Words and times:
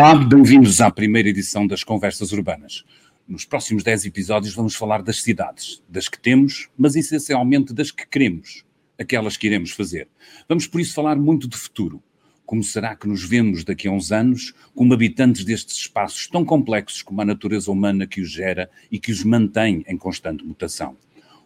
Olá, 0.00 0.14
bem-vindos 0.14 0.80
à 0.80 0.92
primeira 0.92 1.28
edição 1.28 1.66
das 1.66 1.82
Conversas 1.82 2.30
Urbanas. 2.30 2.84
Nos 3.26 3.44
próximos 3.44 3.82
10 3.82 4.04
episódios 4.04 4.54
vamos 4.54 4.76
falar 4.76 5.02
das 5.02 5.20
cidades, 5.22 5.82
das 5.88 6.08
que 6.08 6.20
temos, 6.20 6.68
mas 6.78 6.94
essencialmente 6.94 7.74
das 7.74 7.90
que 7.90 8.06
queremos, 8.06 8.64
aquelas 8.96 9.36
que 9.36 9.48
iremos 9.48 9.72
fazer. 9.72 10.06
Vamos 10.48 10.68
por 10.68 10.80
isso 10.80 10.94
falar 10.94 11.16
muito 11.16 11.48
de 11.48 11.56
futuro. 11.56 12.00
Como 12.46 12.62
será 12.62 12.94
que 12.94 13.08
nos 13.08 13.24
vemos 13.24 13.64
daqui 13.64 13.88
a 13.88 13.90
uns 13.90 14.12
anos 14.12 14.54
como 14.72 14.94
habitantes 14.94 15.44
destes 15.44 15.76
espaços 15.76 16.28
tão 16.28 16.44
complexos 16.44 17.02
como 17.02 17.20
a 17.20 17.24
natureza 17.24 17.68
humana 17.68 18.06
que 18.06 18.20
os 18.20 18.30
gera 18.30 18.70
e 18.92 19.00
que 19.00 19.10
os 19.10 19.24
mantém 19.24 19.84
em 19.88 19.96
constante 19.98 20.44
mutação? 20.44 20.96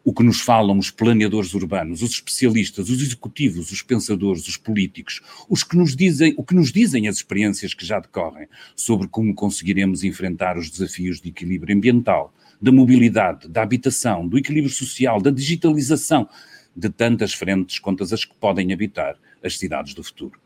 O 0.05 0.12
que 0.12 0.23
nos 0.23 0.41
falam 0.41 0.79
os 0.79 0.91
planeadores 0.91 1.55
urbanos, 1.55 2.02
os 2.02 2.11
especialistas, 2.11 2.88
os 2.88 3.01
executivos, 3.01 3.70
os 3.70 3.83
pensadores, 3.83 4.47
os 4.48 4.56
políticos, 4.56 5.20
os 5.48 5.62
que 5.62 5.77
nos 5.77 5.95
dizem, 5.95 6.34
o 6.37 6.45
que 6.45 6.55
nos 6.55 6.73
dizem 6.73 7.09
as 7.09 7.16
experiências 7.16 7.75
que 7.75 7.87
já 7.87 8.01
decorrem 8.01 8.48
sobre 8.75 9.06
como 9.09 9.34
conseguiremos 9.34 10.02
enfrentar 10.02 10.59
os 10.59 10.70
desafios 10.70 11.20
de 11.20 11.28
equilíbrio 11.28 11.77
ambiental, 11.77 12.34
da 12.61 12.73
mobilidade, 12.73 13.48
da 13.48 13.62
habitação, 13.62 14.27
do 14.27 14.38
equilíbrio 14.38 14.73
social, 14.73 15.20
da 15.20 15.30
digitalização, 15.30 16.28
de 16.75 16.89
tantas 16.89 17.34
frentes 17.34 17.78
quanto 17.78 18.03
as 18.03 18.25
que 18.25 18.34
podem 18.37 18.72
habitar 18.72 19.16
as 19.42 19.59
cidades 19.59 19.94
do 19.94 20.03
futuro. 20.03 20.41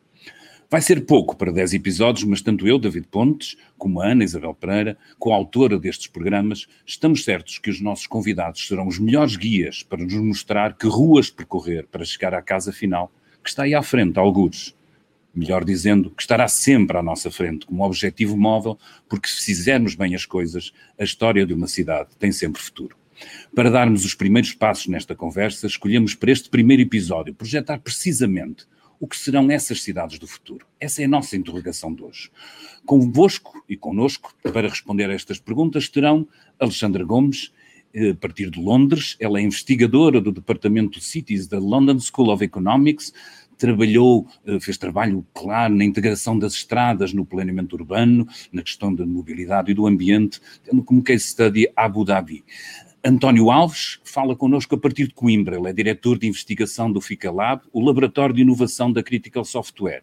Vai 0.69 0.83
ser 0.83 1.07
pouco 1.07 1.37
para 1.37 1.53
10 1.53 1.75
episódios, 1.75 2.25
mas 2.25 2.43
tanto 2.43 2.67
eu, 2.67 2.77
David 2.77 3.07
Pontes, 3.09 3.57
como 3.79 4.01
a 4.01 4.09
Ana 4.09 4.25
Isabel 4.25 4.53
Pereira, 4.53 4.99
coautora 5.17 5.79
destes 5.79 6.09
programas, 6.09 6.67
estamos 6.85 7.23
certos 7.23 7.61
que 7.61 7.71
os 7.71 7.81
nossos 7.81 8.09
convidados 8.09 8.67
serão 8.67 8.89
os 8.89 8.99
melhores 8.99 9.37
guias 9.37 9.85
para 9.85 10.03
nos 10.03 10.15
mostrar 10.15 10.77
que 10.77 10.89
ruas 10.89 11.31
percorrer 11.31 11.87
para 11.87 12.05
chegar 12.05 12.35
à 12.35 12.43
casa 12.43 12.73
final, 12.73 13.13
que 13.45 13.49
está 13.49 13.63
aí 13.63 13.77
à 13.77 13.83
frente, 13.83 14.19
algures. 14.19 14.75
Melhor 15.33 15.65
dizendo, 15.65 16.11
que 16.11 16.23
estará 16.23 16.49
sempre 16.49 16.99
à 16.99 17.03
nossa 17.03 17.31
frente 17.31 17.65
como 17.65 17.85
objetivo 17.85 18.37
móvel, 18.37 18.77
porque 19.09 19.29
se 19.29 19.45
fizermos 19.45 19.95
bem 19.95 20.17
as 20.17 20.27
coisas, 20.27 20.73
a 20.99 21.05
história 21.05 21.47
de 21.47 21.55
uma 21.55 21.69
cidade 21.69 22.09
tem 22.19 22.33
sempre 22.33 22.61
futuro. 22.61 22.97
Para 23.55 23.71
darmos 23.71 24.05
os 24.05 24.15
primeiros 24.15 24.53
passos 24.53 24.89
nesta 24.89 25.15
conversa, 25.15 25.69
escolhemos 25.69 26.17
para 26.17 26.33
este 26.33 26.51
primeiro 26.51 26.83
episódio 26.83 27.33
projetar 27.33 27.79
precisamente 27.79 28.67
o 29.01 29.07
que 29.07 29.17
serão 29.17 29.51
essas 29.51 29.83
cidades 29.83 30.19
do 30.19 30.27
futuro? 30.27 30.67
Essa 30.81 31.03
é 31.03 31.05
a 31.05 31.09
nossa 31.09 31.37
interrogação 31.37 31.95
de 31.95 32.03
hoje. 32.03 32.31
Convosco 32.85 33.65
e 33.69 33.77
conosco, 33.77 34.35
para 34.43 34.69
responder 34.69 35.11
a 35.11 35.15
estas 35.15 35.39
perguntas, 35.39 35.89
terão 35.89 36.27
Alexandra 36.59 37.05
Gomes, 37.05 37.53
eh, 37.93 38.11
a 38.11 38.15
partir 38.15 38.51
de 38.51 38.61
Londres. 38.61 39.17
Ela 39.19 39.39
é 39.39 39.43
investigadora 39.43 40.21
do 40.21 40.33
Departamento 40.33 40.99
de 40.99 41.05
Cities 41.05 41.47
da 41.47 41.59
London 41.59 41.99
School 41.99 42.31
of 42.31 42.45
Economics, 42.45 43.13
trabalhou, 43.57 44.27
eh, 44.47 44.61
fez 44.61 44.77
trabalho 44.77 45.27
claro 45.35 45.75
na 45.75 45.85
integração 45.85 46.39
das 46.39 46.55
estradas 46.55 47.13
no 47.13 47.25
planeamento 47.25 47.75
urbano, 47.75 48.27
na 48.53 48.63
questão 48.63 48.95
da 48.95 49.07
mobilidade 49.07 49.71
e 49.71 49.75
do 49.75 49.87
ambiente, 49.87 50.41
tendo 50.63 50.83
como 50.83 51.03
case 51.03 51.25
study 51.25 51.69
Abu 51.75 52.05
Dhabi. 52.05 52.45
António 53.09 53.53
Alves 53.53 54.01
fala 54.03 54.35
connosco 54.35 54.75
a 54.75 54.79
partir 54.79 55.07
de 55.07 55.15
Coimbra. 55.15 55.57
Ele 55.57 55.69
é 55.69 55.73
diretor 55.73 56.19
de 56.19 56.27
investigação 56.27 56.91
do 56.91 57.01
FICALAB, 57.01 57.63
o 57.73 57.81
laboratório 57.81 58.35
de 58.35 58.43
inovação 58.43 58.91
da 58.91 59.01
Critical 59.01 59.45
Software. 59.45 60.03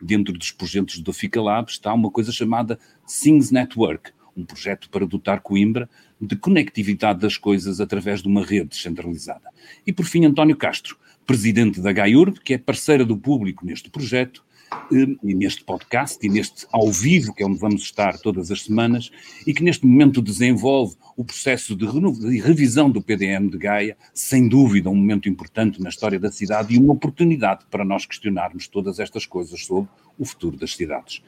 Dentro 0.00 0.32
dos 0.32 0.50
projetos 0.50 1.00
do 1.00 1.12
FICALAB 1.12 1.68
está 1.68 1.92
uma 1.92 2.10
coisa 2.10 2.32
chamada 2.32 2.78
Things 3.06 3.50
Network, 3.50 4.12
um 4.34 4.42
projeto 4.42 4.88
para 4.88 5.04
dotar 5.04 5.42
Coimbra 5.42 5.86
de 6.18 6.34
conectividade 6.34 7.20
das 7.20 7.36
coisas 7.36 7.78
através 7.78 8.22
de 8.22 8.28
uma 8.28 8.42
rede 8.42 8.70
descentralizada. 8.70 9.50
E 9.86 9.92
por 9.92 10.06
fim, 10.06 10.24
António 10.24 10.56
Castro, 10.56 10.96
presidente 11.26 11.78
da 11.78 11.92
GAIURB, 11.92 12.40
que 12.40 12.54
é 12.54 12.58
parceira 12.58 13.04
do 13.04 13.18
público 13.18 13.66
neste 13.66 13.90
projeto 13.90 14.42
e 14.90 15.34
neste 15.34 15.64
podcast 15.64 16.18
e 16.24 16.28
neste 16.28 16.66
ao 16.72 16.90
vivo, 16.90 17.34
que 17.34 17.42
é 17.42 17.46
onde 17.46 17.58
vamos 17.58 17.82
estar 17.82 18.18
todas 18.18 18.50
as 18.50 18.62
semanas, 18.62 19.10
e 19.46 19.54
que 19.54 19.62
neste 19.62 19.86
momento 19.86 20.20
desenvolve 20.20 20.96
o 21.16 21.24
processo 21.24 21.76
de, 21.76 21.86
de 21.86 22.40
revisão 22.40 22.90
do 22.90 23.02
PDM 23.02 23.48
de 23.48 23.58
Gaia, 23.58 23.96
sem 24.14 24.48
dúvida 24.48 24.90
um 24.90 24.94
momento 24.94 25.28
importante 25.28 25.80
na 25.80 25.88
história 25.88 26.18
da 26.18 26.30
cidade 26.30 26.74
e 26.74 26.78
uma 26.78 26.92
oportunidade 26.92 27.64
para 27.70 27.84
nós 27.84 28.06
questionarmos 28.06 28.68
todas 28.68 28.98
estas 28.98 29.26
coisas 29.26 29.64
sobre 29.64 29.90
o 30.18 30.24
futuro 30.24 30.56
das 30.56 30.74
cidades. 30.74 31.22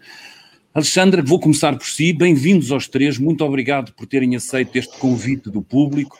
Alexandra, 0.75 1.23
vou 1.23 1.39
começar 1.39 1.77
por 1.77 1.87
si. 1.87 2.15
Bem-vindos 2.15 2.73
aos 2.73 2.89
três. 2.89 3.19
Muito 3.19 3.45
obrigado 3.45 3.93
por 3.93 4.07
terem 4.07 4.35
aceito 4.35 4.75
este 4.77 4.97
convite 4.97 5.51
do 5.51 5.61
público. 5.61 6.17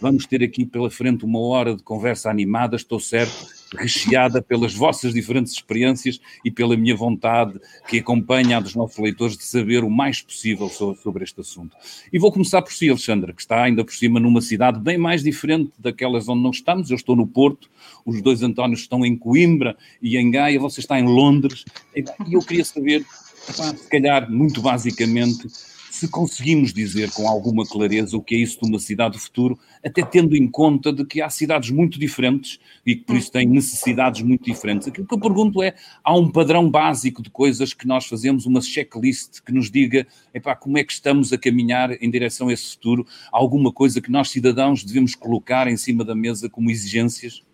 Vamos 0.00 0.26
ter 0.26 0.42
aqui 0.42 0.66
pela 0.66 0.90
frente 0.90 1.24
uma 1.24 1.40
hora 1.40 1.74
de 1.74 1.82
conversa 1.82 2.30
animada, 2.30 2.76
estou 2.76 3.00
certo, 3.00 3.46
recheada 3.76 4.42
pelas 4.42 4.74
vossas 4.74 5.14
diferentes 5.14 5.52
experiências 5.52 6.20
e 6.44 6.50
pela 6.50 6.76
minha 6.76 6.94
vontade, 6.94 7.58
que 7.88 7.98
acompanha 7.98 8.58
a 8.58 8.60
dos 8.60 8.74
nossos 8.74 8.98
leitores, 8.98 9.36
de 9.36 9.44
saber 9.44 9.82
o 9.82 9.90
mais 9.90 10.20
possível 10.20 10.68
sobre, 10.68 11.24
este 11.24 11.40
assunto. 11.40 11.76
E 12.12 12.18
vou 12.18 12.32
começar 12.32 12.62
por 12.62 12.72
si, 12.72 12.88
Alexandra, 12.88 13.32
que 13.32 13.40
está 13.40 13.62
ainda 13.62 13.84
por 13.84 13.94
cima 13.94 14.20
numa 14.20 14.40
cidade 14.40 14.78
bem 14.78 14.98
mais 14.98 15.22
diferente 15.22 15.72
daquelas 15.78 16.28
onde 16.28 16.42
nós 16.42 16.56
estamos. 16.56 16.90
Eu 16.90 16.96
estou 16.96 17.16
no 17.16 17.26
Porto, 17.26 17.70
os 18.04 18.20
dois 18.22 18.42
Antónios 18.42 18.80
estão 18.80 19.04
em 19.04 19.16
Coimbra 19.16 19.76
e 20.02 20.16
em 20.16 20.30
Gaia, 20.30 20.60
você 20.60 20.80
está 20.80 20.98
em 20.98 21.04
Londres. 21.04 21.64
E 21.96 22.04
eu 22.32 22.40
queria 22.40 22.64
saber, 22.64 23.04
se 23.48 23.88
calhar, 23.88 24.30
muito 24.30 24.60
basicamente, 24.60 25.48
se 25.94 26.08
conseguimos 26.08 26.72
dizer 26.72 27.12
com 27.12 27.28
alguma 27.28 27.64
clareza 27.64 28.16
o 28.16 28.22
que 28.22 28.34
é 28.34 28.38
isso 28.38 28.58
de 28.60 28.68
uma 28.68 28.80
cidade 28.80 29.16
do 29.16 29.20
futuro, 29.20 29.56
até 29.82 30.04
tendo 30.04 30.34
em 30.34 30.48
conta 30.48 30.92
de 30.92 31.04
que 31.06 31.22
há 31.22 31.30
cidades 31.30 31.70
muito 31.70 32.00
diferentes 32.00 32.58
e 32.84 32.96
que 32.96 33.04
por 33.04 33.14
isso 33.14 33.30
têm 33.30 33.46
necessidades 33.46 34.20
muito 34.22 34.44
diferentes. 34.44 34.88
Aquilo 34.88 35.06
que 35.06 35.14
eu 35.14 35.20
pergunto 35.20 35.62
é, 35.62 35.72
há 36.02 36.16
um 36.16 36.28
padrão 36.28 36.68
básico 36.68 37.22
de 37.22 37.30
coisas 37.30 37.72
que 37.72 37.86
nós 37.86 38.06
fazemos, 38.06 38.44
uma 38.44 38.60
checklist 38.60 39.40
que 39.40 39.52
nos 39.52 39.70
diga 39.70 40.04
epá, 40.34 40.56
como 40.56 40.76
é 40.78 40.82
que 40.82 40.92
estamos 40.92 41.32
a 41.32 41.38
caminhar 41.38 41.92
em 42.02 42.10
direção 42.10 42.48
a 42.48 42.52
esse 42.52 42.72
futuro, 42.72 43.06
alguma 43.30 43.70
coisa 43.72 44.00
que 44.00 44.10
nós 44.10 44.30
cidadãos 44.30 44.82
devemos 44.82 45.14
colocar 45.14 45.68
em 45.68 45.76
cima 45.76 46.04
da 46.04 46.14
mesa 46.16 46.50
como 46.50 46.72
exigências? 46.72 47.44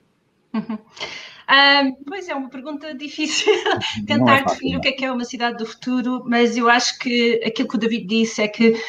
Uhum. 0.55 0.79
Um, 1.51 2.05
pois 2.05 2.29
é, 2.29 2.35
uma 2.35 2.49
pergunta 2.49 2.95
difícil 2.95 3.53
tentar 4.07 4.39
é 4.39 4.45
definir 4.45 4.77
o 4.77 4.81
que 4.81 4.89
é 4.89 4.93
que 4.93 5.05
é 5.05 5.11
uma 5.11 5.25
cidade 5.25 5.59
do 5.59 5.67
futuro, 5.67 6.23
mas 6.25 6.57
eu 6.57 6.69
acho 6.69 6.97
que 6.99 7.43
aquilo 7.45 7.69
que 7.69 7.75
o 7.77 7.79
David 7.79 8.07
disse 8.07 8.43
é 8.43 8.49
que 8.49 8.81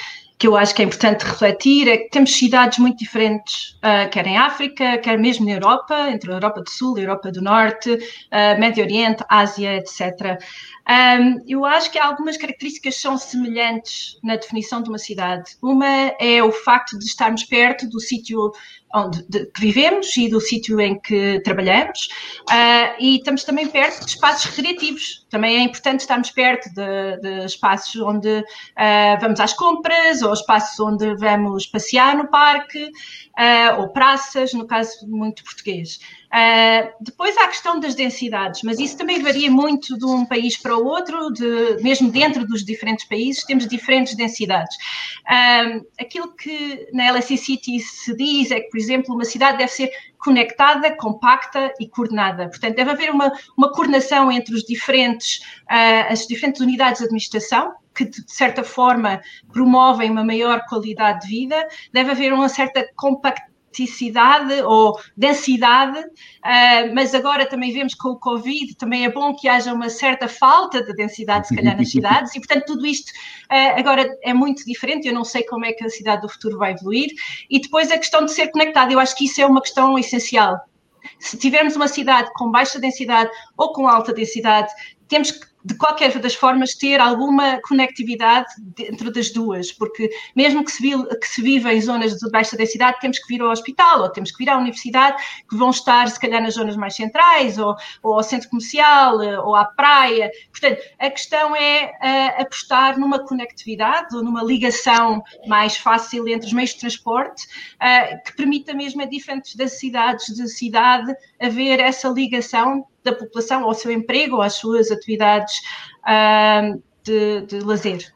que 0.41 0.47
eu 0.47 0.57
acho 0.57 0.73
que 0.73 0.81
é 0.81 0.85
importante 0.85 1.23
refletir 1.23 1.87
é 1.87 1.97
que 1.97 2.09
temos 2.09 2.31
cidades 2.31 2.79
muito 2.79 2.97
diferentes, 2.97 3.73
uh, 3.73 4.09
quer 4.09 4.25
em 4.25 4.39
África, 4.39 4.97
quer 4.97 5.15
mesmo 5.19 5.45
na 5.45 5.51
Europa, 5.51 6.09
entre 6.09 6.31
a 6.31 6.33
Europa 6.33 6.63
do 6.63 6.69
Sul 6.71 6.97
a 6.97 6.99
Europa 6.99 7.31
do 7.31 7.43
Norte, 7.43 7.91
uh, 7.91 8.59
Médio 8.59 8.83
Oriente, 8.83 9.23
Ásia, 9.29 9.75
etc. 9.75 10.41
Um, 10.89 11.43
eu 11.47 11.63
acho 11.63 11.91
que 11.91 11.99
algumas 11.99 12.37
características 12.37 12.99
são 12.99 13.19
semelhantes 13.19 14.17
na 14.23 14.35
definição 14.35 14.81
de 14.81 14.89
uma 14.89 14.97
cidade. 14.97 15.51
Uma 15.61 15.85
é 16.19 16.41
o 16.43 16.51
facto 16.51 16.97
de 16.97 17.05
estarmos 17.05 17.43
perto 17.43 17.87
do 17.87 17.99
sítio 17.99 18.51
onde 18.93 19.25
vivemos 19.57 20.15
e 20.17 20.29
do 20.29 20.39
sítio 20.39 20.79
em 20.79 20.99
que 20.99 21.39
trabalhamos, 21.43 22.09
uh, 22.49 22.95
e 22.99 23.17
estamos 23.17 23.43
também 23.43 23.67
perto 23.67 24.05
de 24.05 24.11
espaços 24.11 24.45
recreativos. 24.45 25.25
Também 25.29 25.57
é 25.57 25.61
importante 25.61 26.01
estarmos 26.01 26.31
perto 26.31 26.69
de, 26.73 27.21
de 27.21 27.45
espaços 27.45 27.99
onde 28.01 28.39
uh, 28.39 29.21
vamos 29.21 29.39
às 29.39 29.53
compras, 29.53 30.21
ou 30.21 30.33
espaços 30.33 30.79
onde 30.79 31.15
vamos 31.15 31.65
passear 31.65 32.15
no 32.15 32.29
parque, 32.29 32.83
uh, 32.83 33.79
ou 33.79 33.89
praças, 33.89 34.53
no 34.53 34.65
caso 34.65 35.07
muito 35.07 35.43
português. 35.43 35.99
Uh, 36.31 36.93
depois 37.01 37.35
há 37.37 37.43
a 37.43 37.47
questão 37.49 37.77
das 37.77 37.93
densidades, 37.93 38.61
mas 38.63 38.79
isso 38.79 38.97
também 38.97 39.21
varia 39.21 39.51
muito 39.51 39.97
de 39.97 40.05
um 40.05 40.25
país 40.25 40.55
para 40.55 40.77
o 40.77 40.85
outro, 40.85 41.29
de, 41.31 41.83
mesmo 41.83 42.09
dentro 42.09 42.47
dos 42.47 42.63
diferentes 42.63 43.05
países, 43.05 43.43
temos 43.43 43.67
diferentes 43.67 44.15
densidades. 44.15 44.73
Uh, 45.25 45.85
aquilo 45.99 46.33
que 46.33 46.87
na 46.93 47.11
LSE 47.11 47.37
City 47.37 47.79
se 47.81 48.15
diz 48.15 48.49
é 48.49 48.61
que, 48.61 48.69
por 48.69 48.77
exemplo, 48.77 49.13
uma 49.13 49.25
cidade 49.25 49.57
deve 49.57 49.71
ser 49.71 49.91
conectada, 50.17 50.95
compacta 50.95 51.73
e 51.79 51.89
coordenada. 51.89 52.47
Portanto, 52.47 52.75
deve 52.75 52.91
haver 52.91 53.11
uma, 53.11 53.29
uma 53.57 53.71
coordenação 53.73 54.31
entre 54.31 54.55
os 54.55 54.63
diferentes, 54.63 55.39
uh, 55.63 56.11
as 56.13 56.25
diferentes 56.25 56.61
unidades 56.61 56.99
de 56.99 57.05
administração, 57.05 57.73
que 57.93 58.05
de 58.05 58.23
certa 58.27 58.63
forma 58.63 59.21
promovem 59.51 60.09
uma 60.09 60.23
maior 60.23 60.63
qualidade 60.69 61.21
de 61.21 61.27
vida, 61.27 61.67
deve 61.91 62.11
haver 62.11 62.31
uma 62.31 62.47
certa 62.47 62.87
compactação 62.95 63.50
praticidade 63.71 64.61
ou 64.63 64.99
densidade, 65.15 65.97
uh, 65.99 66.93
mas 66.93 67.15
agora 67.15 67.45
também 67.45 67.71
vemos 67.71 67.95
com 67.95 68.09
o 68.09 68.19
Covid, 68.19 68.75
também 68.75 69.05
é 69.05 69.09
bom 69.09 69.33
que 69.33 69.47
haja 69.47 69.73
uma 69.73 69.89
certa 69.89 70.27
falta 70.27 70.83
de 70.83 70.93
densidade, 70.93 71.47
se 71.47 71.55
calhar, 71.55 71.77
nas 71.77 71.89
cidades, 71.89 72.35
e 72.35 72.39
portanto 72.39 72.65
tudo 72.65 72.85
isto 72.85 73.09
uh, 73.49 73.79
agora 73.79 74.07
é 74.21 74.33
muito 74.33 74.63
diferente, 74.65 75.07
eu 75.07 75.13
não 75.13 75.23
sei 75.23 75.43
como 75.43 75.65
é 75.65 75.71
que 75.71 75.83
a 75.83 75.89
cidade 75.89 76.21
do 76.21 76.29
futuro 76.29 76.57
vai 76.57 76.73
evoluir, 76.73 77.09
e 77.49 77.59
depois 77.59 77.89
a 77.89 77.97
questão 77.97 78.25
de 78.25 78.31
ser 78.31 78.51
conectada, 78.51 78.91
eu 78.91 78.99
acho 78.99 79.15
que 79.15 79.25
isso 79.25 79.41
é 79.41 79.45
uma 79.45 79.61
questão 79.61 79.97
essencial. 79.97 80.59
Se 81.17 81.35
tivermos 81.35 81.75
uma 81.75 81.87
cidade 81.87 82.29
com 82.35 82.51
baixa 82.51 82.79
densidade 82.79 83.31
ou 83.57 83.73
com 83.73 83.87
alta 83.87 84.13
densidade, 84.13 84.71
temos 85.07 85.31
que 85.31 85.50
de 85.63 85.75
qualquer 85.75 86.17
das 86.19 86.35
formas, 86.35 86.73
ter 86.75 86.99
alguma 86.99 87.59
conectividade 87.61 88.47
dentro 88.75 89.11
das 89.11 89.31
duas, 89.31 89.71
porque 89.71 90.09
mesmo 90.35 90.63
que 90.63 90.71
se, 90.71 90.81
vive, 90.81 91.05
que 91.19 91.27
se 91.27 91.41
viva 91.41 91.73
em 91.73 91.81
zonas 91.81 92.17
de 92.17 92.29
baixa 92.29 92.57
densidade, 92.57 92.99
temos 92.99 93.19
que 93.19 93.27
vir 93.27 93.41
ao 93.41 93.51
hospital 93.51 94.01
ou 94.01 94.09
temos 94.09 94.31
que 94.31 94.43
vir 94.43 94.49
à 94.49 94.57
universidade, 94.57 95.21
que 95.49 95.55
vão 95.55 95.69
estar, 95.69 96.09
se 96.09 96.19
calhar, 96.19 96.41
nas 96.41 96.55
zonas 96.55 96.75
mais 96.75 96.95
centrais, 96.95 97.57
ou, 97.57 97.75
ou 98.03 98.15
ao 98.15 98.23
centro 98.23 98.49
comercial, 98.49 99.17
ou 99.45 99.55
à 99.55 99.65
praia. 99.65 100.31
Portanto, 100.51 100.81
a 100.99 101.09
questão 101.09 101.55
é 101.55 101.85
uh, 101.85 102.41
apostar 102.41 102.99
numa 102.99 103.19
conectividade 103.25 104.15
ou 104.15 104.23
numa 104.23 104.43
ligação 104.43 105.23
mais 105.47 105.77
fácil 105.77 106.27
entre 106.27 106.47
os 106.47 106.53
meios 106.53 106.71
de 106.71 106.79
transporte, 106.79 107.45
uh, 107.75 108.23
que 108.23 108.35
permita 108.35 108.73
mesmo 108.73 109.01
a 109.01 109.05
diferentes 109.05 109.55
das 109.55 109.79
cidades 109.79 110.25
de 110.35 110.47
cidade 110.47 111.13
haver 111.39 111.79
essa 111.79 112.07
ligação 112.09 112.85
da 113.03 113.13
população 113.13 113.63
ao 113.63 113.73
seu 113.73 113.91
emprego 113.91 114.37
ou 114.37 114.41
às 114.41 114.53
suas 114.53 114.91
atividades 114.91 115.53
uh, 116.05 116.81
de, 117.03 117.41
de 117.41 117.59
lazer. 117.59 118.13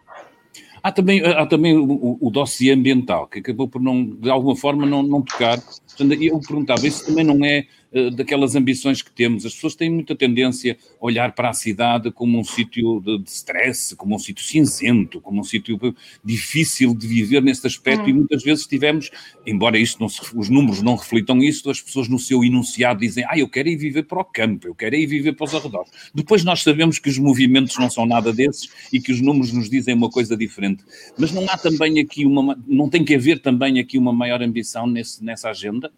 Há 0.81 0.91
também, 0.91 1.25
há 1.25 1.45
também 1.47 1.75
o, 1.75 2.17
o 2.21 2.29
dossiê 2.29 2.71
ambiental, 2.71 3.27
que 3.27 3.39
acabou 3.39 3.67
por 3.67 3.81
não, 3.81 4.05
de 4.05 4.29
alguma 4.29 4.55
forma, 4.55 4.85
não, 4.85 5.01
não 5.01 5.21
tocar. 5.23 5.59
Eu 5.99 6.39
perguntava, 6.39 6.85
isso 6.85 7.07
também 7.07 7.23
não 7.23 7.43
é 7.43 7.65
daquelas 8.15 8.55
ambições 8.55 9.01
que 9.01 9.11
temos. 9.11 9.45
As 9.45 9.53
pessoas 9.53 9.75
têm 9.75 9.89
muita 9.89 10.15
tendência 10.15 10.77
a 11.01 11.05
olhar 11.05 11.31
para 11.33 11.49
a 11.49 11.53
cidade 11.53 12.11
como 12.11 12.37
um 12.37 12.43
sítio 12.43 12.99
de, 12.99 13.19
de 13.19 13.29
stress, 13.29 13.95
como 13.95 14.15
um 14.15 14.19
sítio 14.19 14.43
cinzento, 14.43 15.21
como 15.21 15.39
um 15.39 15.43
sítio 15.43 15.79
difícil 16.23 16.93
de 16.93 17.07
viver 17.07 17.41
nesse 17.41 17.65
aspecto, 17.65 18.05
hum. 18.05 18.09
e 18.09 18.13
muitas 18.13 18.43
vezes 18.43 18.67
tivemos, 18.67 19.09
embora 19.45 19.77
isto 19.77 19.99
não 19.99 20.09
se, 20.09 20.21
os 20.35 20.49
números 20.49 20.81
não 20.81 20.95
reflitam 20.95 21.39
isso, 21.39 21.69
as 21.69 21.81
pessoas 21.81 22.09
no 22.09 22.19
seu 22.19 22.43
enunciado 22.43 22.99
dizem, 22.99 23.23
ah, 23.27 23.37
eu 23.37 23.47
quero 23.47 23.69
ir 23.69 23.77
viver 23.77 24.03
para 24.03 24.19
o 24.19 24.25
campo, 24.25 24.67
eu 24.67 24.75
quero 24.75 24.95
ir 24.95 25.07
viver 25.07 25.33
para 25.33 25.45
os 25.45 25.55
arredores. 25.55 25.91
Depois 26.13 26.43
nós 26.43 26.61
sabemos 26.63 26.99
que 26.99 27.09
os 27.09 27.17
movimentos 27.17 27.77
não 27.77 27.89
são 27.89 28.05
nada 28.05 28.33
desses 28.33 28.69
e 28.91 28.99
que 28.99 29.11
os 29.11 29.21
números 29.21 29.53
nos 29.53 29.69
dizem 29.69 29.93
uma 29.93 30.09
coisa 30.09 30.35
diferente. 30.35 30.83
Mas 31.17 31.31
não 31.31 31.49
há 31.49 31.57
também 31.57 31.99
aqui 31.99 32.25
uma, 32.25 32.57
não 32.67 32.89
tem 32.89 33.03
que 33.03 33.15
haver 33.15 33.39
também 33.39 33.79
aqui 33.79 33.97
uma 33.97 34.11
maior 34.11 34.41
ambição 34.41 34.85
nesse, 34.85 35.23
nessa 35.23 35.49
agenda? 35.49 35.91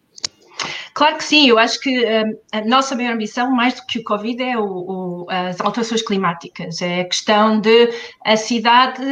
Claro 0.97 1.17
que 1.17 1.25
sim, 1.25 1.47
eu 1.47 1.59
acho 1.59 1.79
que 1.79 1.91
um, 1.91 2.39
a 2.51 2.61
nossa 2.65 2.95
maior 2.95 3.13
ambição, 3.13 3.51
mais 3.51 3.75
do 3.75 3.85
que 3.85 3.99
o 3.99 4.03
Covid, 4.03 4.41
é 4.41 4.57
o, 4.57 4.65
o, 4.65 5.25
as 5.29 5.61
alterações 5.61 6.01
climáticas, 6.01 6.81
é 6.81 7.01
a 7.01 7.05
questão 7.05 7.61
de 7.61 7.89
a 8.25 8.35
cidade 8.35 9.05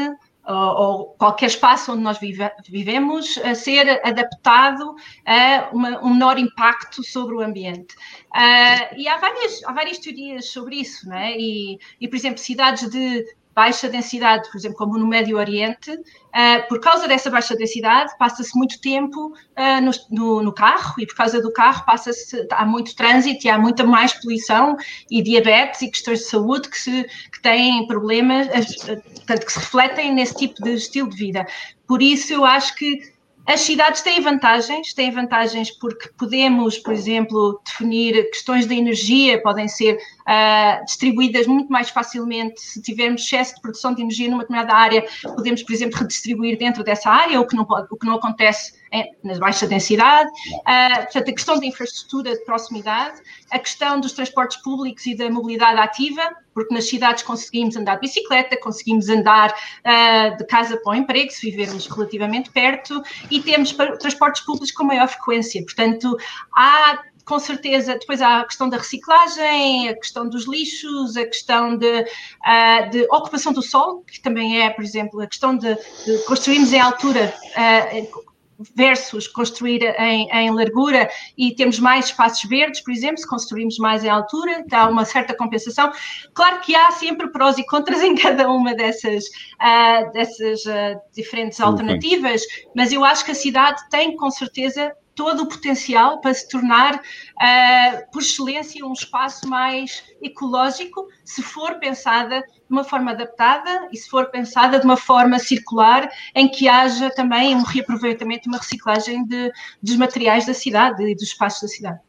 ou, 0.47 0.55
ou 0.55 1.05
qualquer 1.19 1.45
espaço 1.45 1.91
onde 1.91 2.01
nós 2.01 2.17
vive, 2.17 2.49
vivemos 2.67 3.37
a 3.37 3.53
ser 3.53 4.01
adaptado 4.03 4.95
a 5.27 5.69
uma, 5.71 6.03
um 6.03 6.13
menor 6.13 6.39
impacto 6.39 7.03
sobre 7.03 7.35
o 7.35 7.41
ambiente. 7.41 7.93
Uh, 8.33 8.97
e 8.97 9.07
há 9.07 9.17
várias, 9.17 9.63
há 9.63 9.71
várias 9.71 9.99
teorias 9.99 10.49
sobre 10.49 10.77
isso, 10.77 11.07
não 11.07 11.15
é? 11.15 11.37
E, 11.37 11.77
e, 12.01 12.07
por 12.07 12.15
exemplo, 12.15 12.39
cidades 12.39 12.89
de 12.89 13.23
baixa 13.55 13.87
densidade, 13.87 14.49
por 14.51 14.57
exemplo, 14.57 14.77
como 14.77 14.97
no 14.97 15.07
Médio 15.07 15.37
Oriente, 15.37 15.91
uh, 15.91 16.67
por 16.67 16.81
causa 16.81 17.07
dessa 17.07 17.29
baixa 17.29 17.55
densidade, 17.55 18.11
passa-se 18.19 18.55
muito 18.57 18.81
tempo 18.81 19.27
uh, 19.27 19.81
no, 19.81 19.91
no, 20.11 20.43
no, 20.43 20.53
carro 20.53 20.95
e 20.99 21.07
por 21.07 21.15
causa 21.15 21.41
do 21.41 21.53
carro 21.53 21.85
passa-se, 21.85 22.45
há 22.51 22.65
muito 22.65 22.93
trânsito 22.95 23.47
e 23.47 23.49
há 23.49 23.57
muita 23.57 23.85
mais 23.85 24.13
poluição 24.13 24.75
e 25.09 25.21
diabetes 25.21 25.81
e 25.81 25.89
questões 25.89 26.19
de 26.19 26.25
saúde 26.25 26.69
que, 26.69 26.77
se, 26.77 27.05
que 27.31 27.41
têm 27.41 27.87
problemas, 27.87 28.47
uh, 28.47 29.01
portanto, 29.15 29.45
que 29.45 29.53
se 29.53 29.59
refletem 29.59 30.13
nesse 30.13 30.35
tipo 30.35 30.61
de 30.61 30.73
estilo 30.73 31.09
de 31.09 31.15
vida. 31.15 31.47
Por 31.87 32.01
isso, 32.01 32.33
eu 32.33 32.43
acho 32.43 32.75
que 32.75 33.15
as 33.47 33.61
cidades 33.61 34.01
têm 34.01 34.19
vantagens, 34.21 34.93
têm 34.93 35.11
vantagens 35.11 35.69
porque 35.69 36.09
podemos, 36.17 36.79
por 36.79 36.91
exemplo, 36.91 37.61
definir 37.63 38.29
questões 38.31 38.65
de 38.65 38.73
energia, 38.73 39.41
podem 39.41 39.67
ser 39.67 39.97
uh, 40.27 40.85
distribuídas 40.85 41.47
muito 41.47 41.71
mais 41.71 41.89
facilmente. 41.89 42.59
Se 42.61 42.81
tivermos 42.81 43.21
excesso 43.21 43.55
de 43.55 43.61
produção 43.61 43.93
de 43.93 44.01
energia 44.01 44.29
numa 44.29 44.43
determinada 44.43 44.73
área, 44.73 45.05
podemos, 45.23 45.63
por 45.63 45.73
exemplo, 45.73 45.99
redistribuir 45.99 46.57
dentro 46.57 46.83
dessa 46.83 47.09
área, 47.09 47.39
o 47.39 47.47
que 47.47 47.55
não, 47.55 47.65
pode, 47.65 47.87
o 47.91 47.97
que 47.97 48.05
não 48.05 48.15
acontece 48.15 48.73
é, 48.91 49.09
na 49.23 49.37
baixa 49.37 49.67
densidade. 49.67 50.29
Uh, 50.29 51.03
portanto, 51.03 51.29
a 51.29 51.33
questão 51.33 51.59
da 51.59 51.65
infraestrutura 51.65 52.31
de 52.31 52.45
proximidade, 52.45 53.21
a 53.51 53.59
questão 53.59 53.99
dos 53.99 54.13
transportes 54.13 54.57
públicos 54.61 55.05
e 55.05 55.15
da 55.15 55.29
mobilidade 55.29 55.79
ativa, 55.79 56.21
porque 56.53 56.73
nas 56.73 56.87
cidades 56.87 57.21
conseguimos 57.23 57.75
andar 57.75 57.95
de 57.95 58.01
bicicleta, 58.01 58.57
conseguimos 58.57 59.09
andar 59.09 59.51
uh, 59.51 60.37
de 60.37 60.45
casa 60.45 60.77
para 60.77 60.93
o 60.93 60.95
emprego, 60.95 61.29
se 61.31 61.49
vivermos 61.49 61.87
relativamente 61.87 62.49
perto, 62.51 63.03
e 63.29 63.41
temos 63.41 63.73
transportes 63.99 64.43
públicos 64.45 64.71
com 64.71 64.85
maior 64.85 65.07
frequência. 65.07 65.61
Portanto, 65.63 66.15
há 66.55 66.99
com 67.25 67.39
certeza, 67.39 67.97
depois 67.97 68.21
há 68.21 68.41
a 68.41 68.45
questão 68.45 68.69
da 68.69 68.77
reciclagem, 68.77 69.89
a 69.89 69.95
questão 69.95 70.29
dos 70.29 70.47
lixos, 70.47 71.17
a 71.17 71.25
questão 71.25 71.75
de, 71.75 72.01
uh, 72.01 72.89
de 72.91 73.01
ocupação 73.05 73.51
do 73.51 73.63
solo, 73.63 74.03
que 74.03 74.21
também 74.21 74.61
é, 74.61 74.69
por 74.69 74.83
exemplo, 74.83 75.19
a 75.19 75.27
questão 75.27 75.57
de, 75.57 75.75
de 76.05 76.17
construirmos 76.25 76.71
em 76.71 76.79
altura, 76.79 77.33
uh, 77.57 78.35
versus 78.73 79.27
construir 79.27 79.83
em, 79.99 80.29
em, 80.31 80.51
largura 80.51 81.09
e 81.37 81.53
temos 81.53 81.79
mais 81.79 82.05
espaços 82.05 82.47
verdes, 82.49 82.81
por 82.81 82.91
exemplo, 82.91 83.17
se 83.17 83.27
construímos 83.27 83.77
mais 83.77 84.03
em 84.03 84.09
altura, 84.09 84.63
dá 84.67 84.87
uma 84.87 85.03
certa 85.03 85.35
compensação. 85.35 85.91
Claro 86.33 86.61
que 86.61 86.75
há 86.75 86.91
sempre 86.91 87.29
prós 87.31 87.57
e 87.57 87.65
contras 87.65 88.01
em 88.01 88.15
cada 88.15 88.49
uma 88.49 88.73
dessas, 88.73 89.25
uh, 89.25 90.11
dessas 90.13 90.63
uh, 90.65 90.99
diferentes 91.13 91.59
alternativas, 91.59 92.43
mas 92.75 92.91
eu 92.91 93.03
acho 93.03 93.25
que 93.25 93.31
a 93.31 93.35
cidade 93.35 93.81
tem 93.89 94.15
com 94.15 94.29
certeza 94.31 94.93
todo 95.15 95.43
o 95.43 95.47
potencial 95.47 96.19
para 96.19 96.33
se 96.33 96.47
tornar, 96.49 96.95
uh, 96.95 98.11
por 98.11 98.21
excelência, 98.21 98.85
um 98.85 98.93
espaço 98.93 99.47
mais 99.47 100.03
ecológico, 100.21 101.07
se 101.23 101.41
for 101.41 101.79
pensada 101.79 102.41
de 102.41 102.69
uma 102.69 102.83
forma 102.83 103.11
adaptada 103.11 103.87
e 103.91 103.97
se 103.97 104.09
for 104.09 104.29
pensada 104.29 104.77
de 104.77 104.85
uma 104.85 104.97
forma 104.97 105.39
circular, 105.39 106.09
em 106.35 106.47
que 106.49 106.67
haja 106.67 107.09
também 107.09 107.55
um 107.55 107.63
reaproveitamento 107.63 108.47
e 108.47 108.49
uma 108.49 108.57
reciclagem 108.57 109.25
de, 109.25 109.51
dos 109.81 109.95
materiais 109.95 110.45
da 110.45 110.53
cidade 110.53 111.03
e 111.03 111.15
dos 111.15 111.23
espaços 111.23 111.61
da 111.61 111.67
cidade. 111.67 111.99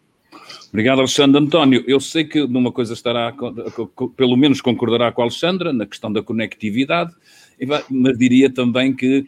Obrigado, 0.69 0.99
Alexandre. 0.99 1.41
António, 1.41 1.85
eu 1.87 2.01
sei 2.01 2.25
que 2.25 2.47
numa 2.47 2.73
coisa 2.73 2.93
estará, 2.93 3.33
pelo 4.17 4.37
menos 4.37 4.61
concordará 4.61 5.11
com 5.13 5.23
a 5.23 5.25
Alexandra, 5.25 5.73
na 5.73 5.87
questão 5.87 6.13
da 6.13 6.23
conectividade, 6.23 7.15
mas 7.89 8.19
diria 8.19 8.53
também 8.53 8.95
que 8.95 9.27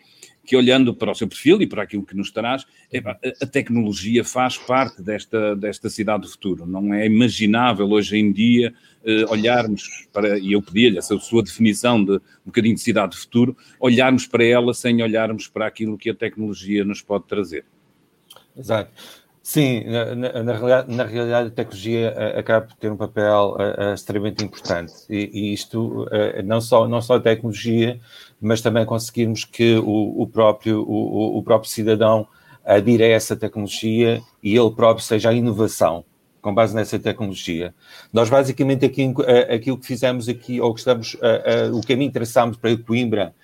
que 0.48 0.56
olhando 0.56 0.94
para 0.94 1.12
o 1.12 1.14
seu 1.14 1.28
perfil 1.28 1.60
e 1.60 1.66
para 1.66 1.82
aquilo 1.82 2.02
que 2.02 2.16
nos 2.16 2.30
traz, 2.30 2.64
a 3.42 3.46
tecnologia 3.46 4.24
faz 4.24 4.56
parte 4.56 5.02
desta, 5.02 5.54
desta 5.54 5.90
cidade 5.90 6.22
do 6.22 6.28
futuro. 6.30 6.64
Não 6.64 6.94
é 6.94 7.04
imaginável 7.04 7.86
hoje 7.90 8.16
em 8.16 8.32
dia 8.32 8.72
uh, 9.04 9.30
olharmos 9.30 10.08
para, 10.10 10.38
e 10.38 10.52
eu 10.52 10.62
pedi-lhe 10.62 10.96
essa 10.96 11.18
sua 11.18 11.42
definição 11.42 12.02
de 12.02 12.12
um 12.12 12.46
bocadinho 12.46 12.74
de 12.74 12.80
cidade 12.80 13.10
do 13.10 13.20
futuro, 13.20 13.54
olharmos 13.78 14.26
para 14.26 14.42
ela 14.42 14.72
sem 14.72 15.02
olharmos 15.02 15.48
para 15.48 15.66
aquilo 15.66 15.98
que 15.98 16.08
a 16.08 16.14
tecnologia 16.14 16.82
nos 16.82 17.02
pode 17.02 17.26
trazer. 17.26 17.66
Exato. 18.56 18.90
Sim, 19.42 19.84
na, 19.84 20.14
na, 20.14 20.42
na, 20.42 20.52
realidade, 20.52 20.94
na, 20.94 21.04
realidade, 21.04 21.48
a 21.48 21.50
tecnologia 21.50 22.14
uh, 22.16 22.38
acaba 22.38 22.66
por 22.66 22.76
ter 22.76 22.90
um 22.90 22.96
papel 22.96 23.54
uh, 23.58 23.92
extremamente 23.92 24.42
importante. 24.42 24.94
E, 25.10 25.30
e 25.30 25.52
isto, 25.52 26.06
não, 26.42 26.60
só, 26.62 26.88
não 26.88 27.02
só 27.02 27.16
a 27.16 27.20
tecnologia, 27.20 28.00
mas 28.40 28.60
também 28.60 28.84
conseguirmos 28.84 29.44
que 29.44 29.76
o, 29.78 30.22
o 30.22 30.26
próprio, 30.26 30.82
o, 30.82 31.38
o, 31.38 31.42
próprio 31.42 31.70
cidadão 31.70 32.26
adira 32.64 33.04
a 33.04 33.08
essa 33.08 33.36
tecnologia 33.36 34.20
e 34.42 34.56
ele 34.56 34.70
próprio 34.70 35.04
seja 35.04 35.30
a 35.30 35.32
inovação 35.32 36.04
com 36.40 36.54
base 36.54 36.74
nessa 36.74 36.98
tecnologia. 36.98 37.74
Nós 38.12 38.30
basicamente 38.30 38.84
aqui, 38.84 39.12
aquilo 39.52 39.76
que 39.76 39.86
fizemos 39.86 40.28
aqui, 40.28 40.60
ou 40.60 40.72
que 40.72 40.80
estamos, 40.80 41.16
o 41.72 41.84
caminho 41.86 42.12
traçámos 42.12 42.56
para 42.56 42.76
Coimbra, 42.76 43.34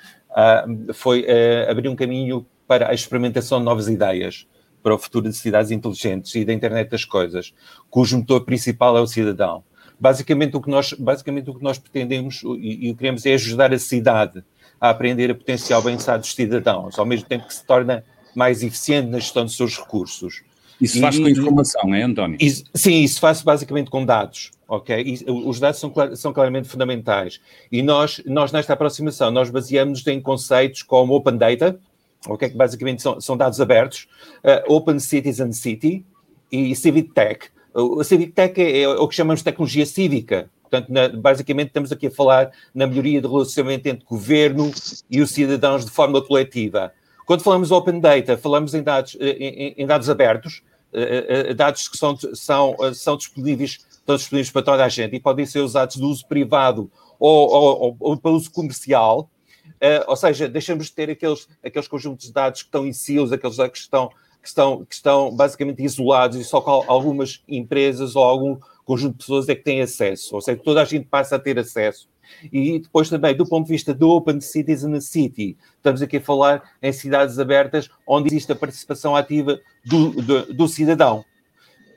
foi 0.94 1.26
abrir 1.68 1.88
um 1.88 1.96
caminho 1.96 2.46
para 2.68 2.88
a 2.88 2.94
experimentação 2.94 3.58
de 3.58 3.64
novas 3.64 3.88
ideias 3.88 4.46
para 4.84 4.94
o 4.94 4.98
futuro 4.98 5.28
de 5.28 5.34
cidades 5.34 5.70
inteligentes 5.70 6.34
e 6.34 6.44
da 6.44 6.52
internet 6.52 6.90
das 6.90 7.06
coisas, 7.06 7.54
cujo 7.88 8.18
motor 8.18 8.44
principal 8.44 8.96
é 8.98 9.00
o 9.00 9.06
cidadão. 9.06 9.64
Basicamente 9.98 10.54
o 10.56 10.60
que 10.60 10.68
nós, 10.68 10.92
basicamente, 10.92 11.48
o 11.48 11.54
que 11.54 11.64
nós 11.64 11.78
pretendemos 11.78 12.42
e, 12.58 12.90
e 12.90 12.94
queremos 12.94 13.24
é 13.24 13.32
ajudar 13.32 13.72
a 13.72 13.78
cidade 13.78 14.44
a 14.80 14.90
aprender 14.90 15.30
a 15.30 15.34
potencial 15.34 15.82
bem-estar 15.82 16.18
dos 16.18 16.34
cidadãos, 16.34 16.98
ao 16.98 17.06
mesmo 17.06 17.26
tempo 17.26 17.46
que 17.46 17.54
se 17.54 17.64
torna 17.64 18.04
mais 18.34 18.62
eficiente 18.62 19.08
na 19.08 19.18
gestão 19.18 19.44
dos 19.44 19.56
seus 19.56 19.78
recursos. 19.78 20.42
Isso 20.80 21.00
faz 21.00 21.16
e, 21.16 21.22
com 21.22 21.28
informação, 21.28 21.94
é, 21.94 22.02
António? 22.02 22.36
Isso, 22.40 22.64
sim, 22.74 23.02
isso 23.02 23.20
faz 23.20 23.42
basicamente 23.42 23.90
com 23.90 24.04
dados, 24.04 24.50
ok? 24.68 25.00
E, 25.00 25.24
os 25.30 25.60
dados 25.60 25.78
são, 25.78 25.92
são 26.16 26.32
claramente 26.32 26.68
fundamentais. 26.68 27.40
E 27.70 27.82
nós, 27.82 28.20
nós, 28.26 28.52
nesta 28.52 28.72
aproximação, 28.72 29.30
nós 29.30 29.50
baseamos-nos 29.50 30.06
em 30.06 30.20
conceitos 30.20 30.82
como 30.82 31.14
Open 31.14 31.36
Data, 31.36 31.78
ok? 32.26 32.50
Que 32.50 32.56
basicamente 32.56 33.02
são, 33.02 33.20
são 33.20 33.36
dados 33.36 33.60
abertos, 33.60 34.08
uh, 34.42 34.74
Open 34.74 34.98
Citizen 34.98 35.52
City 35.52 36.04
e 36.50 36.74
Civic 36.74 37.12
Tech. 37.12 37.46
O 37.72 38.02
Civic 38.04 38.32
Tech 38.32 38.60
é, 38.60 38.82
é 38.82 38.88
o 38.88 39.08
que 39.08 39.14
chamamos 39.14 39.40
de 39.40 39.44
tecnologia 39.44 39.86
cívica, 39.86 40.50
Portanto, 40.74 40.92
na, 40.92 41.08
basicamente 41.08 41.68
estamos 41.68 41.92
aqui 41.92 42.08
a 42.08 42.10
falar 42.10 42.50
na 42.74 42.86
melhoria 42.86 43.20
do 43.20 43.30
relacionamento 43.30 43.86
entre 43.86 44.04
governo 44.04 44.72
e 45.08 45.20
os 45.20 45.30
cidadãos 45.30 45.84
de 45.84 45.90
forma 45.90 46.20
coletiva. 46.20 46.92
Quando 47.24 47.42
falamos 47.42 47.70
open 47.70 48.00
data, 48.00 48.36
falamos 48.36 48.74
em 48.74 48.82
dados, 48.82 49.16
eh, 49.20 49.36
em, 49.38 49.74
em 49.78 49.86
dados 49.86 50.10
abertos, 50.10 50.62
eh, 50.92 51.26
eh, 51.48 51.54
dados 51.54 51.86
que 51.86 51.96
são, 51.96 52.16
são, 52.34 52.76
são, 52.92 53.16
disponíveis, 53.16 53.78
estão 53.88 54.16
disponíveis 54.16 54.50
para 54.50 54.62
toda 54.62 54.84
a 54.84 54.88
gente 54.88 55.14
e 55.14 55.20
podem 55.20 55.46
ser 55.46 55.60
usados 55.60 55.94
de 55.94 56.02
uso 56.02 56.26
privado 56.26 56.90
ou, 57.20 57.48
ou, 57.50 57.96
ou 58.00 58.16
para 58.16 58.32
uso 58.32 58.50
comercial, 58.50 59.30
uh, 59.66 60.04
ou 60.08 60.16
seja, 60.16 60.48
deixamos 60.48 60.86
de 60.86 60.92
ter 60.92 61.08
aqueles, 61.08 61.48
aqueles 61.64 61.86
conjuntos 61.86 62.26
de 62.26 62.32
dados 62.32 62.62
que 62.62 62.68
estão 62.68 62.84
em 62.84 62.92
silos, 62.92 63.32
aqueles 63.32 63.56
que 63.56 63.78
estão, 63.78 64.08
que, 64.42 64.48
estão, 64.48 64.84
que 64.84 64.94
estão 64.94 65.34
basicamente 65.34 65.82
isolados 65.82 66.36
e 66.36 66.44
só 66.44 66.58
algumas 66.88 67.42
empresas 67.48 68.16
ou 68.16 68.24
algum 68.24 68.58
conjunto 68.84 69.12
de 69.12 69.18
pessoas 69.18 69.48
é 69.48 69.54
que 69.54 69.62
têm 69.62 69.80
acesso, 69.80 70.34
ou 70.34 70.40
seja, 70.40 70.60
toda 70.62 70.82
a 70.82 70.84
gente 70.84 71.06
passa 71.06 71.36
a 71.36 71.38
ter 71.38 71.58
acesso. 71.58 72.08
E 72.52 72.78
depois 72.78 73.08
também, 73.08 73.34
do 73.34 73.46
ponto 73.46 73.66
de 73.66 73.72
vista 73.72 73.92
do 73.92 74.10
Open 74.10 74.38
the 74.38 75.00
City, 75.00 75.56
estamos 75.76 76.02
aqui 76.02 76.16
a 76.16 76.20
falar 76.20 76.62
em 76.82 76.92
cidades 76.92 77.38
abertas 77.38 77.88
onde 78.06 78.28
existe 78.28 78.50
a 78.52 78.56
participação 78.56 79.14
ativa 79.14 79.60
do, 79.84 80.10
do, 80.10 80.54
do 80.54 80.68
cidadão. 80.68 81.24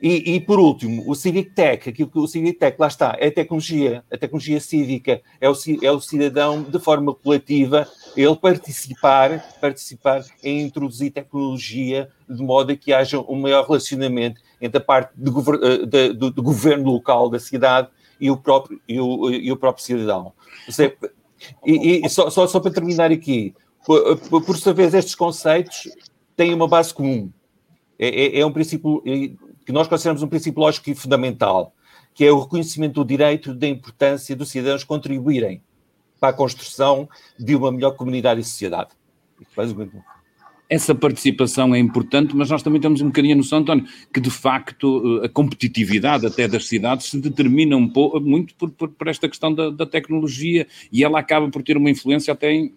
E, 0.00 0.36
e, 0.36 0.40
por 0.40 0.60
último, 0.60 1.02
o 1.10 1.14
Civic 1.14 1.50
Tech, 1.50 1.88
aquilo 1.88 2.08
que 2.08 2.18
o 2.18 2.26
Civic 2.26 2.58
Tech, 2.58 2.76
lá 2.78 2.86
está, 2.86 3.16
é 3.18 3.28
a 3.28 3.32
tecnologia, 3.32 4.04
a 4.10 4.16
tecnologia 4.16 4.60
cívica, 4.60 5.20
é 5.40 5.50
o, 5.50 5.54
é 5.82 5.90
o 5.90 6.00
cidadão 6.00 6.62
de 6.62 6.78
forma 6.78 7.12
coletiva, 7.12 7.88
ele 8.16 8.36
participar, 8.36 9.56
participar 9.60 10.24
em 10.42 10.62
introduzir 10.62 11.10
tecnologia 11.10 12.08
de 12.28 12.42
modo 12.42 12.72
a 12.72 12.76
que 12.76 12.92
haja 12.92 13.18
um 13.20 13.40
maior 13.40 13.66
relacionamento 13.66 14.40
entre 14.60 14.78
a 14.78 14.80
parte 14.80 15.12
de, 15.16 15.30
eh, 15.30 15.86
de, 15.86 16.12
do, 16.12 16.30
do, 16.30 16.42
governo 16.42 16.92
local 16.92 17.28
da 17.28 17.40
cidade 17.40 17.88
e 18.20 18.30
o 18.30 18.36
próprio, 18.36 18.80
e 18.88 19.00
o, 19.00 19.30
e 19.30 19.50
o 19.50 19.56
próprio 19.56 19.84
cidadão. 19.84 20.32
Seja, 20.68 20.94
e, 21.64 22.04
e 22.04 22.08
só, 22.08 22.30
só, 22.30 22.46
só, 22.46 22.60
para 22.60 22.72
terminar 22.72 23.10
aqui, 23.10 23.54
por, 23.84 24.42
por 24.44 24.56
sua 24.56 24.72
vez, 24.72 24.94
estes 24.94 25.14
conceitos 25.14 25.88
têm 26.36 26.54
uma 26.54 26.68
base 26.68 26.92
comum. 26.94 27.30
É, 27.98 28.08
é, 28.08 28.40
é 28.40 28.46
um 28.46 28.52
princípio 28.52 29.02
que 29.68 29.72
nós 29.72 29.86
consideramos 29.86 30.22
um 30.22 30.28
princípio 30.28 30.62
lógico 30.62 30.88
e 30.88 30.94
fundamental, 30.94 31.74
que 32.14 32.24
é 32.24 32.32
o 32.32 32.40
reconhecimento 32.40 32.94
do 32.94 33.04
direito 33.04 33.52
da 33.52 33.68
importância 33.68 34.34
dos 34.34 34.48
cidadãos 34.48 34.82
contribuírem 34.82 35.60
para 36.18 36.30
a 36.30 36.32
construção 36.32 37.06
de 37.38 37.54
uma 37.54 37.70
melhor 37.70 37.90
comunidade 37.90 38.40
e 38.40 38.44
sociedade. 38.44 38.92
Essa 40.70 40.94
participação 40.94 41.74
é 41.74 41.78
importante, 41.78 42.34
mas 42.34 42.48
nós 42.48 42.62
também 42.62 42.80
temos 42.80 43.02
um 43.02 43.08
bocadinho 43.08 43.34
a 43.34 43.36
noção, 43.36 43.58
António, 43.58 43.84
que 44.10 44.20
de 44.22 44.30
facto 44.30 45.20
a 45.22 45.28
competitividade 45.28 46.24
até 46.24 46.48
das 46.48 46.66
cidades 46.66 47.10
se 47.10 47.20
determina 47.20 47.76
um 47.76 47.90
pouco, 47.90 48.18
muito 48.22 48.54
por, 48.54 48.70
por, 48.70 48.88
por 48.88 49.06
esta 49.06 49.28
questão 49.28 49.52
da, 49.52 49.68
da, 49.68 49.84
tecnologia 49.84 50.66
e 50.90 51.04
ela 51.04 51.18
acaba 51.18 51.50
por 51.50 51.62
ter 51.62 51.76
uma 51.76 51.90
influência 51.90 52.32
até 52.32 52.50
em, 52.50 52.72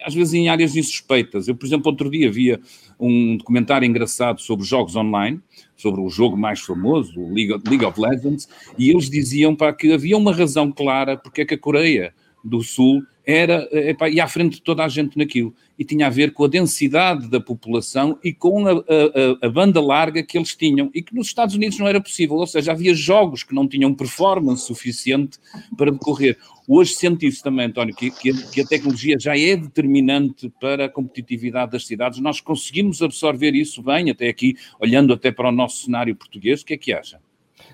às 0.00 0.14
vezes 0.14 0.32
em 0.34 0.48
áreas 0.48 0.76
insuspeitas. 0.76 1.48
Eu, 1.48 1.56
por 1.56 1.66
exemplo, 1.66 1.90
outro 1.90 2.08
dia 2.08 2.30
via 2.30 2.60
um 2.98 3.36
documentário 3.36 3.86
engraçado 3.86 4.40
sobre 4.40 4.64
jogos 4.64 4.94
online, 4.96 5.40
sobre 5.76 6.00
o 6.00 6.08
jogo 6.08 6.36
mais 6.36 6.60
famoso, 6.60 7.20
o 7.20 7.32
League 7.32 7.84
of, 7.84 8.00
Legends, 8.00 8.48
e 8.78 8.90
eles 8.90 9.10
diziam 9.10 9.54
para 9.54 9.72
que 9.72 9.92
havia 9.92 10.16
uma 10.16 10.32
razão 10.32 10.72
clara 10.72 11.16
porque 11.16 11.42
é 11.42 11.44
que 11.44 11.54
a 11.54 11.58
Coreia 11.58 12.14
do 12.42 12.62
Sul 12.62 13.02
era 13.26 13.68
epá, 13.72 14.08
e 14.08 14.20
à 14.20 14.28
frente 14.28 14.54
de 14.54 14.62
toda 14.62 14.84
a 14.84 14.88
gente 14.88 15.18
naquilo. 15.18 15.52
E 15.76 15.84
tinha 15.84 16.06
a 16.06 16.10
ver 16.10 16.32
com 16.32 16.44
a 16.44 16.48
densidade 16.48 17.28
da 17.28 17.40
população 17.40 18.16
e 18.22 18.32
com 18.32 18.68
a, 18.68 18.72
a, 18.72 19.46
a, 19.46 19.50
banda 19.50 19.80
larga 19.80 20.22
que 20.22 20.38
eles 20.38 20.54
tinham 20.54 20.90
e 20.94 21.02
que 21.02 21.12
nos 21.12 21.26
Estados 21.26 21.56
Unidos 21.56 21.76
não 21.78 21.88
era 21.88 22.00
possível. 22.00 22.36
Ou 22.36 22.46
seja, 22.46 22.70
havia 22.70 22.94
jogos 22.94 23.42
que 23.42 23.52
não 23.52 23.66
tinham 23.66 23.92
performance 23.92 24.64
suficiente 24.64 25.38
para 25.76 25.90
decorrer. 25.90 26.38
Hoje 26.68 26.94
sente 26.94 27.26
isso 27.26 27.42
também, 27.42 27.66
António, 27.66 27.94
que, 27.94 28.12
que, 28.12 28.32
que 28.50 28.60
a 28.60 28.66
tecnologia 28.66 29.16
já 29.18 29.36
é 29.36 29.56
determinante 29.56 30.48
para 30.60 30.84
a 30.84 30.88
competitividade 30.88 31.72
das 31.72 31.84
cidades. 31.84 32.20
Nós 32.20 32.40
conseguimos 32.40 33.02
absorver 33.02 33.54
isso 33.54 33.82
bem, 33.82 34.08
até 34.08 34.28
aqui, 34.28 34.56
olhando 34.80 35.12
até 35.12 35.32
para 35.32 35.48
o 35.48 35.52
nosso 35.52 35.84
cenário 35.84 36.14
português. 36.14 36.62
O 36.62 36.64
que 36.64 36.74
é 36.74 36.76
que 36.76 36.92
acha? 36.92 37.20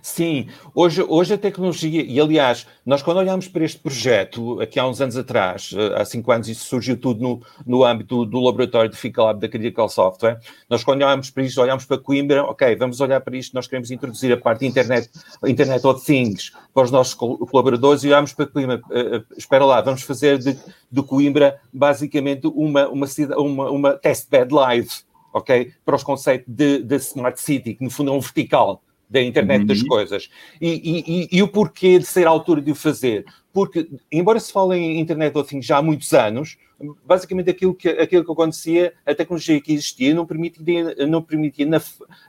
Sim, 0.03 0.49
hoje, 0.75 1.01
hoje 1.09 1.35
a 1.35 1.39
tecnologia, 1.39 2.03
e 2.03 2.21
aliás, 2.21 2.67
nós 2.85 3.01
quando 3.03 3.19
olhamos 3.19 3.47
para 3.47 3.65
este 3.65 3.79
projeto, 3.79 4.61
aqui 4.61 4.81
há 4.81 4.85
uns 4.85 5.01
anos 5.01 5.17
atrás, 5.17 5.71
eh, 5.73 5.95
há 5.95 6.05
cinco 6.05 6.33
anos, 6.33 6.49
isso 6.49 6.65
surgiu 6.65 6.97
tudo 6.97 7.23
no, 7.23 7.41
no 7.65 7.85
âmbito 7.85 8.27
do, 8.27 8.41
laboratório 8.41 8.91
de 8.91 8.97
FICALab 8.97 9.41
da 9.41 9.49
Critical 9.49 9.89
Software, 9.89 10.41
nós 10.69 10.83
quando 10.83 11.03
olhamos 11.03 11.31
para 11.31 11.45
isto, 11.45 11.61
olhamos 11.63 11.85
para 11.85 11.99
Coimbra, 11.99 12.43
ok, 12.43 12.75
vamos 12.75 13.01
olhar 13.01 13.21
para 13.21 13.37
isto, 13.37 13.55
nós 13.55 13.69
queremos 13.69 13.93
introduzir 13.93 14.33
a 14.33 14.37
parte 14.37 14.61
de 14.61 14.67
Internet, 14.67 15.09
Internet 15.47 15.87
of 15.87 16.05
Things 16.05 16.51
para 16.75 16.83
os 16.83 16.91
nossos 16.91 17.15
colaboradores 17.15 18.03
e 18.03 18.09
olhamos 18.09 18.33
para 18.33 18.49
Coimbra, 18.49 18.83
uh, 18.91 19.25
espera 19.39 19.65
lá, 19.65 19.81
vamos 19.83 20.03
fazer 20.03 20.37
de, 20.37 20.59
de 20.91 21.03
Coimbra 21.05 21.61
basicamente 21.73 22.49
uma, 22.49 22.89
uma, 22.89 23.07
uma, 23.37 23.71
uma 23.71 23.93
testbed 23.93 24.53
live, 24.53 24.91
ok, 25.33 25.73
para 25.85 25.95
os 25.95 26.03
conceitos 26.03 26.53
de, 26.53 26.83
de 26.83 26.97
Smart 26.97 27.41
City, 27.41 27.75
que 27.75 27.85
no 27.85 27.91
fundo 27.91 28.11
é 28.11 28.15
um 28.15 28.21
vertical, 28.21 28.83
da 29.13 29.23
internet 29.23 29.61
uhum. 29.61 29.67
das 29.67 29.83
coisas. 29.83 30.31
E, 30.61 31.29
e, 31.31 31.39
e, 31.39 31.43
o 31.43 31.49
porquê 31.49 31.99
de 31.99 32.07
ser 32.07 32.27
a 32.27 32.31
altura 32.31 32.61
de 32.61 32.73
o 32.73 32.75
fazer? 32.75 33.25
Porque, 33.53 33.89
embora 34.11 34.41
se 34.41 34.51
fale 34.51 34.77
em 34.77 34.99
internet 34.99 35.37
of 35.37 35.49
Things 35.49 35.67
já 35.67 35.77
há 35.77 35.83
muitos 35.83 36.13
anos, 36.15 36.57
basicamente 37.05 37.51
aquilo 37.51 37.75
que, 37.75 37.89
aquilo 37.89 38.25
que 38.25 38.33
acontecia, 38.33 38.95
a 39.05 39.15
tecnologia 39.15 39.61
que 39.61 39.73
existia 39.73 40.15
não 40.15 40.27
permitia, 40.27 41.07
não 41.07 41.23
permitia 41.23 41.67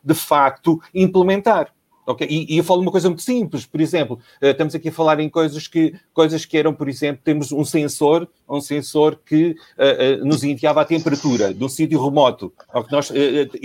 de 0.04 0.14
facto 0.14 0.82
implementar. 0.94 1.74
Okay? 2.06 2.28
E, 2.30 2.54
e, 2.54 2.58
eu 2.58 2.64
falo 2.64 2.82
uma 2.82 2.92
coisa 2.92 3.10
muito 3.10 3.22
simples, 3.22 3.66
por 3.66 3.80
exemplo, 3.80 4.20
uh, 4.42 4.48
estamos 4.48 4.76
aqui 4.76 4.90
a 4.90 4.92
falar 4.92 5.20
em 5.20 5.30
coisas 5.30 5.68
que, 5.68 5.94
coisas 6.14 6.46
que 6.46 6.58
eram, 6.58 6.74
por 6.74 6.90
exemplo, 6.90 7.22
temos 7.24 7.52
um 7.52 7.64
sensor, 7.64 8.28
um 8.50 8.60
sensor 8.60 9.20
que 9.26 9.56
uh, 9.78 10.22
uh, 10.22 10.26
nos 10.26 10.44
enviava 10.44 10.82
a 10.82 10.86
temperatura 10.86 11.54
de 11.54 11.64
um 11.64 11.70
sítio 11.70 12.04
remoto, 12.04 12.52
ou 12.74 12.84
que 12.84 12.92
nós 12.92 13.12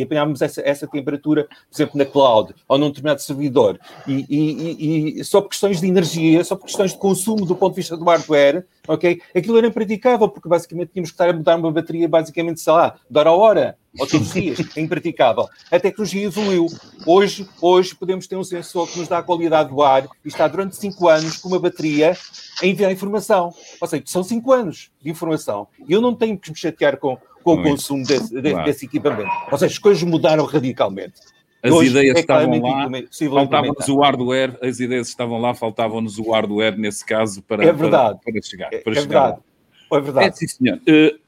apanhávamos 0.00 0.40
essa, 0.40 0.60
essa 0.60 0.86
temperatura, 0.86 1.44
por 1.44 1.74
exemplo, 1.74 1.98
na 1.98 2.04
cloud, 2.04 2.54
ou 2.68 2.78
num 2.78 2.88
determinado 2.88 3.20
servidor, 3.20 3.78
e, 4.06 4.24
e, 4.28 5.20
e, 5.20 5.24
só 5.24 5.40
por 5.40 5.50
questões 5.50 5.80
de 5.80 5.86
energia, 5.86 6.44
só 6.44 6.54
por 6.54 6.66
questões 6.66 6.92
de 6.92 6.98
consumo 6.98 7.44
do 7.44 7.56
ponto 7.56 7.74
de 7.74 7.80
vista 7.80 7.96
do 7.96 8.04
hardware, 8.04 8.64
ok? 8.86 9.20
Aquilo 9.34 9.58
era 9.58 9.66
impraticável, 9.66 10.28
porque 10.28 10.48
basicamente 10.48 10.90
tínhamos 10.92 11.10
que 11.10 11.14
estar 11.14 11.28
a 11.28 11.32
mudar 11.32 11.56
uma 11.56 11.72
bateria, 11.72 12.08
basicamente, 12.08 12.60
sei 12.60 12.72
lá, 12.72 12.98
de 13.08 13.18
hora 13.18 13.30
a 13.30 13.34
hora, 13.34 13.78
ou 13.96 14.06
todos 14.06 14.28
os 14.28 14.34
dias, 14.34 14.58
é 14.76 14.80
impraticável. 14.80 15.48
A 15.70 15.80
tecnologia 15.80 16.24
evoluiu. 16.24 16.66
Hoje, 17.06 17.48
hoje 17.60 17.94
podemos 17.94 18.26
ter 18.26 18.36
um 18.36 18.44
sensor 18.44 18.88
que 18.88 18.98
nos 18.98 19.08
dá 19.08 19.18
a 19.18 19.22
qualidade 19.22 19.70
do 19.70 19.82
ar 19.82 20.04
e 20.24 20.28
está 20.28 20.46
durante 20.46 20.76
5 20.76 21.08
anos 21.08 21.36
com 21.38 21.48
uma 21.48 21.58
bateria 21.58 22.16
a 22.60 22.66
enviar 22.66 22.92
informação. 22.92 23.52
Ou 23.80 23.88
seja, 23.88 24.02
são 24.06 24.22
5 24.22 24.52
anos 24.52 24.90
de 25.00 25.10
informação. 25.10 25.68
E 25.88 25.92
eu 25.92 26.00
não 26.00 26.14
tenho 26.14 26.38
que 26.38 26.50
me 26.50 26.56
chatear 26.56 26.96
com, 26.98 27.16
com 27.42 27.54
o 27.54 27.62
consumo 27.62 28.04
desse, 28.04 28.34
desse, 28.34 28.50
claro. 28.50 28.66
desse, 28.66 28.84
equipamento. 28.86 29.30
Ou 29.50 29.58
seja, 29.58 29.72
as 29.72 29.78
coisas 29.78 30.02
mudaram 30.02 30.44
radicalmente. 30.44 31.20
As 31.62 31.72
Hoje, 31.72 31.90
ideias 31.90 32.16
é 32.16 32.20
estavam 32.20 32.60
lá, 32.60 32.88
faltava-nos 33.34 33.88
o 33.88 34.00
hardware, 34.00 34.58
as 34.62 34.78
ideias 34.78 35.08
estavam 35.08 35.40
lá, 35.40 35.54
faltava-nos 35.54 36.18
o 36.18 36.30
hardware 36.30 36.78
nesse 36.78 37.04
caso 37.04 37.42
para, 37.42 37.64
é 37.64 37.72
verdade. 37.72 38.18
para, 38.22 38.32
para 38.32 38.42
chegar. 38.42 38.72
É, 38.72 38.78
para 38.78 38.92
é 38.92 39.00
chegar 39.00 39.22
verdade. 39.22 39.42
Lá. 39.90 39.98
É 39.98 40.00
verdade. 40.00 40.26
É, 40.28 40.32
sim, 40.32 40.46
senhor. 40.46 40.76
Uh, 40.78 41.18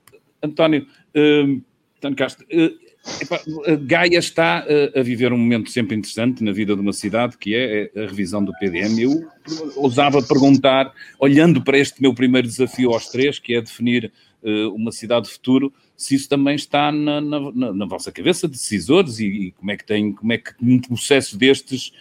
António, 0.43 0.87
uh, 1.17 1.62
António 2.00 2.16
Castro, 2.16 2.47
uh, 2.47 2.90
Epa, 3.21 3.40
Gaia 3.83 4.19
está 4.19 4.64
a 4.95 5.02
viver 5.02 5.33
um 5.33 5.38
momento 5.38 5.71
sempre 5.71 5.97
interessante 5.97 6.42
na 6.42 6.52
vida 6.52 6.75
de 6.75 6.80
uma 6.80 6.92
cidade, 6.92 7.37
que 7.38 7.54
é 7.54 7.90
a 7.97 8.07
revisão 8.07 8.45
do 8.45 8.52
PDM. 8.59 9.00
Eu 9.00 9.26
ousava 9.76 10.23
perguntar, 10.23 10.92
olhando 11.19 11.62
para 11.62 11.78
este 11.78 12.02
meu 12.02 12.14
primeiro 12.14 12.47
desafio 12.47 12.92
aos 12.92 13.09
três, 13.09 13.38
que 13.38 13.54
é 13.54 13.62
definir 13.62 14.12
uma 14.75 14.92
cidade 14.92 15.26
de 15.26 15.33
futuro, 15.33 15.73
se 15.97 16.14
isso 16.14 16.28
também 16.28 16.54
está 16.54 16.92
na, 16.92 17.23
na, 17.23 17.73
na 17.73 17.87
vossa 17.87 18.12
cabeça, 18.12 18.47
decisores, 18.47 19.19
e, 19.19 19.26
e, 19.26 19.52
como 19.52 19.71
é 19.71 19.76
que 19.78 19.87
tem, 19.87 20.12
como 20.12 20.33
é 20.35 20.38
que 20.38 20.52
um 20.61 20.78
processo 20.78 21.38
destes 21.38 21.92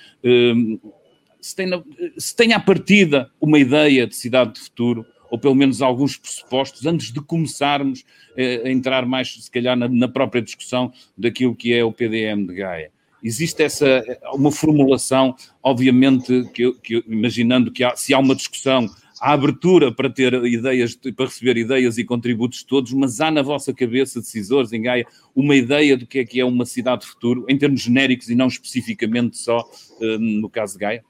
se, 1.40 1.56
tem 1.56 1.68
na, 1.68 1.82
se 2.18 2.36
tem 2.36 2.54
à 2.54 2.60
partida 2.60 3.32
uma 3.40 3.58
ideia 3.58 4.06
de 4.06 4.16
cidade 4.16 4.56
de 4.56 4.60
futuro 4.60 5.06
ou 5.30 5.38
pelo 5.38 5.56
menos 5.56 5.82
alguns 5.82 6.18
pressupostos, 6.18 6.86
antes 6.86 7.12
de 7.12 7.22
começarmos 7.22 8.04
eh, 8.36 8.64
a 8.66 8.70
entrar 8.70 9.06
mais, 9.06 9.36
se 9.44 9.52
calhar, 9.52 9.78
na, 9.78 9.88
na, 9.88 10.08
própria 10.08 10.42
discussão 10.42 10.92
daquilo 11.18 11.56
que 11.56 11.74
é 11.74 11.84
o 11.84 11.92
PDM 11.92 12.46
de 12.46 12.56
Gaia. 12.56 12.92
Existe 13.22 13.64
essa, 13.64 14.04
uma 14.34 14.52
formulação, 14.52 15.36
obviamente, 15.62 16.50
que, 16.54 16.72
que 16.82 17.04
imaginando 17.08 17.72
que 17.72 17.84
há, 17.84 17.96
se 17.96 18.14
há 18.14 18.20
uma 18.20 18.34
discussão, 18.34 18.90
há 19.20 19.34
abertura 19.34 19.94
para 19.94 20.10
ter 20.10 20.34
ideias, 20.46 20.96
para 20.96 21.26
receber 21.26 21.58
ideias 21.58 21.98
e 21.98 22.06
contributos 22.06 22.64
todos, 22.64 22.94
mas 22.94 23.20
há 23.20 23.30
na 23.30 23.42
vossa 23.42 23.74
cabeça, 23.74 24.22
decisores 24.22 24.72
em 24.72 24.82
Gaia, 24.82 25.06
uma 25.36 25.54
ideia 25.56 25.98
do 25.98 26.08
que 26.08 26.20
é 26.20 26.26
que 26.26 26.40
é 26.40 26.46
uma 26.46 26.66
cidade 26.66 27.02
de 27.02 27.08
futuro, 27.08 27.46
em 27.50 27.58
termos 27.58 27.82
genéricos 27.82 28.30
e 28.30 28.36
não 28.36 28.48
especificamente 28.48 29.38
só 29.38 29.70
eh, 30.02 30.18
no 30.18 30.50
caso 30.50 30.74
de 30.74 30.80
Gaia? 30.80 31.04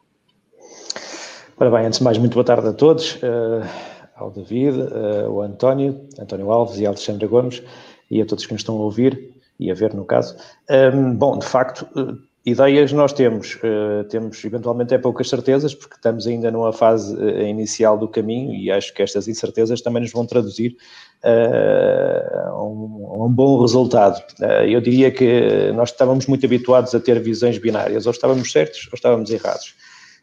Ora 1.57 1.69
bem, 1.69 1.85
antes 1.85 1.99
de 1.99 2.05
mais, 2.05 2.17
muito 2.17 2.33
boa 2.33 2.43
tarde 2.43 2.69
a 2.69 2.73
todos. 2.73 3.15
Uh 3.17 3.98
ao 4.19 4.29
David, 4.29 4.79
uh, 4.79 5.25
ao 5.27 5.41
António, 5.41 6.01
António 6.19 6.51
Alves 6.51 6.79
e 6.79 6.85
Alexandre 6.85 7.25
Gomes 7.27 7.63
e 8.11 8.21
a 8.21 8.25
todos 8.25 8.45
que 8.45 8.53
nos 8.53 8.61
estão 8.61 8.75
a 8.77 8.81
ouvir 8.81 9.33
e 9.59 9.71
a 9.71 9.73
ver 9.73 9.93
no 9.93 10.05
caso. 10.05 10.35
Um, 10.69 11.15
bom, 11.15 11.37
de 11.37 11.45
facto, 11.45 11.87
uh, 11.95 12.17
ideias 12.45 12.91
nós 12.91 13.13
temos, 13.13 13.55
uh, 13.55 14.03
temos 14.09 14.43
eventualmente 14.43 14.93
é 14.93 14.97
poucas 14.97 15.29
certezas, 15.29 15.73
porque 15.73 15.95
estamos 15.95 16.25
ainda 16.25 16.49
numa 16.49 16.71
fase 16.71 17.15
uh, 17.15 17.41
inicial 17.41 17.97
do 17.97 18.07
caminho 18.07 18.53
e 18.53 18.71
acho 18.71 18.93
que 18.93 19.03
estas 19.03 19.27
incertezas 19.27 19.81
também 19.81 20.01
nos 20.01 20.11
vão 20.11 20.25
traduzir 20.25 20.75
uh, 21.23 22.49
a, 22.49 22.63
um, 22.63 23.07
a, 23.07 23.25
um, 23.25 23.29
bom 23.29 23.61
resultado. 23.61 24.21
eu 24.67 24.79
diria 24.81 25.11
que 25.11 25.71
nós 25.73 25.89
estávamos 25.89 26.27
muito 26.27 26.45
habituados 26.45 26.95
a 26.95 26.99
ter 26.99 27.19
visões 27.21 27.57
binárias, 27.57 28.05
ou 28.05 28.11
estávamos 28.11 28.51
certos 28.51 28.87
ou 28.91 28.95
estávamos 28.95 29.29
errados. 29.29 29.75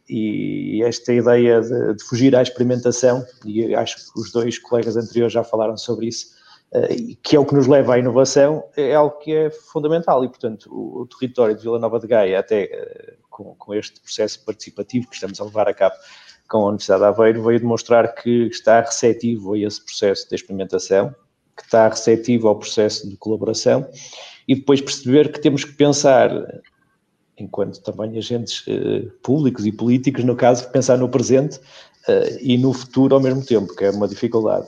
E 0.09 0.83
esta 0.85 1.13
ideia 1.13 1.61
de, 1.61 1.95
de, 1.95 2.05
fugir 2.05 2.35
à 2.37 2.43
experimentação, 2.43 3.25
e 3.45 3.75
acho 3.75 3.97
que 3.97 4.21
os 4.21 4.31
dois 4.31 4.59
colegas 4.59 4.97
anteriores 4.97 5.33
já 5.33 5.43
falaram 5.43 5.77
sobre 5.77 6.07
isso, 6.07 6.29
uh, 6.73 7.17
que 7.23 7.37
é 7.37 7.41
o 7.41 7.45
que 7.45 7.55
nos 7.55 7.67
leva 7.67 7.95
à 7.95 7.99
inovação, 7.99 8.65
é 8.77 8.95
algo 8.95 9.19
que 9.19 9.35
é 9.35 9.51
fundamental. 9.51 10.25
E, 10.25 10.29
portanto, 10.29 10.69
o, 10.73 11.03
o 11.03 11.07
território 11.07 11.57
de 11.57 11.63
Vila 11.63 11.79
Nova 11.79 11.99
de 11.99 12.07
Gaia, 12.07 12.39
até 12.39 12.65
uh, 12.65 13.27
com, 13.29 13.55
com, 13.57 13.75
este 13.75 14.01
processo 14.01 14.45
participativo 14.45 15.09
que 15.09 15.15
estamos 15.15 15.41
a 15.41 15.45
levar 15.45 15.69
a 15.69 15.75
cabo 15.75 15.97
com 16.49 16.59
a 16.59 16.69
Universidade 16.69 17.01
de 17.01 17.09
Aveiro, 17.09 17.43
veio 17.43 17.61
demonstrar 17.61 18.15
que 18.15 18.47
está 18.47 18.81
receptivo 18.81 19.55
a 19.55 19.59
esse 19.59 19.85
processo 19.85 20.29
de 20.29 20.37
experimentação, 20.37 21.15
que 21.57 21.65
está 21.65 21.89
receptivo 21.89 22.49
ao 22.49 22.59
processo 22.59 23.09
de 23.09 23.17
colaboração 23.17 23.89
e 24.47 24.55
depois 24.55 24.81
perceber 24.81 25.33
que 25.33 25.41
temos 25.41 25.65
que 25.65 25.73
pensar 25.73 26.31
enquanto 27.39 27.81
também 27.83 28.17
agentes 28.17 28.67
uh, 28.67 29.11
públicos 29.23 29.67
e 29.67 29.73
políticos, 29.73 30.25
no 30.25 30.35
caso, 30.35 30.71
pensar 30.71 30.97
no 30.99 31.09
presente 31.09 31.59
uh, 32.09 32.39
e 32.41 32.57
no 32.57 32.73
futuro 32.73 33.15
ao 33.15 33.21
mesmo 33.21 33.45
tempo, 33.45 33.75
que 33.75 33.85
é 33.85 33.91
uma 33.91 34.09
dificuldade. 34.09 34.67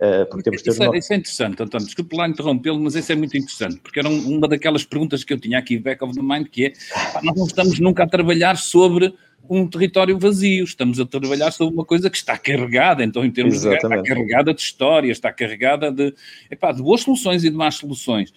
Uh, 0.00 0.24
porque 0.30 0.44
temos 0.44 0.66
isso, 0.66 0.82
é, 0.82 0.98
isso 0.98 1.12
é 1.12 1.16
interessante, 1.16 1.62
António, 1.62 1.86
desculpe 1.86 2.16
lá 2.16 2.26
interrompê-lo, 2.26 2.80
mas 2.80 2.94
isso 2.94 3.12
é 3.12 3.14
muito 3.14 3.36
interessante, 3.36 3.80
porque 3.80 3.98
era 3.98 4.08
uma 4.08 4.48
daquelas 4.48 4.82
perguntas 4.82 5.22
que 5.22 5.32
eu 5.32 5.38
tinha 5.38 5.58
aqui 5.58 5.78
back 5.78 6.02
of 6.02 6.14
the 6.14 6.22
mind, 6.22 6.46
que 6.48 6.66
é, 6.66 6.72
pá, 7.12 7.20
nós 7.22 7.36
não 7.36 7.46
estamos 7.46 7.78
nunca 7.78 8.04
a 8.04 8.08
trabalhar 8.08 8.56
sobre 8.56 9.14
um 9.48 9.66
território 9.66 10.18
vazio, 10.18 10.64
estamos 10.64 10.98
a 11.00 11.04
trabalhar 11.04 11.50
sobre 11.50 11.74
uma 11.74 11.84
coisa 11.84 12.08
que 12.08 12.16
está 12.16 12.38
carregada, 12.38 13.04
então 13.04 13.24
em 13.24 13.30
termos 13.30 13.56
Exatamente. 13.56 13.80
de 13.80 13.86
está 13.86 14.02
carregada 14.02 14.54
de 14.54 14.60
história, 14.60 15.12
está 15.12 15.32
carregada 15.32 15.92
de, 15.92 16.14
epá, 16.50 16.72
de 16.72 16.82
boas 16.82 17.02
soluções 17.02 17.44
e 17.44 17.50
de 17.50 17.56
más 17.56 17.74
soluções. 17.74 18.32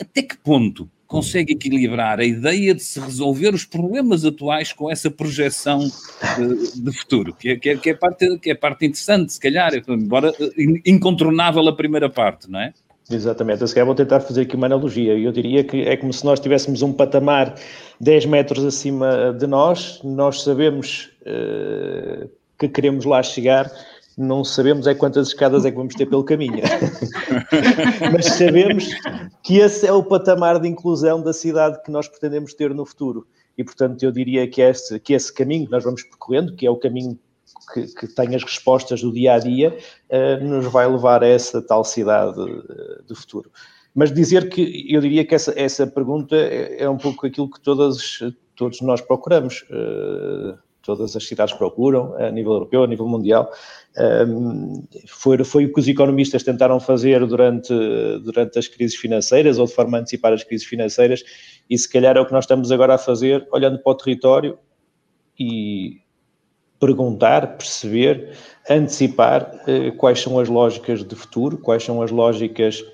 Até 0.00 0.22
que 0.22 0.36
ponto 0.38 0.88
consegue 1.14 1.52
equilibrar 1.52 2.18
a 2.18 2.24
ideia 2.24 2.74
de 2.74 2.82
se 2.82 2.98
resolver 2.98 3.54
os 3.54 3.64
problemas 3.64 4.24
atuais 4.24 4.72
com 4.72 4.90
essa 4.90 5.08
projeção 5.08 5.78
de, 5.78 6.82
de 6.82 6.92
futuro, 6.98 7.32
que 7.32 7.50
é, 7.50 7.56
que, 7.56 7.70
é, 7.70 7.76
que, 7.76 7.90
é 7.90 7.94
parte, 7.94 8.38
que 8.38 8.50
é 8.50 8.54
parte 8.54 8.84
interessante, 8.84 9.32
se 9.32 9.38
calhar, 9.38 9.72
embora 9.88 10.32
incontornável 10.84 11.68
a 11.68 11.72
primeira 11.72 12.10
parte, 12.10 12.50
não 12.50 12.58
é? 12.58 12.72
Exatamente, 13.08 13.60
eu 13.60 13.68
se 13.68 13.74
calhar 13.74 13.86
vou 13.86 13.94
tentar 13.94 14.18
fazer 14.20 14.42
aqui 14.42 14.56
uma 14.56 14.66
analogia. 14.66 15.16
Eu 15.16 15.30
diria 15.30 15.62
que 15.62 15.82
é 15.82 15.96
como 15.96 16.12
se 16.12 16.24
nós 16.24 16.40
tivéssemos 16.40 16.82
um 16.82 16.92
patamar 16.92 17.54
10 18.00 18.26
metros 18.26 18.64
acima 18.64 19.32
de 19.38 19.46
nós, 19.46 20.00
nós 20.02 20.42
sabemos 20.42 21.10
uh, 21.20 22.28
que 22.58 22.66
queremos 22.66 23.04
lá 23.04 23.22
chegar, 23.22 23.70
não 24.16 24.44
sabemos 24.44 24.86
é 24.86 24.94
quantas 24.94 25.28
escadas 25.28 25.64
é 25.64 25.70
que 25.70 25.76
vamos 25.76 25.94
ter 25.94 26.06
pelo 26.06 26.24
caminho. 26.24 26.62
Mas 28.12 28.26
sabemos 28.26 28.88
que 29.42 29.58
esse 29.58 29.86
é 29.86 29.92
o 29.92 30.02
patamar 30.02 30.60
de 30.60 30.68
inclusão 30.68 31.22
da 31.22 31.32
cidade 31.32 31.82
que 31.82 31.90
nós 31.90 32.08
pretendemos 32.08 32.54
ter 32.54 32.74
no 32.74 32.86
futuro. 32.86 33.26
E, 33.56 33.64
portanto, 33.64 34.02
eu 34.02 34.12
diria 34.12 34.48
que 34.48 34.60
esse, 34.60 34.98
que 35.00 35.14
esse 35.14 35.32
caminho 35.32 35.66
que 35.66 35.72
nós 35.72 35.84
vamos 35.84 36.02
percorrendo, 36.02 36.54
que 36.54 36.66
é 36.66 36.70
o 36.70 36.76
caminho 36.76 37.18
que, 37.72 37.86
que 37.94 38.08
tem 38.08 38.34
as 38.34 38.42
respostas 38.42 39.00
do 39.00 39.12
dia 39.12 39.34
a 39.34 39.38
dia, 39.38 39.76
uh, 40.10 40.44
nos 40.44 40.66
vai 40.66 40.86
levar 40.88 41.22
a 41.22 41.26
essa 41.26 41.62
tal 41.62 41.84
cidade 41.84 42.40
uh, 42.40 43.02
do 43.06 43.14
futuro. 43.14 43.50
Mas 43.94 44.12
dizer 44.12 44.48
que 44.48 44.92
eu 44.92 45.00
diria 45.00 45.24
que 45.24 45.34
essa, 45.34 45.52
essa 45.56 45.86
pergunta 45.86 46.34
é, 46.34 46.82
é 46.82 46.90
um 46.90 46.98
pouco 46.98 47.26
aquilo 47.26 47.48
que 47.48 47.60
todas, 47.60 48.18
todos 48.56 48.80
nós 48.80 49.00
procuramos. 49.00 49.64
Uh, 49.70 50.58
todas 50.84 51.16
as 51.16 51.26
cidades 51.26 51.54
procuram, 51.54 52.14
a 52.16 52.30
nível 52.30 52.52
europeu, 52.52 52.84
a 52.84 52.86
nível 52.86 53.08
mundial. 53.08 53.50
Foi, 55.08 55.42
foi 55.42 55.64
o 55.64 55.72
que 55.72 55.80
os 55.80 55.88
economistas 55.88 56.42
tentaram 56.42 56.78
fazer 56.78 57.24
durante, 57.26 57.72
durante 58.22 58.58
as 58.58 58.68
crises 58.68 58.96
financeiras, 58.96 59.58
ou 59.58 59.66
de 59.66 59.72
forma 59.72 59.98
a 59.98 60.00
antecipar 60.00 60.32
as 60.32 60.44
crises 60.44 60.66
financeiras, 60.66 61.22
e 61.68 61.78
se 61.78 61.90
calhar 61.90 62.16
é 62.16 62.20
o 62.20 62.26
que 62.26 62.32
nós 62.32 62.44
estamos 62.44 62.70
agora 62.70 62.94
a 62.94 62.98
fazer, 62.98 63.46
olhando 63.50 63.78
para 63.78 63.92
o 63.92 63.94
território 63.94 64.58
e 65.38 66.00
perguntar, 66.78 67.56
perceber, 67.56 68.36
antecipar 68.68 69.62
eh, 69.66 69.90
quais 69.92 70.20
são 70.20 70.38
as 70.38 70.48
lógicas 70.48 71.02
de 71.02 71.14
futuro, 71.14 71.56
quais 71.56 71.82
são 71.82 72.02
as 72.02 72.10
lógicas 72.10 72.84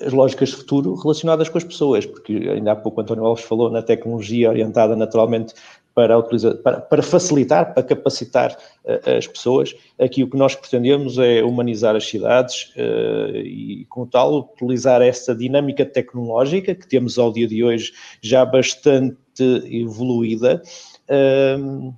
as 0.00 0.12
lógicas 0.12 0.50
de 0.50 0.56
futuro 0.56 0.94
relacionadas 0.94 1.48
com 1.48 1.56
as 1.56 1.64
pessoas, 1.64 2.04
porque 2.04 2.34
ainda 2.34 2.72
há 2.72 2.76
pouco 2.76 3.00
António 3.00 3.24
Alves 3.24 3.44
falou 3.44 3.70
na 3.70 3.82
tecnologia 3.82 4.50
orientada 4.50 4.94
naturalmente 4.94 5.54
para, 5.96 6.22
para, 6.62 6.80
para 6.82 7.02
facilitar, 7.02 7.72
para 7.72 7.82
capacitar 7.82 8.54
uh, 8.84 9.16
as 9.16 9.26
pessoas. 9.26 9.74
Aqui 9.98 10.22
o 10.22 10.28
que 10.28 10.36
nós 10.36 10.54
pretendemos 10.54 11.16
é 11.16 11.42
humanizar 11.42 11.96
as 11.96 12.06
cidades 12.06 12.70
uh, 12.76 13.34
e, 13.34 13.86
como 13.88 14.06
tal, 14.06 14.50
utilizar 14.54 15.00
essa 15.00 15.34
dinâmica 15.34 15.86
tecnológica 15.86 16.74
que 16.74 16.86
temos 16.86 17.18
ao 17.18 17.32
dia 17.32 17.48
de 17.48 17.64
hoje 17.64 17.94
já 18.20 18.44
bastante 18.44 19.16
evoluída. 19.40 20.62
Uh, 21.08 21.94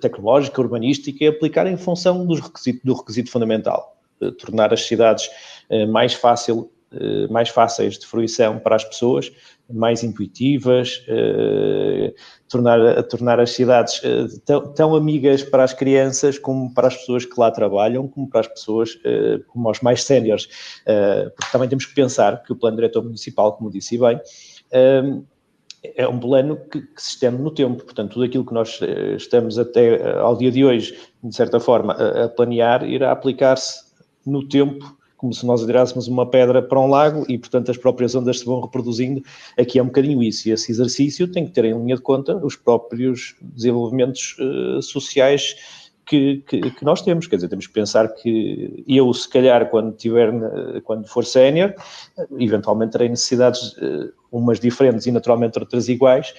tecnológica, 0.00 0.60
urbanística, 0.60 1.24
e 1.24 1.28
aplicar 1.28 1.68
em 1.68 1.76
função 1.76 2.26
dos 2.26 2.40
requisito, 2.40 2.80
do 2.84 2.94
requisito 2.94 3.28
fundamental, 3.28 3.96
tornar 4.38 4.72
as 4.72 4.86
cidades 4.86 5.28
mais 5.88 6.14
fácil, 6.14 6.70
mais 7.30 7.48
fáceis 7.48 7.98
de 7.98 8.06
fruição 8.06 8.58
para 8.58 8.76
as 8.76 8.84
pessoas, 8.84 9.30
mais 9.72 10.02
intuitivas, 10.02 11.02
eh, 11.08 12.14
tornar, 12.48 13.02
tornar 13.04 13.40
as 13.40 13.50
cidades 13.50 14.00
eh, 14.04 14.26
tão, 14.44 14.72
tão, 14.74 14.94
amigas 14.94 15.42
para 15.42 15.64
as 15.64 15.72
crianças 15.72 16.38
como 16.38 16.72
para 16.74 16.88
as 16.88 16.96
pessoas 16.96 17.24
que 17.24 17.38
lá 17.38 17.50
trabalham, 17.50 18.06
como 18.06 18.28
para 18.28 18.40
as 18.40 18.48
pessoas, 18.48 18.98
eh, 19.04 19.40
como 19.48 19.68
aos 19.68 19.80
mais 19.80 20.02
séniores. 20.04 20.48
Eh, 20.86 21.30
porque 21.34 21.50
também 21.50 21.68
temos 21.68 21.86
que 21.86 21.94
pensar 21.94 22.42
que 22.42 22.52
o 22.52 22.56
plano 22.56 22.76
diretor 22.76 23.02
municipal, 23.02 23.56
como 23.56 23.70
disse 23.70 23.96
bem, 23.96 24.20
eh, 24.70 25.02
é 25.96 26.08
um 26.08 26.18
plano 26.18 26.56
que, 26.70 26.80
que, 26.80 27.02
se 27.02 27.10
estende 27.10 27.42
no 27.42 27.50
tempo, 27.50 27.84
portanto, 27.84 28.12
tudo 28.12 28.24
aquilo 28.24 28.44
que 28.44 28.54
nós 28.54 28.80
eh, 28.82 29.16
estamos 29.16 29.58
até 29.58 30.18
ao 30.18 30.36
dia 30.36 30.50
de 30.50 30.64
hoje, 30.64 30.98
de 31.22 31.34
certa 31.34 31.58
forma, 31.58 31.94
a, 31.94 32.24
a 32.24 32.28
planear, 32.28 32.84
irá 32.84 33.12
aplicar-se 33.12 33.82
no 34.26 34.46
tempo 34.46 34.96
como 35.24 35.32
se 35.32 35.46
nós 35.46 35.62
atirássemos 35.62 36.06
uma 36.06 36.28
pedra 36.28 36.60
para 36.60 36.78
um 36.78 36.86
lago 36.86 37.24
e, 37.30 37.38
portanto, 37.38 37.70
as 37.70 37.78
próprias 37.78 38.14
ondas 38.14 38.40
se 38.40 38.44
vão 38.44 38.60
reproduzindo. 38.60 39.22
Aqui 39.58 39.78
é 39.78 39.82
um 39.82 39.86
bocadinho 39.86 40.22
isso, 40.22 40.46
e 40.46 40.52
esse 40.52 40.70
exercício 40.70 41.26
tem 41.26 41.46
que 41.46 41.52
ter 41.52 41.64
em 41.64 41.72
linha 41.72 41.96
de 41.96 42.02
conta 42.02 42.36
os 42.36 42.56
próprios 42.56 43.34
desenvolvimentos 43.40 44.36
uh, 44.38 44.82
sociais 44.82 45.56
que, 46.04 46.44
que, 46.46 46.60
que, 46.60 46.84
nós 46.84 47.00
temos. 47.00 47.26
Quer 47.26 47.36
dizer, 47.36 47.48
temos 47.48 47.66
que 47.66 47.72
pensar 47.72 48.06
que 48.08 48.84
eu, 48.86 49.10
se 49.14 49.26
calhar, 49.26 49.70
quando, 49.70 49.92
tiver, 49.96 50.30
quando 50.82 51.08
for 51.08 51.24
sénior, 51.24 51.72
eventualmente 52.38 52.92
terei 52.92 53.08
necessidades, 53.08 53.74
umas 54.30 54.60
diferentes 54.60 55.06
e 55.06 55.10
naturalmente 55.10 55.58
outras 55.58 55.88
iguais, 55.88 56.34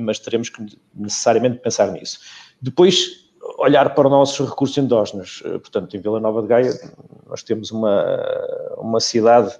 mas 0.00 0.18
teremos 0.18 0.48
que 0.48 0.64
necessariamente 0.94 1.58
pensar 1.58 1.92
nisso. 1.92 2.20
Depois, 2.62 3.23
olhar 3.58 3.94
para 3.94 4.06
os 4.06 4.10
nossos 4.10 4.48
recursos 4.48 4.76
endógenos. 4.78 5.42
Eh, 5.44 5.58
portanto, 5.58 5.96
em 5.96 6.00
Vila 6.00 6.20
Nova 6.20 6.42
de 6.42 6.48
Gaia, 6.48 6.72
nós 7.26 7.42
temos 7.42 7.70
uma, 7.70 8.04
uma 8.78 9.00
cidade 9.00 9.54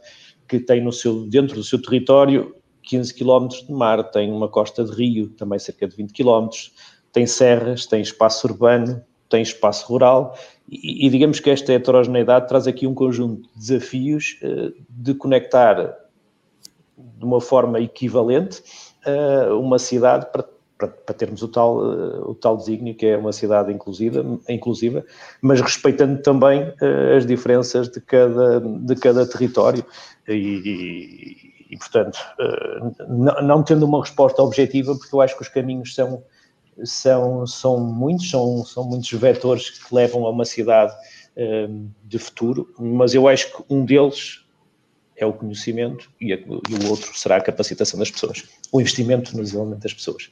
que 0.49 0.59
tem 0.59 0.83
no 0.83 0.93
seu, 0.93 1.27
dentro 1.27 1.57
do 1.57 1.65
seu 1.65 1.81
território 1.81 2.55
15 2.83 3.15
km 3.15 3.49
de 3.49 3.73
mar, 3.73 4.11
tem 4.11 4.31
uma 4.31 4.49
costa 4.49 4.85
de 4.85 4.93
rio, 4.93 5.31
também 5.31 5.59
cerca 5.59 5.89
de 5.89 5.97
20 5.97 6.13
km, 6.13 6.49
tem 7.13 7.27
serras, 7.27 7.87
tem 7.87 8.03
espaço 8.03 8.47
urbano, 8.47 9.03
tem 9.29 9.43
espaço 9.43 9.87
rural, 9.87 10.37
e, 10.69 11.07
e 11.07 11.11
digamos 11.11 11.41
que 11.41 11.51
esta 11.51 11.73
heterogeneidade 11.73 12.49
traz 12.49 12.67
aqui 12.67 12.87
um 12.87 12.95
conjunto 12.95 13.49
de 13.55 13.59
desafios 13.59 14.39
uh, 14.43 14.75
de 14.89 15.15
conectar 15.15 15.97
de 16.97 17.25
uma 17.25 17.41
forma 17.41 17.81
equivalente 17.81 18.63
uh, 19.07 19.59
uma 19.59 19.79
cidade 19.79 20.27
para 20.31 20.43
para, 20.77 20.89
para, 20.89 21.15
termos 21.15 21.43
o 21.43 21.49
tal, 21.49 21.79
uh, 21.79 22.31
o 22.31 22.35
tal 22.35 22.57
desígnio, 22.57 22.95
que 22.95 23.07
é 23.07 23.17
uma 23.17 23.33
cidade 23.33 23.73
inclusiva, 23.73 24.25
inclusiva 24.49 25.05
mas 25.41 25.61
respeitando 25.61 26.21
também 26.23 26.63
uh, 26.63 27.17
as 27.17 27.27
diferenças 27.27 27.89
de 27.89 28.01
cada, 28.01 28.61
de 28.61 28.95
cada 28.97 29.27
território. 29.27 29.85
E, 30.29 31.55
e, 31.71 31.77
portanto, 31.79 32.19
uh, 32.41 33.07
não, 33.09 33.43
não, 33.43 33.63
tendo 33.63 33.87
uma 33.87 34.01
resposta 34.01 34.43
objetiva, 34.43 34.95
porque 34.97 35.15
eu 35.15 35.21
acho 35.21 35.37
que 35.37 35.43
os 35.43 35.49
caminhos 35.49 35.95
são, 35.95 36.23
são, 36.83 37.47
são 37.47 37.81
muitos, 37.81 38.31
são, 38.31 38.65
são 38.65 38.85
muitos 38.85 39.11
vetores 39.13 39.71
que 39.71 39.95
levam 39.95 40.27
a 40.27 40.31
uma 40.31 40.45
cidade 40.45 40.93
de 42.05 42.17
futuro, 42.17 42.73
mas 42.79 43.13
eu 43.13 43.27
acho 43.27 43.51
que 43.51 43.65
um 43.69 43.85
deles 43.85 44.44
é 45.25 45.27
o 45.27 45.33
conhecimento 45.33 46.11
e, 46.21 46.33
a, 46.33 46.37
e, 46.37 46.85
o 46.85 46.91
outro 46.91 47.17
será 47.19 47.37
a 47.37 47.41
capacitação 47.41 47.99
das 47.99 48.11
pessoas, 48.11 48.45
o 48.71 48.81
investimento 48.81 49.37
no 49.37 49.43
desenvolvimento 49.43 49.83
das 49.83 49.95
pessoas. 49.95 50.31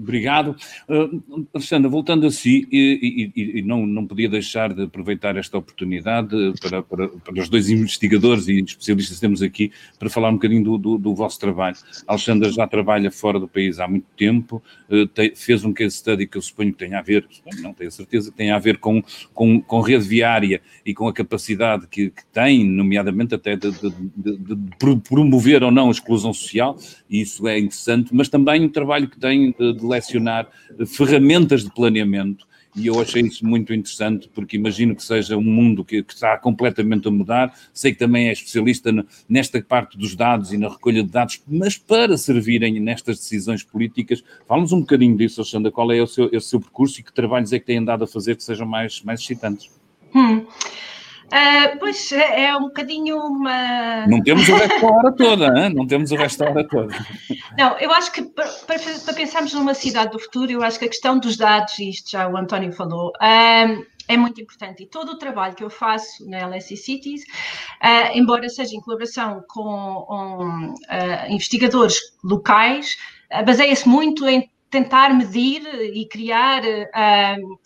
Obrigado. 0.00 0.54
Uh, 0.88 1.48
Alexandre, 1.52 1.90
voltando 1.90 2.26
a 2.26 2.30
si, 2.30 2.68
e, 2.70 3.32
e, 3.34 3.58
e, 3.58 3.62
não, 3.62 3.84
não 3.84 4.06
podia 4.06 4.28
deixar 4.28 4.72
de 4.72 4.84
aproveitar 4.84 5.36
esta 5.36 5.58
oportunidade 5.58 6.28
para, 6.60 6.82
para, 6.84 7.08
para, 7.08 7.42
os 7.42 7.48
dois 7.48 7.68
investigadores 7.68 8.46
e 8.46 8.60
especialistas 8.60 9.16
que 9.16 9.20
temos 9.20 9.42
aqui 9.42 9.72
para 9.98 10.08
falar 10.08 10.30
um 10.30 10.34
bocadinho 10.34 10.62
do, 10.62 10.78
do, 10.78 10.98
do 10.98 11.14
vosso 11.16 11.40
trabalho. 11.40 11.76
Alexandra 12.06 12.52
já 12.52 12.66
trabalha 12.68 13.10
fora 13.10 13.40
do 13.40 13.48
país 13.48 13.80
há 13.80 13.88
muito 13.88 14.06
tempo, 14.16 14.62
uh, 14.88 15.06
te, 15.08 15.32
fez 15.34 15.64
um 15.64 15.72
case 15.72 15.96
study 15.96 16.28
que 16.28 16.38
eu 16.38 16.42
suponho 16.42 16.72
que 16.72 16.78
tenha 16.78 17.00
a 17.00 17.02
ver, 17.02 17.26
não 17.60 17.74
tenho 17.74 17.90
certeza, 17.90 18.30
que 18.30 18.36
tenha 18.36 18.54
a 18.54 18.58
ver 18.60 18.78
com, 18.78 19.02
com, 19.34 19.60
com 19.60 19.80
rede 19.80 20.06
viária 20.06 20.62
e 20.86 20.94
com 20.94 21.08
a 21.08 21.12
capacidade 21.12 21.88
que, 21.88 22.10
que 22.10 22.24
tem, 22.32 22.64
nomeadamente 22.64 23.34
até 23.34 23.56
de, 23.56 23.72
de, 23.72 23.90
de, 24.16 24.36
de, 24.36 24.56
promover 25.08 25.64
ou 25.64 25.72
não 25.72 25.88
a 25.88 25.90
exclusão 25.90 26.32
social, 26.32 26.78
e 27.10 27.20
isso 27.20 27.48
é 27.48 27.58
interessante, 27.58 28.14
mas 28.14 28.28
também 28.28 28.64
o 28.64 28.70
trabalho 28.70 29.08
que 29.08 29.18
tem 29.18 29.52
de 29.58 29.87
selecionar 29.88 30.48
ferramentas 30.86 31.64
de 31.64 31.70
planeamento 31.70 32.46
e 32.76 32.86
eu 32.86 33.00
achei 33.00 33.22
isso 33.22 33.44
muito 33.44 33.72
interessante 33.72 34.30
porque 34.32 34.56
imagino 34.56 34.94
que 34.94 35.02
seja 35.02 35.36
um 35.36 35.42
mundo 35.42 35.84
que, 35.84 36.02
que, 36.02 36.12
está 36.12 36.36
completamente 36.38 37.08
a 37.08 37.10
mudar. 37.10 37.52
Sei 37.72 37.92
que 37.92 37.98
também 37.98 38.28
é 38.28 38.32
especialista 38.32 38.90
nesta 39.28 39.60
parte 39.60 39.98
dos 39.98 40.14
dados 40.14 40.52
e 40.52 40.58
na 40.58 40.68
recolha 40.68 41.02
de 41.02 41.10
dados, 41.10 41.42
mas 41.46 41.76
para 41.76 42.16
servirem 42.16 42.78
nestas 42.78 43.18
decisões 43.18 43.64
políticas, 43.64 44.22
fala-nos 44.46 44.72
um 44.72 44.80
bocadinho 44.80 45.16
disso, 45.16 45.40
Alexandra, 45.40 45.72
qual 45.72 45.90
é 45.90 46.00
o 46.00 46.06
seu, 46.06 46.30
o 46.32 46.40
seu 46.40 46.60
percurso 46.60 47.00
e 47.00 47.02
que 47.02 47.12
trabalhos 47.12 47.52
é 47.52 47.58
que 47.58 47.66
tem 47.66 47.78
andado 47.78 48.04
a 48.04 48.06
fazer 48.06 48.36
que 48.36 48.44
sejam 48.44 48.66
mais, 48.66 49.02
mais 49.02 49.20
excitantes? 49.20 49.70
Hum. 50.14 50.46
Uh, 51.28 51.78
pois 51.78 52.10
é, 52.10 52.44
é 52.44 52.56
um 52.56 52.62
bocadinho 52.62 53.18
uma. 53.18 54.06
Não 54.06 54.22
temos 54.22 54.48
o 54.48 54.54
resto 54.54 54.80
da 54.80 54.88
hora 54.88 55.12
toda, 55.12 55.46
hein? 55.46 55.74
não 55.74 55.86
temos 55.86 56.10
o 56.10 56.16
resto 56.16 56.38
da 56.38 56.50
hora 56.50 56.66
toda. 56.66 57.06
Não, 57.58 57.78
eu 57.78 57.92
acho 57.92 58.10
que 58.12 58.22
para, 58.22 58.46
para, 58.46 59.14
pensarmos 59.14 59.52
numa 59.52 59.74
cidade 59.74 60.10
do 60.10 60.18
futuro, 60.18 60.50
eu 60.50 60.62
acho 60.62 60.78
que 60.78 60.86
a 60.86 60.88
questão 60.88 61.18
dos 61.18 61.36
dados, 61.36 61.78
e 61.78 61.90
isto 61.90 62.10
já 62.10 62.26
o 62.26 62.36
António 62.36 62.72
falou, 62.72 63.10
uh, 63.10 63.86
é 64.08 64.16
muito 64.16 64.40
importante. 64.40 64.84
E 64.84 64.86
todo 64.86 65.10
o 65.12 65.18
trabalho 65.18 65.54
que 65.54 65.62
eu 65.62 65.68
faço 65.68 66.26
na 66.26 66.46
LSE 66.46 66.78
Cities, 66.78 67.24
uh, 67.24 68.16
embora 68.16 68.48
seja 68.48 68.74
em 68.74 68.80
colaboração 68.80 69.44
com 69.48 70.06
um, 70.08 70.74
investigadores 71.28 71.98
locais, 72.24 72.96
baseia-se 73.44 73.86
muito 73.86 74.26
em 74.26 74.50
tentar 74.70 75.12
medir 75.14 75.62
e 75.94 76.06
criar 76.08 76.62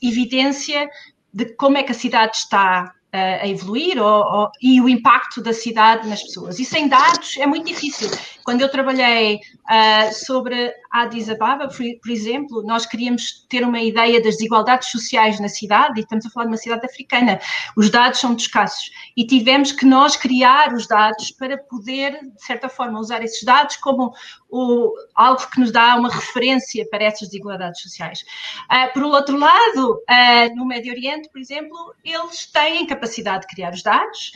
evidência 0.03 0.89
de 1.33 1.47
como 1.55 1.79
é 1.79 1.83
que 1.83 1.93
a 1.93 1.95
cidade 1.95 2.37
está 2.37 2.93
a 3.13 3.47
evoluir 3.47 4.03
ou, 4.03 4.25
ou, 4.25 4.51
e 4.61 4.81
o 4.81 4.89
impacto 4.89 5.43
da 5.43 5.53
cidade 5.53 6.09
nas 6.09 6.23
pessoas. 6.23 6.59
E 6.59 6.65
sem 6.65 6.89
dados 6.89 7.37
é 7.37 7.47
muito 7.47 7.67
difícil. 7.67 8.11
Quando 8.43 8.63
eu 8.63 8.71
trabalhei 8.71 9.37
uh, 9.37 10.15
sobre 10.25 10.73
Addis 10.91 11.29
Ababa, 11.29 11.69
por, 11.69 11.85
por, 12.03 12.11
exemplo, 12.11 12.63
nós 12.63 12.87
queríamos 12.87 13.47
ter 13.51 13.65
uma 13.65 13.81
ideia 13.81 14.21
das 14.23 14.37
desigualdades 14.37 14.91
sociais 14.91 15.39
na 15.39 15.49
cidade, 15.49 16.01
e 16.01 16.03
estamos 16.03 16.25
a 16.25 16.31
falar 16.31 16.47
de 16.47 16.53
uma 16.53 16.57
cidade 16.57 16.87
africana. 16.87 17.39
Os 17.77 17.91
dados 17.91 18.19
são 18.19 18.31
muito 18.31 18.41
escassos. 18.41 18.91
E 19.15 19.27
tivemos 19.27 19.73
que 19.73 19.85
nós 19.85 20.17
criar 20.17 20.73
os 20.73 20.87
dados 20.87 21.31
para 21.33 21.59
poder, 21.59 22.13
de 22.13 22.45
certa 22.45 22.71
forma, 22.71 22.99
usar 22.99 23.23
esses 23.23 23.45
dados 23.45 23.77
como 23.77 24.15
o, 24.53 24.95
algo 25.15 25.51
que 25.51 25.59
nos 25.59 25.73
dá 25.73 25.97
uma 25.97 26.11
referência 26.11 26.87
para 26.91 27.05
essas 27.05 27.29
desigualdades 27.29 27.81
sociais. 27.81 28.21
Uh, 28.71 28.93
por 28.93 29.03
outro 29.05 29.39
lado, 29.39 29.95
uh, 29.95 30.55
no 30.55 30.67
Médio 30.67 30.93
Oriente, 30.93 31.31
por 31.31 31.41
exemplo, 31.41 31.95
eles 32.05 32.47
têm 32.53 32.87
capacidade 32.87 33.47
de 33.47 33.55
criar 33.55 33.73
os 33.73 33.83
dados, 33.83 34.33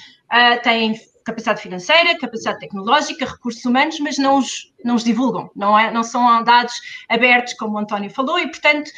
têm 0.64 0.98
capacidade 1.24 1.60
financeira, 1.60 2.18
capacidade 2.18 2.60
tecnológica, 2.60 3.26
recursos 3.26 3.64
humanos, 3.64 4.00
mas 4.00 4.16
não 4.16 4.38
os, 4.38 4.72
não 4.84 4.94
os 4.94 5.04
divulgam, 5.04 5.50
não, 5.54 5.78
é, 5.78 5.90
não 5.90 6.02
são 6.02 6.42
dados 6.42 6.74
abertos, 7.08 7.54
como 7.54 7.74
o 7.74 7.78
António 7.78 8.10
falou, 8.10 8.38
e, 8.38 8.48
portanto, 8.48 8.90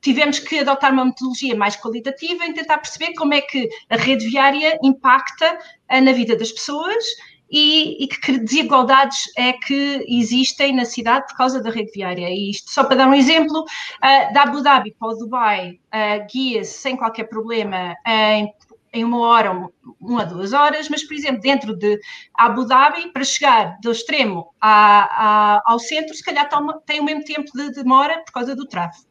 tivemos 0.00 0.40
que 0.40 0.60
adotar 0.60 0.92
uma 0.92 1.04
metodologia 1.04 1.54
mais 1.54 1.76
qualitativa 1.76 2.44
em 2.44 2.52
tentar 2.52 2.78
perceber 2.78 3.14
como 3.14 3.34
é 3.34 3.40
que 3.40 3.68
a 3.88 3.96
rede 3.96 4.28
viária 4.28 4.78
impacta 4.82 5.58
na 5.88 6.12
vida 6.12 6.36
das 6.36 6.50
pessoas 6.50 7.04
e, 7.52 8.02
e, 8.02 8.08
que 8.08 8.38
desigualdades 8.38 9.30
é 9.36 9.52
que 9.52 10.04
existem 10.08 10.74
na 10.74 10.86
cidade 10.86 11.26
por 11.26 11.36
causa 11.36 11.62
da 11.62 11.70
rede 11.70 11.92
viária. 11.92 12.28
E 12.30 12.50
isto, 12.50 12.70
só 12.70 12.82
para 12.82 12.96
dar 12.96 13.08
um 13.08 13.14
exemplo, 13.14 13.60
uh, 13.60 14.32
da 14.32 14.44
Abu 14.44 14.62
Dhabi 14.62 14.94
para 14.98 15.08
o 15.08 15.16
Dubai, 15.16 15.78
uh, 15.92 16.26
guia-se 16.32 16.78
sem 16.78 16.96
qualquer 16.96 17.24
problema 17.24 17.94
em 18.06 18.52
em 18.94 19.04
uma 19.04 19.20
hora, 19.20 19.70
uma, 19.98 20.26
duas 20.26 20.52
horas, 20.52 20.88
mas, 20.88 21.02
por 21.02 21.14
exemplo, 21.14 21.40
dentro 21.40 21.74
de 21.74 21.98
Abu 22.34 22.66
Dhabi, 22.66 23.10
para 23.10 23.24
chegar 23.24 23.78
do 23.80 23.90
extremo 23.90 24.52
ao 24.60 25.78
centro, 25.78 26.14
se 26.14 26.22
calhar 26.22 26.48
toma, 26.48 26.78
tem 26.84 27.00
o 27.00 27.04
mesmo 27.04 27.24
tempo 27.24 27.50
de 27.54 27.70
demora 27.70 28.22
por 28.22 28.32
causa 28.32 28.54
do 28.54 28.66
tráfego. 28.66 29.08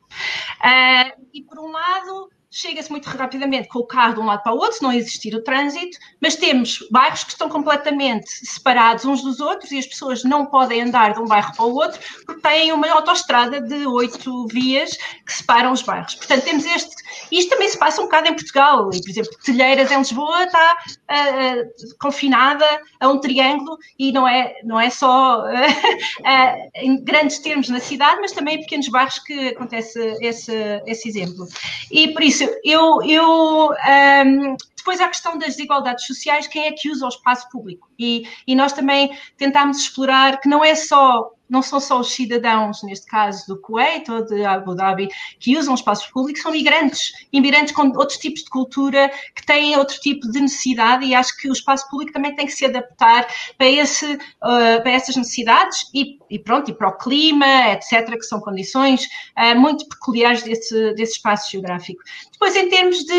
Uh, 0.59 1.27
e, 1.33 1.41
por 1.41 1.59
um 1.59 1.71
lado, 1.71 2.29
chega-se 2.51 2.91
muito 2.91 3.05
rapidamente 3.05 3.69
com 3.69 3.79
o 3.79 3.87
carro 3.87 4.15
de 4.15 4.19
um 4.19 4.25
lado 4.25 4.43
para 4.43 4.53
o 4.53 4.57
outro, 4.57 4.73
se 4.73 4.83
não 4.83 4.91
existir 4.91 5.33
o 5.33 5.41
trânsito, 5.41 5.97
mas 6.19 6.35
temos 6.35 6.85
bairros 6.91 7.23
que 7.23 7.31
estão 7.31 7.47
completamente 7.47 8.29
separados 8.45 9.05
uns 9.05 9.23
dos 9.23 9.39
outros 9.39 9.71
e 9.71 9.79
as 9.79 9.87
pessoas 9.87 10.25
não 10.25 10.45
podem 10.45 10.81
andar 10.81 11.13
de 11.13 11.21
um 11.21 11.25
bairro 11.25 11.55
para 11.55 11.65
o 11.65 11.73
outro 11.73 11.99
porque 12.25 12.41
têm 12.41 12.73
uma 12.73 12.91
autoestrada 12.91 13.61
de 13.61 13.87
oito 13.87 14.47
vias 14.47 14.97
que 15.25 15.31
separam 15.31 15.71
os 15.71 15.81
bairros. 15.81 16.15
Portanto, 16.15 16.43
temos 16.43 16.65
este. 16.65 17.00
Isto 17.31 17.49
também 17.49 17.69
se 17.69 17.77
passa 17.77 18.01
um 18.01 18.05
bocado 18.05 18.27
em 18.27 18.33
Portugal. 18.33 18.89
Por 18.89 19.09
exemplo, 19.09 19.31
Telheiras 19.43 19.91
em 19.91 19.97
Lisboa 19.97 20.43
está 20.43 20.77
uh, 21.09 21.61
uh, 21.61 21.97
confinada 21.99 22.65
a 22.99 23.07
um 23.07 23.19
triângulo 23.19 23.77
e 23.97 24.11
não 24.11 24.27
é, 24.27 24.55
não 24.63 24.79
é 24.79 24.89
só 24.89 25.43
uh, 25.43 26.71
em 26.75 27.03
grandes 27.03 27.39
termos 27.39 27.69
na 27.69 27.79
cidade, 27.79 28.19
mas 28.21 28.31
também 28.31 28.55
em 28.55 28.61
pequenos 28.61 28.87
bairros 28.89 29.19
que 29.19 29.49
acontece 29.49 29.99
esse, 30.21 30.53
esse 30.85 31.07
exemplo. 31.07 31.47
E 31.89 32.09
por 32.09 32.23
isso 32.23 32.43
eu, 32.63 33.01
eu 33.03 33.69
um, 33.71 34.55
depois 34.81 34.99
há 34.99 35.05
a 35.05 35.09
questão 35.09 35.37
das 35.37 35.55
desigualdades 35.55 36.05
sociais, 36.05 36.47
quem 36.47 36.65
é 36.65 36.71
que 36.71 36.89
usa 36.89 37.05
o 37.05 37.09
espaço 37.09 37.47
público? 37.49 37.89
E, 37.97 38.27
e 38.45 38.55
nós 38.55 38.73
também 38.73 39.15
tentámos 39.37 39.79
explorar 39.79 40.39
que 40.39 40.49
não 40.49 40.63
é 40.63 40.75
só 40.75 41.31
não 41.51 41.61
são 41.61 41.81
só 41.81 41.99
os 41.99 42.13
cidadãos, 42.13 42.81
neste 42.81 43.05
caso 43.05 43.45
do 43.45 43.59
Kuwait 43.59 44.09
ou 44.09 44.23
de 44.23 44.45
Abu 44.45 44.73
Dhabi, 44.73 45.09
que 45.37 45.57
usam 45.57 45.75
espaços 45.75 46.07
públicos, 46.07 46.41
são 46.41 46.49
migrantes, 46.49 47.11
imigrantes 47.33 47.73
com 47.73 47.89
outros 47.89 48.17
tipos 48.17 48.45
de 48.45 48.49
cultura, 48.49 49.11
que 49.35 49.45
têm 49.45 49.75
outro 49.75 49.99
tipo 49.99 50.31
de 50.31 50.39
necessidade, 50.39 51.05
e 51.05 51.13
acho 51.13 51.35
que 51.35 51.49
o 51.49 51.51
espaço 51.51 51.89
público 51.89 52.13
também 52.13 52.33
tem 52.33 52.45
que 52.45 52.53
se 52.53 52.63
adaptar 52.63 53.27
para, 53.57 53.67
esse, 53.69 54.13
uh, 54.13 54.81
para 54.81 54.91
essas 54.91 55.17
necessidades 55.17 55.89
e, 55.93 56.17
e, 56.29 56.39
pronto, 56.39 56.71
e 56.71 56.73
para 56.73 56.87
o 56.87 56.97
clima, 56.97 57.73
etc., 57.73 58.09
que 58.11 58.23
são 58.23 58.39
condições 58.39 59.09
uh, 59.37 59.59
muito 59.59 59.85
peculiares 59.89 60.43
desse, 60.43 60.93
desse 60.93 61.17
espaço 61.17 61.51
geográfico. 61.51 62.01
Depois, 62.31 62.55
em 62.55 62.69
termos 62.69 62.99
de 62.99 63.13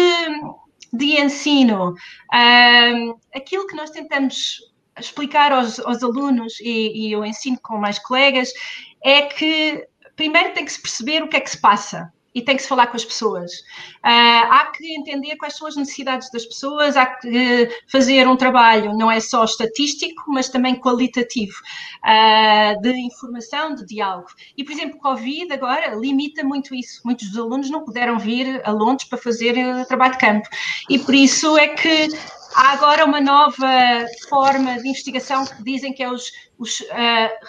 de 0.93 1.21
ensino, 1.21 1.91
uh, 1.93 3.21
aquilo 3.35 3.67
que 3.67 3.77
nós 3.77 3.91
tentamos 3.91 4.59
explicar 4.99 5.53
aos, 5.53 5.81
aos 5.81 6.03
alunos, 6.03 6.61
e, 6.61 7.07
e 7.09 7.13
eu 7.13 7.25
ensino 7.25 7.59
com 7.63 7.79
mais 7.79 7.99
colegas, 7.99 8.53
é 9.03 9.23
que 9.23 9.87
primeiro 10.15 10.53
tem 10.53 10.65
que 10.65 10.73
se 10.73 10.83
perceber 10.83 11.23
o 11.23 11.29
que 11.29 11.37
é 11.37 11.41
que 11.41 11.51
se 11.51 11.61
passa 11.61 12.13
e 12.35 12.40
tem 12.40 12.57
que 12.57 12.62
se 12.62 12.68
falar 12.68 12.87
com 12.87 12.97
as 12.97 13.05
pessoas. 13.05 13.53
Uh, 14.05 14.45
há 14.51 14.73
que 14.75 14.95
entender 14.97 15.37
quais 15.37 15.57
são 15.57 15.66
as 15.66 15.77
necessidades 15.77 16.31
das 16.31 16.45
pessoas, 16.45 16.97
há 16.97 17.07
que 17.07 17.68
fazer 17.90 18.27
um 18.27 18.37
trabalho 18.37 18.97
não 18.97 19.11
é 19.11 19.21
só 19.21 19.45
estatístico, 19.45 20.25
mas 20.29 20.49
também 20.49 20.77
qualitativo, 20.77 21.55
uh, 22.05 22.81
de 22.81 22.92
informação, 23.01 23.75
de 23.75 23.85
diálogo. 23.85 24.29
E, 24.57 24.64
por 24.64 24.73
exemplo, 24.73 24.99
Covid 24.99 25.53
agora 25.53 25.95
limita 25.95 26.42
muito 26.42 26.75
isso. 26.75 27.01
Muitos 27.05 27.29
dos 27.31 27.38
alunos 27.38 27.71
não 27.71 27.85
puderam 27.85 28.18
vir 28.18 28.61
a 28.64 28.71
Londres 28.71 29.09
para 29.09 29.18
fazer 29.18 29.57
eh, 29.57 29.85
trabalho 29.85 30.12
de 30.12 30.18
campo. 30.18 30.49
E 30.88 30.99
por 30.99 31.14
isso 31.14 31.57
é 31.57 31.68
que 31.68 32.09
Há 32.55 32.73
agora 32.73 33.05
uma 33.05 33.21
nova 33.21 34.07
forma 34.29 34.79
de 34.79 34.88
investigação 34.88 35.45
que 35.47 35.62
dizem 35.62 35.93
que 35.93 36.03
é 36.03 36.11
os, 36.11 36.31
os 36.59 36.81
uh, 36.81 36.85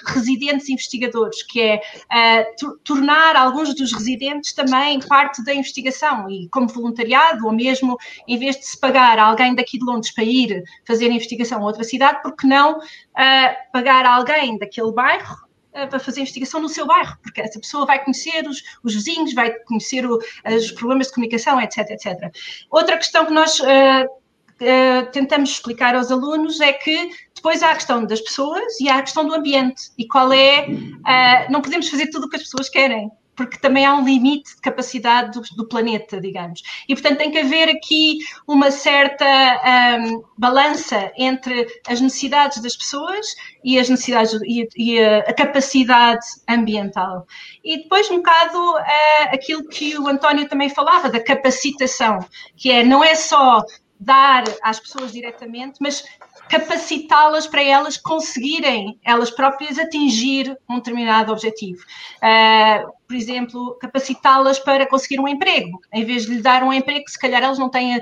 residentes 0.07 0.69
investigadores, 0.69 1.43
que 1.43 1.61
é 1.61 1.81
uh, 1.81 2.77
tornar 2.83 3.35
alguns 3.35 3.75
dos 3.75 3.91
residentes 3.91 4.53
também 4.53 4.99
parte 5.01 5.43
da 5.43 5.53
investigação 5.53 6.29
e 6.29 6.47
como 6.49 6.67
voluntariado, 6.67 7.45
ou 7.45 7.51
mesmo 7.51 7.97
em 8.27 8.37
vez 8.37 8.55
de 8.55 8.65
se 8.65 8.79
pagar 8.79 9.19
alguém 9.19 9.53
daqui 9.55 9.77
de 9.77 9.85
Londres 9.85 10.13
para 10.13 10.23
ir 10.23 10.63
fazer 10.85 11.11
investigação 11.11 11.61
a 11.61 11.65
outra 11.65 11.83
cidade, 11.83 12.21
porque 12.21 12.47
não 12.47 12.77
uh, 12.77 13.71
pagar 13.73 14.05
alguém 14.05 14.57
daquele 14.57 14.91
bairro 14.93 15.43
para 15.89 15.97
fazer 15.97 16.21
investigação 16.21 16.61
no 16.61 16.69
seu 16.69 16.85
bairro, 16.85 17.17
porque 17.23 17.41
essa 17.41 17.59
pessoa 17.59 17.83
vai 17.83 17.97
conhecer 18.03 18.47
os, 18.47 18.61
os 18.83 18.93
vizinhos, 18.93 19.33
vai 19.33 19.51
conhecer 19.61 20.05
o, 20.05 20.19
os 20.45 20.71
problemas 20.71 21.07
de 21.07 21.13
comunicação, 21.13 21.59
etc, 21.59 21.79
etc. 21.89 22.31
Outra 22.69 22.95
questão 22.95 23.25
que 23.25 23.33
nós 23.33 23.59
uh, 23.59 24.22
uh, 24.63 25.11
tentamos 25.11 25.51
explicar 25.51 25.95
aos 25.95 26.11
alunos 26.11 26.59
é 26.61 26.73
que 26.73 27.09
depois 27.35 27.61
há 27.61 27.71
a 27.71 27.75
questão 27.75 28.05
das 28.05 28.21
pessoas 28.21 28.79
e 28.79 28.89
há 28.89 28.97
a 28.97 29.01
questão 29.01 29.25
do 29.27 29.33
ambiente. 29.33 29.91
E 29.97 30.07
qual 30.07 30.31
é. 30.31 30.67
Uh, 30.67 31.51
não 31.51 31.61
podemos 31.61 31.89
fazer 31.89 32.07
tudo 32.07 32.27
o 32.27 32.29
que 32.29 32.37
as 32.37 32.43
pessoas 32.43 32.69
querem 32.69 33.11
porque 33.35 33.57
também 33.57 33.85
há 33.85 33.95
um 33.95 34.05
limite 34.05 34.55
de 34.55 34.61
capacidade 34.61 35.31
do, 35.31 35.41
do, 35.55 35.67
planeta, 35.67 36.19
digamos. 36.19 36.61
E, 36.87 36.93
portanto, 36.93 37.17
tem 37.17 37.31
que 37.31 37.39
haver 37.39 37.69
aqui 37.69 38.19
uma 38.47 38.71
certa 38.71 39.25
um, 39.25 40.23
balança 40.37 41.11
entre 41.17 41.65
as 41.87 41.99
necessidades 41.99 42.61
das 42.61 42.75
pessoas 42.75 43.25
e 43.63 43.79
as 43.79 43.89
necessidades 43.89 44.33
e, 44.43 44.67
e 44.75 44.99
a, 44.99 45.19
a, 45.19 45.33
capacidade 45.33 46.25
ambiental. 46.47 47.25
E 47.63 47.83
depois, 47.83 48.09
um 48.11 48.17
bocado, 48.17 48.57
uh, 48.57 49.33
aquilo 49.33 49.67
que 49.67 49.97
o 49.97 50.07
António 50.07 50.47
também 50.47 50.69
falava, 50.69 51.09
da 51.09 51.19
capacitação, 51.19 52.19
que 52.55 52.71
é, 52.71 52.83
não 52.83 53.03
é 53.03 53.15
só 53.15 53.63
dar 54.03 54.43
às 54.61 54.79
pessoas 54.79 55.11
diretamente, 55.11 55.77
mas 55.79 56.03
capacitá-las 56.49 57.47
para 57.47 57.63
elas 57.63 57.97
conseguirem 57.97 58.99
elas 59.03 59.31
próprias 59.31 59.79
atingir 59.79 60.57
um 60.69 60.75
determinado 60.75 61.31
objetivo. 61.31 61.81
Uh, 62.17 62.91
por 63.07 63.15
exemplo, 63.15 63.77
capacitá-las 63.79 64.59
para 64.59 64.87
conseguir 64.87 65.19
um 65.19 65.27
emprego, 65.27 65.79
em 65.93 66.03
vez 66.03 66.25
de 66.25 66.35
lhe 66.35 66.41
dar 66.41 66.63
um 66.63 66.73
emprego 66.73 67.05
que 67.05 67.11
se 67.11 67.19
calhar 67.19 67.43
elas 67.43 67.59
não 67.59 67.69
têm 67.69 67.95
a, 67.95 68.01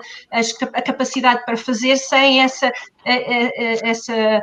a 0.74 0.82
capacidade 0.82 1.44
para 1.46 1.58
fazer 1.58 1.98
sem 1.98 2.42
essa, 2.42 2.72
essa 3.84 4.42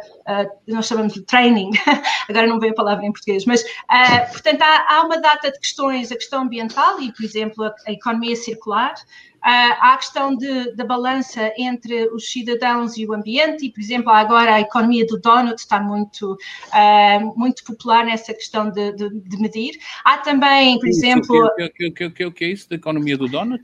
nós 0.67 0.87
chamamos 0.87 1.15
de 1.15 1.23
training, 1.23 1.71
agora 2.29 2.47
não 2.47 2.61
vem 2.61 2.71
a 2.71 2.75
palavra 2.75 3.07
em 3.07 3.13
português, 3.13 3.47
mas 3.47 3.63
uh, 3.63 4.31
portanto 4.31 4.61
há, 4.61 4.87
há, 4.91 5.03
uma 5.05 5.19
data 5.19 5.51
de 5.51 5.59
questões, 5.59 6.13
a 6.13 6.17
questão 6.17 6.43
ambiental 6.43 7.01
e, 7.01 7.13
por 7.13 7.25
exemplo, 7.25 7.65
a, 7.65 7.75
a 7.87 7.93
economia 7.93 8.37
circular, 8.37 8.95
há 9.43 9.95
a 9.95 9.97
questão 9.97 10.37
de, 10.37 10.75
da 10.75 10.85
balança 10.85 11.53
entre 11.57 12.09
os 12.09 12.31
cidadãos 12.31 12.97
e 12.97 13.07
o 13.07 13.13
ambiente, 13.13 13.67
e, 13.67 13.73
por 13.73 13.81
exemplo, 13.81 14.11
agora 14.11 14.55
a 14.55 14.61
economia 14.61 15.07
do 15.07 15.19
donut 15.19 15.59
está 15.59 15.81
muito, 15.81 16.33
uh, 16.33 17.39
muito 17.39 17.65
popular 17.65 18.05
nessa 18.05 18.35
questão 18.35 18.71
de, 18.71 18.93
de, 18.93 19.09
de, 19.21 19.37
medir. 19.39 19.79
Há 20.05 20.19
também, 20.19 20.79
por 20.79 20.89
exemplo. 20.89 21.45
O 21.45 21.55
que, 21.55 21.69
que, 21.69 21.91
que, 21.91 22.11
que, 22.11 22.25
o 22.27 22.33
que 22.33 22.45
é 22.45 22.49
isso 22.49 22.69
da 22.69 22.77
economia 22.77 23.17
do 23.17 23.29
donut? 23.29 23.63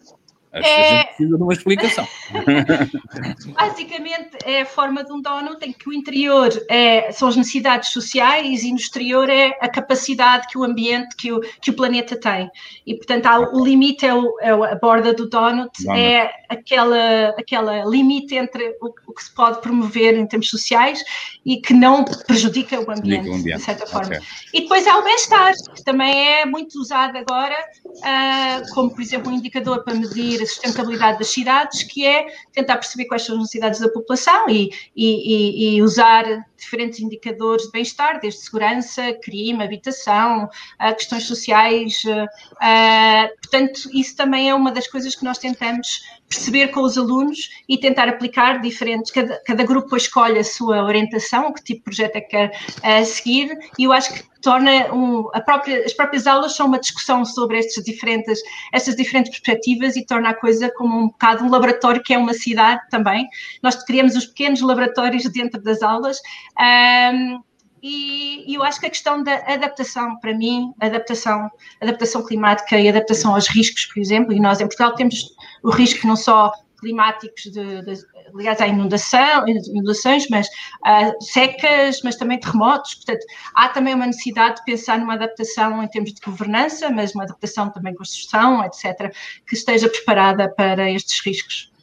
Acho 0.55 0.69
é... 0.69 0.75
que 0.75 0.81
a 0.81 0.97
gente 0.97 1.07
precisa 1.09 1.37
de 1.37 1.43
uma 1.43 1.53
explicação. 1.53 2.09
Basicamente, 3.59 4.39
é 4.45 4.63
a 4.63 4.67
forma 4.67 5.03
de 5.03 5.13
um 5.13 5.21
donut 5.21 5.65
em 5.67 5.73
que 5.73 5.89
o 5.89 5.93
interior 5.93 6.51
é, 6.69 7.11
são 7.11 7.29
as 7.29 7.37
necessidades 7.37 7.91
sociais 7.91 8.63
e 8.63 8.71
no 8.71 8.77
exterior 8.77 9.29
é 9.29 9.59
a 9.61 9.69
capacidade 9.69 10.47
que 10.47 10.57
o 10.57 10.63
ambiente, 10.63 11.17
que 11.17 11.33
o, 11.33 11.41
que 11.61 11.71
o 11.71 11.75
planeta 11.75 12.17
tem. 12.17 12.49
E, 12.87 12.95
portanto, 12.95 13.27
há, 13.27 13.41
o 13.41 13.65
limite 13.65 14.07
é, 14.07 14.15
o, 14.15 14.39
é, 14.41 14.51
a 14.51 14.77
borda 14.77 15.13
do 15.13 15.29
donut, 15.29 15.71
donut. 15.83 16.01
é 16.01 16.31
aquela, 16.49 17.31
aquela 17.31 17.85
limite 17.85 18.37
entre 18.37 18.77
o, 18.81 18.95
o, 19.09 19.13
que 19.13 19.25
se 19.25 19.35
pode 19.35 19.61
promover 19.61 20.15
em 20.15 20.27
termos 20.27 20.49
sociais 20.49 21.03
e 21.45 21.57
que 21.57 21.75
não 21.75 22.05
prejudica 22.05 22.79
o 22.79 22.91
ambiente, 22.91 23.29
o 23.29 23.35
ambiente. 23.35 23.59
de 23.59 23.65
certa 23.65 23.87
forma. 23.87 24.07
Okay. 24.07 24.21
E 24.53 24.61
depois 24.63 24.87
há 24.87 24.99
o 24.99 25.03
bem-estar, 25.03 25.53
que 25.75 25.83
também 25.83 26.15
é 26.15 26.47
muito 26.47 26.79
usado 26.79 27.17
agora, 27.19 27.57
uh, 27.87 28.75
como, 28.75 28.95
por 28.95 29.03
exemplo, 29.03 29.33
um 29.33 29.35
indicador 29.35 29.83
para 29.83 29.95
medir 29.95 30.44
a 30.45 30.47
sustentabilidade 30.47 31.19
das 31.19 31.29
cidades, 31.29 31.83
que 31.83 32.07
é 32.07 32.27
tentar 32.53 32.77
perceber 32.77 33.07
quais 33.07 33.23
são 33.23 33.37
as 33.37 33.43
necessidades 33.43 33.81
da 33.81 33.89
população 33.89 34.49
e, 34.49 34.71
e, 34.97 35.77
e 35.77 35.83
usar 35.83 36.25
diferentes 36.57 37.01
indicadores 37.01 37.67
de 37.67 37.73
bem-estar, 37.73 38.21
desde 38.21 38.41
segurança, 38.41 39.13
crime, 39.23 39.63
habitação, 39.63 40.45
uh, 40.45 40.95
questões 40.95 41.25
sociais. 41.25 42.03
Uh, 42.05 43.29
portanto, 43.43 43.91
isso 43.93 44.17
também 44.17 44.49
é 44.49 44.55
uma 44.55 44.73
das 44.73 44.87
coisas 44.87 45.15
que 45.15 45.25
nós 45.25 45.39
tentamos 45.39 46.01
perceber 46.35 46.69
com 46.69 46.81
os 46.81 46.99
alunos 46.99 47.51
e 47.69 47.79
tentar 47.79 48.09
aplicar 48.09 48.61
diferentes. 48.61 49.11
Cada, 49.13 49.41
cada 49.45 49.65
grupo 49.65 49.97
escolhe 49.97 50.39
a 50.39 50.45
sua 50.45 50.83
orientação, 50.85 51.53
que 51.53 51.63
tipo 51.63 51.79
de 51.79 51.85
projeto 51.85 52.17
é 52.17 52.21
que 52.21 52.29
quer 52.29 52.51
uh, 52.51 53.05
seguir, 53.05 53.57
e 53.79 53.85
eu 53.85 53.93
acho 53.93 54.13
que 54.13 54.23
torna 54.43 54.93
um, 54.93 55.25
própria, 55.45 55.85
as 55.85 55.95
próprias 55.95 56.27
aulas 56.27 56.55
são 56.55 56.67
uma 56.67 56.79
discussão 56.79 57.25
sobre 57.25 57.59
estas 57.59 57.83
diferentes, 57.83 58.41
estas 58.73 58.95
diferentes 58.95 59.31
perspectivas 59.31 59.97
e 59.97 60.05
torna 60.05 60.31
a 60.31 60.35
coisa 60.35 60.71
como 60.77 60.99
um 60.99 61.07
bocado 61.09 61.45
um 61.45 61.51
laboratório 61.51 62.03
que 62.03 62.13
é 62.13 62.19
uma 62.19 62.35
cidade 62.35 62.83
também. 62.91 63.27
Nós 63.63 63.83
criamos 63.83 64.15
os 64.15 64.27
pequenos 64.27 64.61
laboratórios 64.61 65.25
dentro 65.31 65.63
das 65.63 65.83
aulas. 65.83 66.19
Um, 66.61 67.43
e, 67.87 68.51
e, 68.51 68.55
eu 68.55 68.63
acho 68.63 68.81
que 68.81 68.87
a 68.87 68.91
questão 68.91 69.23
da 69.23 69.35
adaptação, 69.47 70.19
para 70.19 70.33
mim, 70.33 70.73
adaptação, 70.81 71.51
adaptação 71.83 72.25
climática 72.25 72.81
e 72.81 72.89
adaptação 72.89 73.35
aos 73.35 73.47
riscos, 73.47 73.85
por 73.85 74.01
exemplo, 74.01 74.33
e 74.33 74.41
nós 74.41 74.59
em 74.59 74.65
Portugal 74.65 74.95
temos 74.95 75.35
o 75.63 75.69
risco 75.69 76.07
não 76.07 76.17
só 76.17 76.51
climáticos 76.81 77.43
de, 77.43 77.83
de 77.83 77.95
ligados 78.35 78.63
à 78.63 78.67
inundação, 78.67 79.47
inundações, 79.47 80.27
mas 80.31 80.47
uh, 80.47 81.23
secas, 81.23 82.01
mas 82.03 82.17
também 82.17 82.41
terremotos. 82.41 82.95
Portanto, 82.95 83.27
há 83.55 83.69
também 83.69 83.93
uma 83.93 84.07
necessidade 84.07 84.57
de 84.57 84.65
pensar 84.65 84.99
numa 84.99 85.13
adaptação 85.13 85.83
em 85.83 85.89
termos 85.89 86.15
de 86.15 86.23
governança, 86.23 86.89
mas 86.89 87.15
uma 87.15 87.25
adaptação 87.25 87.71
também 87.71 87.95
construção, 87.95 88.65
etc., 88.65 89.15
que 89.47 89.55
esteja 89.55 89.91
preparada 89.91 90.49
para 90.49 90.91
estes 90.91 91.21
riscos 91.23 91.74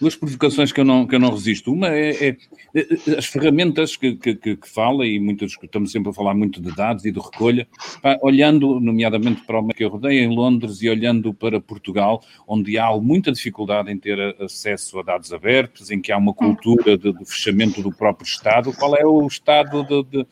duas 0.00 0.16
provocações 0.16 0.72
que 0.72 0.80
eu 0.80 0.84
não, 0.84 1.06
que 1.06 1.14
eu 1.14 1.20
não 1.20 1.30
resisto. 1.30 1.72
Uma 1.72 1.88
é, 1.88 2.28
é, 2.28 2.36
é 2.74 3.18
as 3.18 3.26
ferramentas 3.26 3.96
que, 3.96 4.14
que, 4.16 4.34
que, 4.34 4.68
fala, 4.68 5.06
e 5.06 5.18
muitas, 5.18 5.52
estamos 5.62 5.92
sempre 5.92 6.10
a 6.10 6.12
falar 6.12 6.34
muito 6.34 6.60
de 6.60 6.74
dados 6.74 7.04
e 7.04 7.12
de 7.12 7.20
recolha, 7.20 7.66
pá, 8.02 8.18
olhando, 8.22 8.80
nomeadamente 8.80 9.42
para 9.42 9.60
o 9.60 9.68
que 9.68 9.84
eu 9.84 9.88
rodei 9.88 10.20
em 10.20 10.34
Londres 10.34 10.82
e 10.82 10.88
olhando 10.88 11.32
para 11.32 11.60
Portugal, 11.60 12.22
onde 12.46 12.78
há 12.78 12.90
muita 12.96 13.32
dificuldade 13.32 13.90
em 13.90 13.98
ter 13.98 14.18
acesso 14.40 14.98
a 14.98 15.02
dados 15.02 15.32
abertos, 15.32 15.90
em 15.90 16.00
que 16.00 16.12
há 16.12 16.18
uma 16.18 16.34
cultura 16.34 16.96
de, 16.98 17.12
de 17.12 17.24
fechamento 17.24 17.82
do 17.82 17.92
próprio 17.92 18.26
Estado, 18.26 18.72
qual 18.72 18.94
é 18.96 19.04
o 19.04 19.26
estado 19.26 19.84
de, 19.84 20.02
de, 20.04 20.26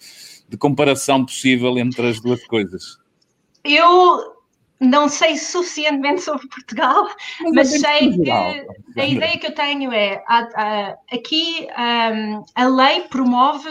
de 0.49 0.57
comparação 0.57 1.25
possível 1.25 1.79
entre 1.79 2.09
as 2.09 2.21
duas 2.21 2.45
coisas? 2.47 2.99
Eu 3.65 4.42
não 4.83 5.09
sei 5.09 5.37
suficientemente 5.37 6.23
sobre 6.23 6.49
Portugal, 6.49 7.09
mas, 7.41 7.53
mas 7.55 7.69
sei 7.81 8.19
que 8.19 8.31
a 8.31 9.07
ideia 9.07 9.39
que 9.39 9.47
eu 9.47 9.55
tenho 9.55 9.93
é 9.93 10.23
aqui 11.13 11.69
um, 11.79 12.45
a 12.55 12.67
lei 12.67 13.03
promove, 13.03 13.71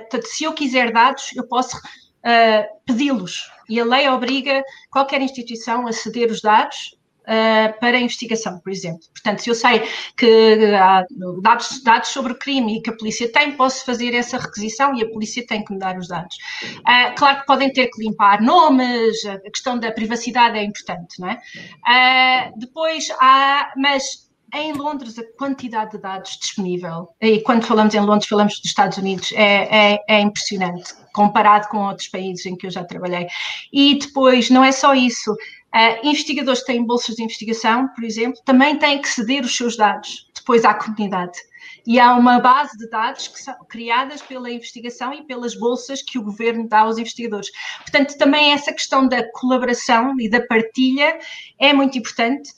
portanto, 0.00 0.26
se 0.26 0.44
eu 0.44 0.52
quiser 0.54 0.92
dados, 0.92 1.36
eu 1.36 1.46
posso 1.46 1.76
uh, 1.76 2.64
pedi-los. 2.86 3.50
E 3.68 3.78
a 3.78 3.84
lei 3.84 4.08
obriga 4.08 4.64
qualquer 4.90 5.20
instituição 5.20 5.86
a 5.86 5.92
ceder 5.92 6.30
os 6.30 6.40
dados 6.40 6.97
uh, 7.28 7.78
para 7.78 7.98
investigação, 7.98 8.58
por 8.58 8.72
exemplo. 8.72 9.00
Portanto, 9.12 9.40
se 9.40 9.50
eu 9.50 9.54
sei 9.54 9.82
que 10.16 10.74
há 10.74 11.04
dados, 11.42 11.82
dados 11.82 12.08
sobre 12.08 12.32
o 12.32 12.38
crime 12.38 12.78
e 12.78 12.82
que 12.82 12.90
a 12.90 12.96
polícia 12.96 13.30
tem, 13.30 13.52
posso 13.52 13.84
fazer 13.84 14.14
essa 14.14 14.38
requisição 14.38 14.94
e 14.94 15.02
a 15.02 15.08
polícia 15.10 15.46
tem 15.46 15.64
que 15.64 15.72
me 15.72 15.78
dar 15.78 15.98
os 15.98 16.08
dados. 16.08 16.34
Uh, 16.78 17.14
claro 17.16 17.40
que 17.40 17.46
podem 17.46 17.72
ter 17.72 17.88
que 17.88 18.02
limpar 18.02 18.40
nomes, 18.40 19.24
a 19.26 19.38
questão 19.50 19.78
da 19.78 19.92
privacidade 19.92 20.58
é 20.58 20.64
importante, 20.64 21.20
não 21.20 21.28
é? 21.28 21.34
Uh, 21.34 22.58
depois 22.58 23.08
há, 23.20 23.72
mas 23.76 24.28
em 24.54 24.72
Londres, 24.72 25.18
a 25.18 25.24
quantidade 25.36 25.92
de 25.92 25.98
dados 25.98 26.38
disponível, 26.40 27.08
e 27.20 27.40
quando 27.40 27.66
falamos 27.66 27.94
em 27.94 28.00
Londres, 28.00 28.28
falamos 28.28 28.54
dos 28.58 28.64
Estados 28.64 28.96
Unidos, 28.96 29.30
é, 29.32 29.92
é, 29.94 30.04
é, 30.08 30.20
impressionante, 30.20 30.94
comparado 31.12 31.68
com 31.68 31.86
outros 31.86 32.08
países 32.08 32.46
em 32.46 32.56
que 32.56 32.66
eu 32.66 32.70
já 32.70 32.82
trabalhei. 32.82 33.26
E 33.72 33.98
depois, 33.98 34.48
não 34.48 34.64
é 34.64 34.72
só 34.72 34.94
isso, 34.94 35.36
Uh, 35.74 36.06
investigadores 36.06 36.60
que 36.60 36.66
têm 36.66 36.84
bolsas 36.84 37.16
de 37.16 37.22
investigação, 37.22 37.88
por 37.88 38.02
exemplo, 38.02 38.40
também 38.44 38.78
têm 38.78 39.02
que 39.02 39.08
ceder 39.08 39.44
os 39.44 39.54
seus 39.54 39.76
dados 39.76 40.26
depois 40.34 40.64
à 40.64 40.72
comunidade. 40.72 41.38
E 41.86 42.00
há 42.00 42.14
uma 42.14 42.38
base 42.38 42.76
de 42.76 42.88
dados 42.88 43.28
que 43.28 43.40
são 43.40 43.54
criadas 43.68 44.22
pela 44.22 44.50
investigação 44.50 45.12
e 45.12 45.22
pelas 45.24 45.54
bolsas 45.54 46.02
que 46.02 46.18
o 46.18 46.22
governo 46.22 46.68
dá 46.68 46.80
aos 46.80 46.98
investigadores. 46.98 47.48
Portanto, 47.78 48.16
também 48.16 48.52
essa 48.52 48.72
questão 48.72 49.06
da 49.06 49.30
colaboração 49.32 50.14
e 50.18 50.28
da 50.28 50.40
partilha 50.46 51.18
é 51.58 51.72
muito 51.72 51.98
importante. 51.98 52.50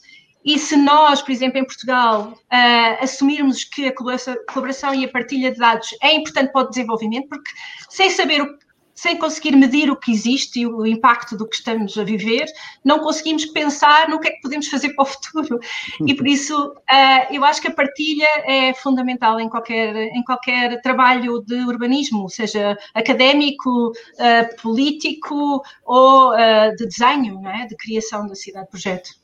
E 0.43 0.57
se 0.57 0.75
nós, 0.75 1.21
por 1.21 1.31
exemplo, 1.31 1.59
em 1.59 1.65
Portugal, 1.65 2.33
uh, 2.33 3.03
assumirmos 3.03 3.63
que 3.63 3.87
a 3.87 3.95
colaboração 3.95 4.93
e 4.93 5.05
a 5.05 5.09
partilha 5.09 5.51
de 5.51 5.57
dados 5.57 5.89
é 6.01 6.13
importante 6.13 6.51
para 6.51 6.65
o 6.65 6.69
desenvolvimento, 6.69 7.27
porque 7.29 7.51
sem 7.89 8.09
saber 8.09 8.41
o, 8.41 8.47
sem 8.93 9.17
conseguir 9.17 9.55
medir 9.55 9.89
o 9.89 9.95
que 9.95 10.11
existe 10.11 10.61
e 10.61 10.67
o 10.67 10.85
impacto 10.85 11.37
do 11.37 11.47
que 11.47 11.55
estamos 11.55 11.97
a 11.97 12.03
viver, 12.03 12.45
não 12.83 12.99
conseguimos 12.99 13.45
pensar 13.45 14.09
no 14.09 14.19
que 14.19 14.27
é 14.27 14.31
que 14.31 14.41
podemos 14.41 14.67
fazer 14.67 14.93
para 14.93 15.03
o 15.03 15.05
futuro. 15.05 15.59
E 16.07 16.15
por 16.15 16.27
isso, 16.27 16.55
uh, 16.67 17.33
eu 17.33 17.43
acho 17.45 17.61
que 17.61 17.67
a 17.67 17.73
partilha 17.73 18.27
é 18.45 18.73
fundamental 18.73 19.39
em 19.39 19.47
qualquer, 19.47 19.95
em 19.95 20.23
qualquer 20.23 20.81
trabalho 20.81 21.41
de 21.45 21.55
urbanismo, 21.55 22.29
seja 22.29 22.77
académico, 22.93 23.89
uh, 23.89 24.61
político 24.61 25.61
ou 25.85 26.31
uh, 26.33 26.75
de 26.75 26.85
desenho, 26.85 27.47
é? 27.47 27.67
de 27.67 27.75
criação 27.75 28.27
da 28.27 28.35
cidade-projeto 28.35 29.21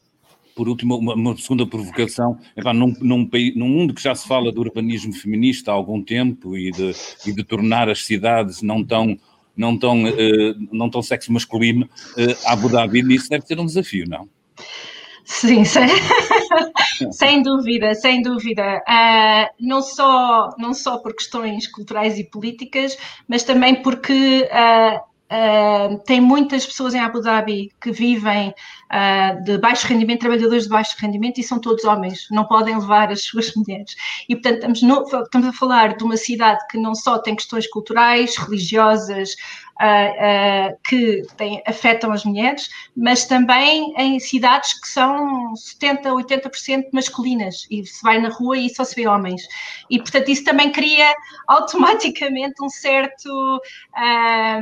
por 0.57 0.67
último, 0.67 0.97
uma, 0.97 1.13
uma 1.13 1.37
segunda 1.37 1.67
provocação, 1.67 2.39
epá, 2.55 2.73
num, 2.73 2.91
num, 2.99 3.29
num, 3.55 3.69
mundo 3.69 3.93
que 3.93 4.01
já 4.01 4.15
se 4.15 4.27
fala 4.27 4.51
de 4.51 4.59
urbanismo 4.59 5.13
feminista 5.13 5.71
há 5.71 5.75
algum 5.75 6.01
tempo 6.01 6.57
e 6.57 6.71
de, 6.71 6.95
e 7.27 7.31
de 7.31 7.43
tornar 7.43 7.87
as 7.87 8.03
cidades 8.03 8.63
não 8.63 8.83
tão 8.83 9.15
não 9.57 9.77
tão, 9.77 10.03
uh, 10.03 10.67
não 10.71 10.89
tão 10.89 11.01
sexo 11.01 11.33
masculino, 11.33 11.89
uh, 12.17 12.47
Abu 12.47 12.69
Dhabi, 12.69 12.99
isso 13.13 13.29
deve 13.29 13.45
ser 13.45 13.59
um 13.59 13.65
desafio, 13.65 14.05
não? 14.07 14.29
Sim, 15.25 15.65
sem, 15.65 15.87
sem 17.11 17.41
dúvida, 17.41 17.93
sem 17.95 18.21
dúvida. 18.21 18.81
Uh, 18.87 19.47
não, 19.59 19.81
só, 19.81 20.49
não 20.57 20.73
só 20.73 20.99
por 20.99 21.13
questões 21.13 21.67
culturais 21.67 22.17
e 22.17 22.23
políticas, 22.23 22.97
mas 23.27 23.43
também 23.43 23.81
porque 23.81 24.47
uh, 24.49 25.07
Uh, 25.29 25.99
tem 26.05 26.21
muitas 26.21 26.65
pessoas 26.65 26.95
em 26.95 27.01
Abu 27.01 27.19
Dhabi 27.19 27.69
que 27.81 27.91
vivem 27.91 28.53
uh, 28.91 29.43
de 29.43 29.57
baixo 29.57 29.87
rendimento, 29.87 30.21
trabalhadores 30.21 30.63
de 30.63 30.69
baixo 30.69 30.95
rendimento, 30.99 31.39
e 31.39 31.43
são 31.43 31.59
todos 31.59 31.83
homens, 31.83 32.27
não 32.31 32.45
podem 32.45 32.77
levar 32.77 33.11
as 33.11 33.23
suas 33.25 33.53
mulheres. 33.55 33.95
E, 34.27 34.35
portanto, 34.35 34.55
estamos, 34.55 34.81
no, 34.81 35.23
estamos 35.23 35.47
a 35.47 35.53
falar 35.53 35.95
de 35.95 36.03
uma 36.03 36.17
cidade 36.17 36.65
que 36.69 36.77
não 36.77 36.95
só 36.95 37.17
tem 37.19 37.35
questões 37.35 37.67
culturais, 37.67 38.35
religiosas, 38.37 39.35
uh, 39.81 40.73
uh, 40.73 40.77
que 40.87 41.23
têm, 41.35 41.61
afetam 41.65 42.11
as 42.11 42.23
mulheres, 42.23 42.69
mas 42.95 43.25
também 43.25 43.93
em 43.97 44.19
cidades 44.19 44.79
que 44.79 44.87
são 44.87 45.53
70%, 45.53 46.03
80% 46.03 46.85
masculinas 46.91 47.67
e 47.69 47.85
se 47.85 48.01
vai 48.01 48.19
na 48.19 48.29
rua 48.29 48.57
e 48.57 48.69
só 48.69 48.83
se 48.83 48.95
vê 48.95 49.07
homens. 49.07 49.41
E, 49.89 49.99
portanto, 49.99 50.29
isso 50.29 50.43
também 50.43 50.71
cria 50.71 51.13
automaticamente 51.47 52.61
um 52.61 52.69
certo, 52.69 53.61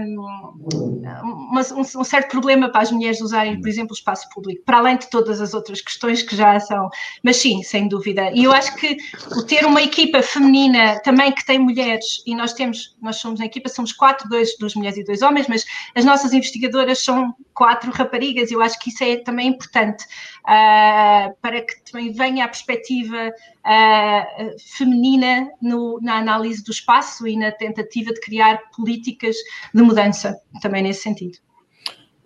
um, 0.04 1.76
um, 1.98 2.04
certo 2.04 2.30
problema 2.30 2.70
para 2.70 2.82
as 2.82 2.92
mulheres 2.92 3.22
usarem, 3.22 3.60
por 3.60 3.68
exemplo, 3.68 3.92
o 3.92 3.96
espaço 4.15 4.30
público, 4.30 4.63
para 4.65 4.78
além 4.78 4.97
de 4.97 5.10
todas 5.10 5.41
as 5.41 5.54
outras 5.54 5.82
questões 5.82 6.21
que 6.21 6.36
já 6.36 6.60
são. 6.60 6.89
Mas 7.21 7.38
sim, 7.38 7.62
sem 7.62 7.88
dúvida. 7.88 8.32
E 8.34 8.45
eu 8.45 8.51
acho 8.51 8.75
que 8.75 8.97
o 9.36 9.43
ter 9.43 9.65
uma 9.65 9.82
equipa 9.82 10.21
feminina 10.21 10.99
também 11.01 11.32
que 11.32 11.45
tem 11.45 11.60
mulheres, 11.60 12.23
e 12.25 12.34
nós 12.34 12.54
temos, 12.54 12.95
nós 13.01 13.17
somos 13.17 13.39
na 13.39 13.45
equipa, 13.45 13.69
somos 13.69 13.91
quatro, 13.91 14.28
dois, 14.30 14.58
duas 14.58 14.73
mulheres 14.75 14.97
e 14.97 15.04
dois 15.04 15.21
homens, 15.21 15.47
mas 15.47 15.65
as 15.93 16.06
nossas 16.06 16.34
investigadoras 16.34 17.04
são 17.04 17.36
quatro 17.54 17.91
raparigas, 17.91 18.51
eu 18.51 18.62
acho 18.62 18.80
que 18.80 18.89
isso 18.89 19.04
é 19.04 19.17
também 19.17 19.47
importante 19.47 20.04
uh, 20.43 21.36
para 21.41 21.62
que 21.62 21.91
também 21.91 22.12
venha 22.12 22.45
a 22.45 22.47
perspectiva 22.47 23.30
uh, 23.30 24.60
feminina 24.78 25.49
no, 25.62 25.99
na 26.01 26.17
análise 26.17 26.63
do 26.63 26.71
espaço 26.71 27.28
e 27.28 27.38
na 27.38 27.51
tentativa 27.51 28.13
de 28.13 28.19
criar 28.19 28.60
políticas 28.75 29.36
de 29.73 29.82
mudança, 29.82 30.39
também 30.62 30.84
nesse 30.84 31.01
sentido. 31.01 31.38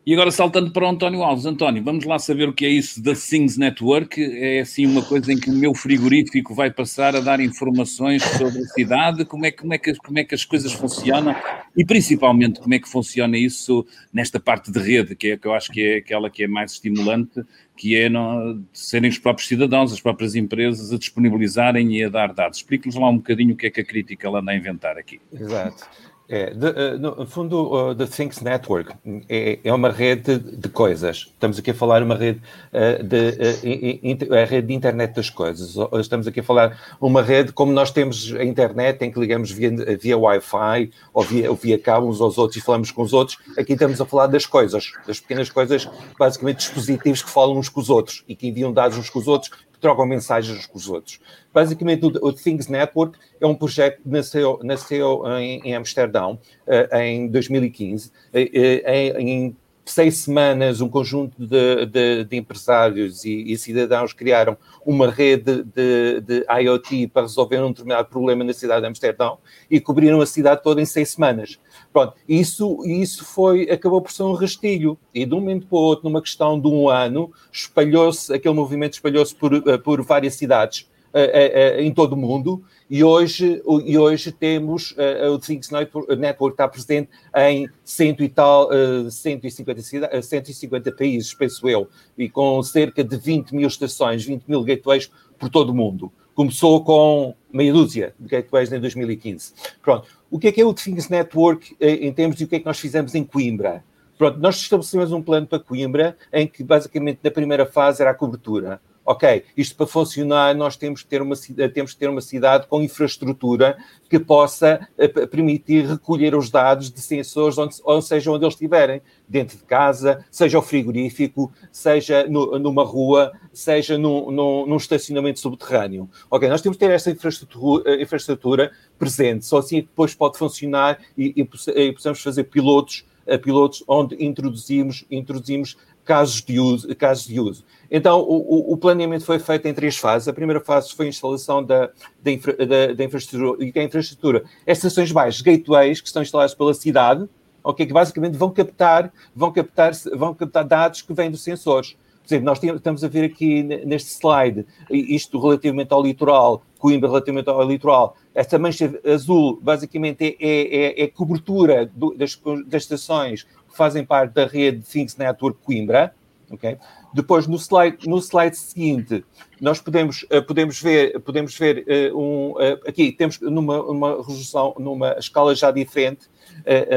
E 0.05 0.13
agora 0.13 0.31
saltando 0.31 0.71
para 0.71 0.85
o 0.85 0.87
António 0.87 1.21
Alves. 1.21 1.45
António, 1.45 1.83
vamos 1.83 2.05
lá 2.05 2.17
saber 2.17 2.47
o 2.47 2.53
que 2.53 2.65
é 2.65 2.69
isso 2.69 3.01
da 3.03 3.13
Things 3.13 3.57
Network. 3.57 4.19
É 4.19 4.61
assim 4.61 4.85
uma 4.85 5.03
coisa 5.03 5.31
em 5.31 5.37
que 5.37 5.49
o 5.49 5.53
meu 5.53 5.73
frigorífico 5.75 6.55
vai 6.55 6.71
passar 6.71 7.15
a 7.15 7.19
dar 7.19 7.39
informações 7.39 8.23
sobre 8.23 8.59
a 8.59 8.65
cidade, 8.67 9.25
como 9.25 9.45
é, 9.45 9.51
como 9.51 9.73
é, 9.73 9.77
que, 9.77 9.93
como 9.95 10.17
é 10.17 10.23
que 10.23 10.33
as 10.33 10.45
coisas 10.45 10.71
funcionam 10.71 11.35
e 11.75 11.85
principalmente 11.85 12.59
como 12.59 12.73
é 12.73 12.79
que 12.79 12.89
funciona 12.89 13.37
isso 13.37 13.85
nesta 14.11 14.39
parte 14.39 14.71
de 14.71 14.79
rede, 14.79 15.15
que 15.15 15.31
é 15.31 15.37
que 15.37 15.45
eu 15.45 15.53
acho 15.53 15.71
que 15.71 15.81
é 15.81 15.97
aquela 15.97 16.29
que 16.29 16.43
é 16.43 16.47
mais 16.47 16.71
estimulante, 16.71 17.43
que 17.77 17.95
é 17.95 18.09
não, 18.09 18.63
serem 18.73 19.09
os 19.09 19.17
próprios 19.17 19.47
cidadãos, 19.47 19.93
as 19.93 20.01
próprias 20.01 20.33
empresas 20.33 20.91
a 20.91 20.97
disponibilizarem 20.97 21.97
e 21.97 22.03
a 22.03 22.09
dar 22.09 22.33
dados. 22.33 22.57
Explique-nos 22.57 22.95
lá 22.95 23.09
um 23.09 23.17
bocadinho 23.17 23.53
o 23.53 23.57
que 23.57 23.67
é 23.67 23.69
que 23.69 23.81
a 23.81 23.85
crítica 23.85 24.29
anda 24.29 24.51
a 24.51 24.55
inventar 24.55 24.97
aqui. 24.97 25.19
Exato. 25.31 25.87
É, 26.31 26.51
de, 26.51 26.67
uh, 26.67 26.99
no 26.99 27.25
fundo, 27.25 27.89
uh, 27.89 27.95
the 27.95 28.05
Things 28.05 28.39
Network 28.39 28.93
é, 29.27 29.57
é, 29.63 29.73
uma 29.73 29.89
rede 29.89 30.37
de 30.37 30.69
coisas. 30.69 31.27
Estamos 31.33 31.57
aqui 31.57 31.71
a 31.71 31.73
falar 31.73 32.03
uma 32.03 32.15
rede 32.15 32.39
uh, 32.71 33.03
de 33.03 34.31
a 34.31 34.45
rede 34.45 34.67
de 34.67 34.73
internet 34.75 35.15
das 35.15 35.31
coisas. 35.31 35.75
Estamos 35.99 36.27
aqui 36.27 36.41
a 36.41 36.43
falar 36.43 36.79
uma 37.01 37.23
rede 37.23 37.51
como 37.51 37.71
nós 37.71 37.89
temos 37.89 38.31
a 38.35 38.43
internet 38.43 39.01
em 39.01 39.11
que 39.11 39.19
ligamos 39.19 39.49
via, 39.49 39.71
via 39.99 40.15
Wi-Fi 40.19 40.91
ou 41.15 41.23
via, 41.23 41.49
ou 41.49 41.55
via 41.55 41.79
cabo 41.79 42.07
uns 42.07 42.21
aos 42.21 42.37
outros 42.37 42.61
e 42.61 42.63
falamos 42.63 42.91
com 42.91 43.01
os 43.01 43.11
outros. 43.11 43.39
Aqui 43.57 43.73
estamos 43.73 43.99
a 43.99 44.05
falar 44.05 44.27
das 44.27 44.45
coisas, 44.45 44.91
das 45.07 45.19
pequenas 45.19 45.49
coisas, 45.49 45.89
basicamente 46.19 46.57
dispositivos 46.57 47.23
que 47.23 47.29
falam 47.31 47.57
uns 47.57 47.69
com 47.69 47.81
os 47.81 47.89
outros 47.89 48.23
e 48.27 48.35
que 48.35 48.47
enviam 48.47 48.71
dados 48.71 48.99
uns 48.99 49.09
com 49.09 49.17
os 49.17 49.27
outros 49.27 49.49
trocam 49.79 50.05
mensagens 50.05 50.57
uns 50.57 50.65
com 50.65 50.77
os 50.77 50.89
outros. 50.89 51.19
Basicamente, 51.53 52.05
o, 52.05 52.27
o 52.27 52.33
Things 52.33 52.67
Network 52.67 53.17
é 53.39 53.45
um 53.45 53.55
projeto 53.55 54.01
que 54.01 54.09
nasceu, 54.09 54.59
nasceu 54.63 55.23
em, 55.39 55.61
em 55.63 55.75
Amsterdão 55.75 56.39
uh, 56.67 56.95
em 56.97 57.27
2015, 57.27 58.07
uh, 58.07 58.11
uh, 58.11 59.19
em 59.19 59.55
seis 59.91 60.17
semanas, 60.17 60.81
um 60.81 60.89
conjunto 60.89 61.35
de, 61.37 61.85
de, 61.85 62.23
de 62.23 62.37
empresários 62.37 63.25
e, 63.25 63.51
e, 63.51 63.57
cidadãos 63.57 64.13
criaram 64.13 64.57
uma 64.85 65.09
rede 65.09 65.63
de, 65.63 66.21
de, 66.21 66.45
IoT 66.47 67.07
para 67.07 67.23
resolver 67.23 67.61
um 67.61 67.69
determinado 67.69 68.07
problema 68.07 68.43
na 68.43 68.53
cidade 68.53 68.81
de 68.81 68.87
Amsterdão 68.87 69.37
e 69.69 69.79
cobriram 69.79 70.21
a 70.21 70.25
cidade 70.25 70.61
toda 70.63 70.81
em 70.81 70.85
seis 70.85 71.09
semanas. 71.09 71.59
Pronto, 71.91 72.13
isso, 72.27 72.79
isso 72.85 73.25
foi, 73.25 73.63
acabou 73.63 74.01
por 74.01 74.11
ser 74.11 74.23
um 74.23 74.33
rastilho. 74.33 74.97
E 75.13 75.25
de 75.25 75.33
um 75.33 75.39
momento 75.39 75.67
para 75.67 75.77
o 75.77 75.81
outro, 75.81 76.05
numa 76.05 76.21
questão 76.21 76.59
de 76.59 76.67
um 76.67 76.87
ano, 76.87 77.31
espalhou-se, 77.51 78.33
aquele 78.33 78.53
movimento 78.53 78.93
espalhou-se 78.93 79.33
por, 79.33 79.53
eh, 79.53 79.77
por 79.77 80.01
várias 80.01 80.35
cidades 80.35 80.89
uh, 81.13 81.77
uh, 81.77 81.81
em 81.81 81.91
todo 81.91 82.13
o 82.13 82.17
mundo 82.17 82.63
e 82.89 83.03
hoje, 83.03 83.61
e 83.85 83.97
hoje 83.97 84.31
temos 84.31 84.91
uh, 84.91 85.31
o 85.31 85.37
Things 85.37 85.69
Network, 85.69 86.53
está 86.53 86.67
presente 86.67 87.09
em 87.35 87.69
cento 87.83 88.23
e 88.23 88.29
tal, 88.29 88.67
uh, 88.69 89.11
150, 89.11 90.21
150 90.21 90.91
países, 90.93 91.33
penso 91.33 91.69
eu, 91.69 91.87
e 92.17 92.27
com 92.27 92.61
cerca 92.63 93.03
de 93.03 93.15
20 93.15 93.53
mil 93.53 93.67
estações, 93.67 94.25
20 94.25 94.45
mil 94.47 94.63
gateways 94.63 95.11
por 95.37 95.49
todo 95.49 95.69
o 95.69 95.75
mundo. 95.75 96.11
Começou 96.33 96.83
com 96.83 97.35
meia 97.51 97.71
dúzia 97.71 98.15
de 98.19 98.27
gateways 98.27 98.71
em 98.71 98.79
2015. 98.79 99.53
Pronto. 99.81 100.07
O 100.31 100.39
que 100.39 100.47
é 100.47 100.51
que 100.51 100.61
é 100.61 100.65
o 100.65 100.73
Things 100.73 101.09
Network 101.09 101.75
em 101.79 102.13
termos 102.13 102.37
de 102.37 102.45
o 102.45 102.47
que 102.47 102.55
é 102.55 102.59
que 102.59 102.65
nós 102.65 102.79
fizemos 102.79 103.13
em 103.13 103.23
Coimbra? 103.23 103.83
Pronto, 104.17 104.39
nós 104.39 104.55
estabelecemos 104.55 105.11
um 105.11 105.21
plano 105.21 105.47
para 105.47 105.59
Coimbra 105.59 106.15
em 106.31 106.47
que 106.47 106.63
basicamente 106.63 107.19
na 107.23 107.31
primeira 107.31 107.65
fase 107.65 108.01
era 108.01 108.11
a 108.11 108.13
cobertura 108.13 108.79
ok, 109.09 109.43
isto 109.57 109.75
para 109.75 109.87
funcionar 109.87 110.53
nós 110.53 110.77
temos 110.77 111.01
que 111.01 111.09
ter 111.09 111.19
uma, 111.19 111.35
temos 111.73 111.93
que 111.93 111.99
ter 111.99 112.07
uma 112.07 112.21
cidade 112.21 112.67
com 112.67 112.79
infraestrutura 112.79 113.75
que 114.07 114.19
possa 114.19 114.87
eh, 114.99 115.07
permitir 115.07 115.87
recolher 115.87 116.35
os 116.35 116.51
dados 116.51 116.91
de 116.91 117.01
sensores, 117.01 117.57
onde, 117.57 117.75
ou 117.83 118.03
seja, 118.03 118.29
onde 118.29 118.45
eles 118.45 118.53
estiverem, 118.53 119.01
dentro 119.27 119.57
de 119.57 119.63
casa, 119.63 120.23
seja 120.29 120.59
o 120.59 120.61
frigorífico, 120.61 121.51
seja 121.71 122.27
no, 122.27 122.59
numa 122.59 122.83
rua, 122.83 123.33
seja 123.51 123.97
num, 123.97 124.29
num, 124.29 124.67
num, 124.67 124.77
estacionamento 124.77 125.39
subterrâneo. 125.39 126.07
Ok, 126.29 126.47
nós 126.47 126.61
temos 126.61 126.77
que 126.77 126.85
ter 126.85 126.93
essa 126.93 127.09
infraestrutura, 127.09 127.91
eh, 127.91 128.03
infraestrutura 128.03 128.71
presente, 128.99 129.43
só 129.43 129.57
assim 129.57 129.79
é 129.79 129.81
depois 129.81 130.13
pode 130.13 130.37
funcionar 130.37 130.99
e, 131.17 131.33
e, 131.35 131.81
e 131.81 131.93
possamos 131.93 132.21
fazer 132.21 132.43
pilotos, 132.43 133.03
eh, 133.25 133.39
pilotos 133.39 133.83
onde 133.87 134.23
introduzimos, 134.23 135.03
introduzimos 135.09 135.77
casos 136.09 136.41
de 136.41 136.59
uso. 136.59 136.95
Casos 136.95 137.27
de 137.27 137.39
uso. 137.39 137.63
Então, 137.91 138.19
o, 138.21 138.73
o, 138.73 138.77
planeamento 138.77 139.23
foi 139.23 139.37
feito 139.37 139.67
em 139.67 139.73
três 139.75 139.95
fases. 139.95 140.27
A 140.27 140.33
primeira 140.33 140.59
fase 140.59 140.91
foi 140.91 141.05
a 141.05 141.09
instalação 141.09 141.63
da, 141.63 141.91
da, 142.23 142.31
infra, 142.31 142.53
da, 142.53 142.93
da 142.93 143.03
infraestrutura, 143.03 143.63
e 143.63 143.71
que 143.71 143.77
é 143.77 143.83
a 143.83 143.85
infraestrutura, 143.85 144.43
é 144.65 144.71
estações 144.71 145.11
baixas, 145.11 145.41
gateways, 145.41 146.01
que 146.01 146.07
estão 146.07 146.23
instalados 146.23 146.55
pela 146.55 146.73
cidade, 146.73 147.29
okay, 147.63 147.85
que 147.85 147.93
basicamente 147.93 148.35
vão 148.37 148.49
captar, 148.49 149.13
vão, 149.35 149.51
captar, 149.51 149.91
vão 150.15 150.33
captar 150.33 150.65
dados 150.65 151.03
que 151.03 151.13
vêm 151.13 151.29
dos 151.29 151.43
sensores. 151.43 151.95
Por 152.29 152.35
exemplo, 152.35 152.45
nós 152.45 152.63
estamos 152.63 153.03
a 153.03 153.07
ver 153.07 153.25
aqui 153.25 153.63
neste 153.63 154.11
slide, 154.11 154.63
isto 154.91 155.39
relativamente 155.39 155.91
ao 155.91 156.03
litoral, 156.03 156.61
Coimbra 156.77 157.09
relativamente 157.09 157.49
ao 157.49 157.67
litoral, 157.67 158.15
esta 158.35 158.59
mancha 158.59 158.93
azul 159.03 159.59
basicamente 159.59 160.37
é, 160.39 160.47
é, 160.47 161.01
é, 161.01 161.03
é 161.03 161.07
cobertura 161.07 161.87
do, 161.87 162.13
das, 162.15 162.39
das 162.67 162.83
estações 162.83 163.43
que 163.43 163.75
fazem 163.75 164.05
parte 164.05 164.33
da 164.33 164.45
rede 164.45 164.81
Things 164.81 165.17
Network 165.17 165.57
Coimbra, 165.63 166.13
ok? 166.51 166.77
Depois, 167.13 167.47
no 167.47 167.57
slide, 167.57 168.07
no 168.07 168.17
slide 168.19 168.57
seguinte, 168.57 169.23
nós 169.59 169.79
podemos, 169.79 170.23
uh, 170.23 170.41
podemos 170.45 170.81
ver, 170.81 171.19
podemos 171.21 171.57
ver 171.57 171.85
uh, 172.13 172.17
um, 172.17 172.51
uh, 172.51 172.79
aqui 172.87 173.11
temos 173.11 173.39
numa 173.39 173.81
uma 173.81 174.17
resolução, 174.17 174.75
numa 174.79 175.17
escala 175.19 175.53
já 175.55 175.71
diferente, 175.71 176.27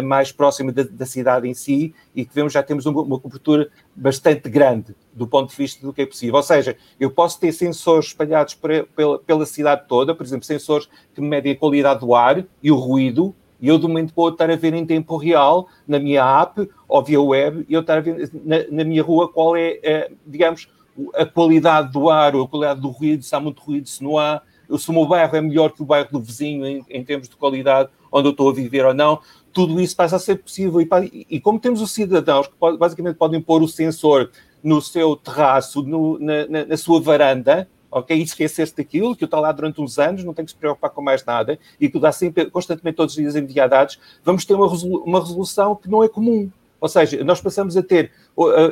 mais 0.03 0.33
próxima 0.33 0.73
da, 0.73 0.83
da, 0.83 1.07
cidade 1.07 1.47
em 1.47 1.55
si, 1.55 1.95
e 2.17 2.25
que 2.25 2.35
vemos 2.35 2.53
já 2.53 2.62
temos 2.62 2.85
uma, 2.85 3.01
uma, 3.03 3.21
cobertura 3.21 3.71
bastante 3.95 4.49
grande 4.49 4.95
do 5.12 5.27
ponto 5.27 5.51
de 5.51 5.57
vista 5.57 5.87
do 5.87 5.93
que 5.93 6.03
é 6.03 6.07
possível. 6.07 6.35
Ou 6.37 6.43
seja, 6.43 6.77
eu 6.99 7.11
posso 7.11 7.38
ter 7.38 7.53
sensores 7.53 8.07
espalhados 8.07 8.55
pela, 8.97 9.19
pela 9.21 9.47
cidade 9.47 9.85
toda, 9.87 10.15
por 10.15 10.25
exemplo, 10.27 10.45
sensores 10.45 10.88
que 11.15 11.21
medem 11.21 11.53
a 11.53 11.57
qualidade 11.57 12.01
do 12.01 12.15
ar 12.15 12.45
e 12.62 12.73
o 12.73 12.77
ruído, 12.77 13.35
e 13.62 13.68
eu 13.68 13.79
de 13.79 13.87
um 13.87 13.88
momento 13.88 14.12
para 14.12 14.25
outro 14.25 14.44
estar 14.44 14.53
a 14.53 14.57
ver 14.57 14.75
em 14.75 14.85
tempo 14.85 15.16
real, 15.16 15.68
na 15.87 16.01
minha 16.01 16.22
app 16.42 16.68
ou 16.88 17.03
via 17.03 17.22
web, 17.22 17.64
e 17.68 17.72
eu 17.72 17.81
estar 17.81 17.98
a 17.98 18.01
ver 18.01 18.29
na, 18.44 18.57
na 18.70 18.85
minha 18.85 19.03
rua 19.05 19.33
qual 19.33 19.57
é, 19.57 19.79
é, 19.85 20.11
digamos, 20.27 20.68
a 21.14 21.25
qualidade 21.25 21.92
do 21.92 22.11
ar 22.11 22.35
ou 22.35 22.42
a 22.42 22.48
qualidade 22.48 22.81
do 22.81 22.88
ruído, 22.88 23.22
se 23.22 23.35
há 23.35 23.38
muito 23.38 23.62
ruído, 23.62 23.88
se 23.88 24.03
não 24.03 24.18
há, 24.18 24.42
se 24.77 24.90
o 24.90 24.92
meu 24.92 25.07
bairro 25.07 25.37
é 25.37 25.40
melhor 25.40 25.70
que 25.70 25.81
o 25.81 25.87
bairro 25.87 26.09
do 26.11 26.20
vizinho 26.20 26.66
em, 26.66 26.85
em 26.90 27.05
termos 27.05 27.29
de 27.29 27.37
qualidade, 27.37 27.88
onde 28.11 28.27
eu 28.27 28.33
estou 28.33 28.51
a 28.51 28.53
viver 28.53 28.85
ou 28.85 28.92
não, 28.92 29.20
tudo 29.53 29.81
isso 29.81 29.94
passa 29.94 30.16
a 30.16 30.18
ser 30.18 30.42
possível. 30.42 30.81
E, 30.81 31.27
e 31.31 31.40
como 31.40 31.61
temos 31.61 31.81
os 31.81 31.92
cidadãos 31.92 32.48
que 32.48 32.55
pode, 32.57 32.77
basicamente 32.79 33.16
podem 33.16 33.40
pôr 33.40 33.62
o 33.62 33.68
sensor 33.68 34.31
no 34.62 34.83
seu 34.83 35.14
terraço, 35.14 35.83
no, 35.83 36.18
na, 36.18 36.46
na, 36.48 36.64
na 36.66 36.77
sua 36.77 37.01
varanda, 37.01 37.68
ok? 37.92 38.16
E 38.16 38.22
esquecer-se 38.22 38.74
daquilo, 38.74 39.14
que 39.14 39.24
está 39.24 39.38
lá 39.38 39.52
durante 39.52 39.81
uns 39.81 39.98
anos, 39.98 40.24
não 40.24 40.33
tem 40.33 40.44
que 40.44 40.50
se 40.50 40.57
preocupar 40.57 40.90
com 40.90 41.02
mais 41.02 41.24
nada, 41.24 41.59
e 41.78 41.88
que 41.88 41.98
dá 42.00 42.11
sempre, 42.11 42.50
constantemente, 42.50 42.96
todos 42.96 43.14
os 43.14 43.20
dias 43.20 43.37
enviar 43.37 43.68
dados, 43.68 44.00
vamos 44.24 44.44
ter 44.44 44.55
uma, 44.55 44.68
resolu 44.68 45.05
uma 45.05 45.20
resolução 45.20 45.76
que 45.76 45.88
não 45.88 46.02
é 46.02 46.09
comum. 46.09 46.50
Ou 46.81 46.88
seja, 46.88 47.22
nós 47.22 47.40
passamos 47.40 47.76
a 47.76 47.83
ter, 47.83 48.11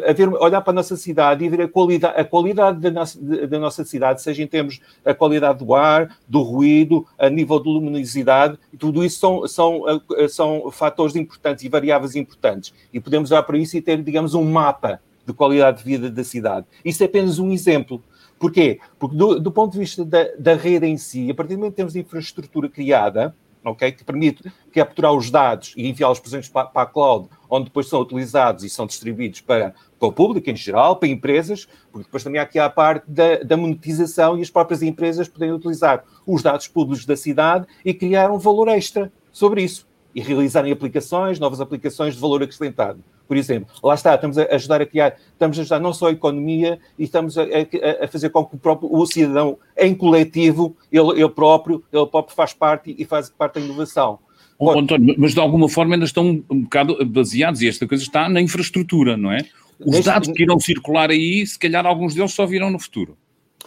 a, 0.05 0.13
ver, 0.13 0.29
olhar 0.31 0.61
para 0.63 0.73
a 0.73 0.75
nossa 0.75 0.97
cidade 0.97 1.45
e 1.45 1.49
ver 1.49 1.63
a 1.63 1.69
qualidade, 1.69 2.21
a 2.21 2.25
qualidade 2.25 2.81
da, 2.81 2.91
nossa, 2.91 3.21
da 3.21 3.57
nossa 3.57 3.85
cidade, 3.85 4.21
seja 4.21 4.43
em 4.43 4.49
termos 4.49 4.81
da 5.05 5.15
qualidade 5.15 5.65
do 5.65 5.73
ar, 5.77 6.19
do 6.27 6.43
ruído, 6.43 7.07
a 7.17 7.31
nível 7.31 7.61
de 7.61 7.69
luminosidade, 7.69 8.59
tudo 8.81 9.05
isso 9.05 9.21
são, 9.21 9.47
são, 9.47 9.83
são 10.29 10.73
fatores 10.73 11.15
importantes 11.15 11.63
e 11.63 11.69
variáveis 11.69 12.17
importantes. 12.17 12.75
E 12.93 12.99
podemos 12.99 13.31
olhar 13.31 13.45
para 13.45 13.57
isso 13.57 13.77
e 13.77 13.81
ter, 13.81 14.03
digamos, 14.03 14.35
um 14.35 14.43
mapa 14.43 15.01
de 15.25 15.33
qualidade 15.33 15.79
de 15.79 15.85
vida 15.85 16.11
da 16.11 16.25
cidade. 16.25 16.67
Isso 16.85 17.05
é 17.05 17.07
apenas 17.07 17.39
um 17.39 17.53
exemplo. 17.53 18.03
Porquê? 18.41 18.81
Porque 18.99 19.15
do, 19.15 19.39
do 19.39 19.53
ponto 19.53 19.75
de 19.75 19.79
vista 19.79 20.03
da, 20.03 20.25
da, 20.39 20.55
rede 20.55 20.87
em 20.87 20.97
si, 20.97 21.31
a 21.31 21.35
partir 21.35 21.57
do 21.57 21.59
momento 21.59 21.73
que 21.73 21.77
temos 21.77 21.95
infraestrutura 21.95 22.71
criada, 22.71 23.37
okay, 23.63 23.93
que 23.93 24.03
permite 24.03 24.51
capturar 24.73 25.13
os 25.13 25.31
dados 25.31 25.75
e 25.77 25.87
enviá-los, 25.87 26.19
por 26.19 26.29
exemplo, 26.29 26.49
para, 26.51 26.65
para, 26.65 26.83
a 26.83 26.87
cloud, 26.87 27.29
onde 27.51 27.67
depois 27.67 27.87
são 27.87 28.01
utilizados 28.01 28.65
e 28.65 28.71
são 28.71 28.87
distribuídos 28.87 29.43
para, 29.43 29.75
para 29.99 30.09
o 30.09 30.13
público 30.13 30.49
em 30.49 30.57
geral, 30.57 30.97
para 30.97 31.11
empresas, 31.11 31.69
porque 31.93 32.07
depois 32.07 32.25
também 32.25 32.41
há 32.41 32.45
aqui 32.45 32.59
a 32.59 32.71
parte 32.71 33.05
da, 33.07 33.41
da 33.41 33.59
monetização 33.59 34.39
e 34.39 34.41
as 34.41 34.49
próprias 34.49 34.81
empresas 34.81 35.29
podem 35.29 35.53
utilizar 35.53 36.03
os 36.27 36.43
dados 36.43 36.67
públicos 36.67 37.05
da 37.05 37.19
cidade 37.19 37.67
e 37.85 37.93
criar 37.93 38.31
um 38.31 38.39
valor 38.39 38.69
extra 38.69 39.13
sobre 39.31 39.63
isso 39.63 39.87
e 40.15 40.23
realizarem 40.23 40.73
aplicações, 40.73 41.39
novas 41.39 41.61
aplicações 41.61 42.15
de 42.15 42.21
valor 42.21 42.43
acrescentado 42.43 43.05
por 43.31 43.37
exemplo. 43.37 43.73
Lá 43.81 43.95
está, 43.95 44.17
estamos 44.17 44.37
a 44.37 44.43
ajudar 44.57 44.83
a 44.83 44.87
criar, 44.87 45.17
estamos 45.33 45.57
a 45.57 45.61
ajudar 45.63 45.79
não 45.79 45.93
só 45.93 46.09
a 46.09 46.11
economia, 46.11 46.81
e 46.99 47.05
estamos 47.05 47.39
a, 47.39 47.43
a, 47.45 48.05
a 48.05 48.09
fazer 48.09 48.29
com 48.31 48.45
que 48.45 48.57
o 48.57 48.59
próprio 48.59 48.93
o 48.93 49.07
cidadão, 49.07 49.57
em 49.79 49.95
coletivo, 49.95 50.77
ele, 50.91 51.11
ele 51.11 51.29
próprio, 51.29 51.81
ele 51.93 52.07
próprio 52.07 52.35
faz 52.35 52.53
parte 52.53 52.93
e 52.99 53.05
faz 53.05 53.31
parte 53.31 53.61
da 53.61 53.61
inovação. 53.61 54.19
Oh, 54.59 54.77
António, 54.77 55.15
mas 55.17 55.33
de 55.33 55.39
alguma 55.39 55.69
forma 55.69 55.95
ainda 55.95 56.07
estão 56.07 56.43
um 56.51 56.63
bocado 56.63 57.07
baseados, 57.07 57.63
e 57.63 57.69
esta 57.69 57.87
coisa 57.87 58.03
está 58.03 58.29
na 58.29 58.41
infraestrutura, 58.41 59.17
não 59.17 59.31
é? 59.31 59.45
Os 59.79 60.05
dados 60.05 60.29
que 60.29 60.43
irão 60.43 60.59
circular 60.59 61.09
aí, 61.09 61.47
se 61.47 61.57
calhar 61.57 61.87
alguns 61.87 62.13
deles 62.13 62.33
só 62.33 62.45
virão 62.45 62.69
no 62.69 62.81
futuro. 62.81 63.17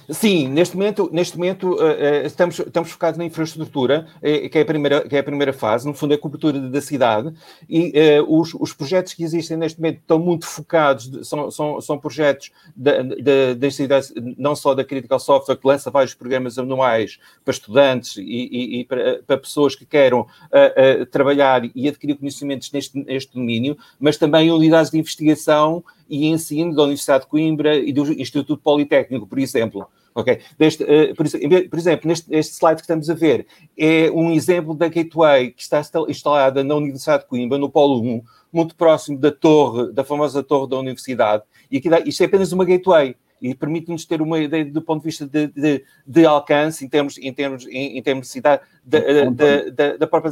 Sim, 0.09 0.49
neste 0.49 0.75
momento, 0.75 1.09
neste 1.13 1.37
momento 1.37 1.75
uh, 1.75 2.25
estamos, 2.25 2.59
estamos 2.59 2.91
focados 2.91 3.17
na 3.17 3.25
infraestrutura, 3.25 4.07
uh, 4.17 4.49
que, 4.49 4.57
é 4.57 4.61
a 4.61 4.65
primeira, 4.65 5.07
que 5.07 5.15
é 5.15 5.19
a 5.19 5.23
primeira 5.23 5.53
fase, 5.53 5.87
no 5.87 5.93
fundo 5.93 6.13
é 6.13 6.15
a 6.15 6.19
cobertura 6.19 6.59
da 6.59 6.81
cidade, 6.81 7.33
e 7.69 7.93
os, 8.27 8.53
os 8.53 8.73
projetos 8.73 9.13
que 9.13 9.23
existem 9.23 9.55
neste 9.55 9.79
momento 9.79 9.99
estão 9.99 10.19
muito 10.19 10.45
focados, 10.45 11.09
são, 11.27 11.49
são, 11.49 11.81
são 11.81 11.97
projetos 11.97 12.51
da, 12.75 13.01
da, 13.01 13.53
da 13.57 13.71
cidade, 13.71 14.07
não 14.37 14.55
só 14.55 14.73
da 14.73 14.83
Critical 14.83 15.19
Software, 15.19 15.55
que 15.55 15.67
lança 15.67 15.89
vários 15.89 16.13
programas 16.13 16.57
anuais 16.57 17.19
para 17.43 17.53
estudantes 17.53 18.17
e, 18.17 18.21
e, 18.21 18.79
e 18.79 18.85
para, 18.85 19.21
para, 19.25 19.37
pessoas 19.37 19.75
que 19.75 19.85
queiram 19.85 20.27
trabalhar 21.11 21.63
e 21.75 21.87
adquirir 21.87 22.15
conhecimentos 22.15 22.71
neste, 22.71 22.97
neste 22.97 23.33
domínio, 23.33 23.77
mas 23.99 24.17
também 24.17 24.51
unidades 24.51 24.91
de 24.91 24.97
investigação 24.97 25.83
e 26.09 26.27
ensino 26.27 26.75
da 26.75 26.83
Universidade 26.83 27.23
de 27.23 27.29
Coimbra 27.29 27.75
e 27.75 27.91
do 27.91 28.11
Instituto 28.13 28.57
Politécnico, 28.57 29.27
por 29.27 29.39
exemplo. 29.39 29.87
Ok, 30.15 30.39
Deste, 30.57 30.83
uh, 30.83 31.15
por, 31.15 31.25
por, 31.69 31.79
exemplo, 31.79 32.07
neste 32.07 32.33
este 32.35 32.53
slide 32.53 32.75
que 32.75 32.81
estamos 32.81 33.09
a 33.09 33.15
ver 33.15 33.47
é 33.75 34.11
um 34.11 34.31
exemplo 34.31 34.75
da 34.75 34.87
gateway 34.87 35.51
que 35.51 35.63
está 35.63 35.81
instalada 36.07 36.63
na 36.63 36.75
Universidade 36.75 37.23
de 37.23 37.29
Coimbra, 37.29 37.57
no 37.57 37.69
Polo 37.69 37.99
1, 37.99 38.21
muito 38.51 38.75
próximo 38.75 39.17
da 39.17 39.31
torre, 39.31 39.91
da 39.91 40.03
famosa 40.03 40.43
torre 40.43 40.69
da 40.69 40.77
universidade, 40.77 41.43
e 41.71 41.77
aqui 41.77 41.89
dá, 41.89 41.99
isto 42.01 42.21
é 42.21 42.27
apenas 42.27 42.51
uma 42.51 42.63
gateway 42.63 43.15
e 43.41 43.55
permite-nos 43.55 44.05
ter 44.05 44.21
uma 44.21 44.39
ideia 44.39 44.63
do 44.63 44.81
ponto 44.81 45.01
de 45.01 45.05
vista 45.05 45.27
de, 45.27 45.47
de, 45.47 45.83
de 46.05 46.25
alcance 46.25 46.85
em 46.85 46.87
termos, 46.87 47.17
em 47.17 47.33
termos, 47.33 47.65
em, 47.67 47.97
em 47.97 48.01
termos 48.01 48.27
de 48.27 48.31
cidade, 48.31 48.61
da, 48.85 49.97
da 49.97 50.07
própria 50.07 50.31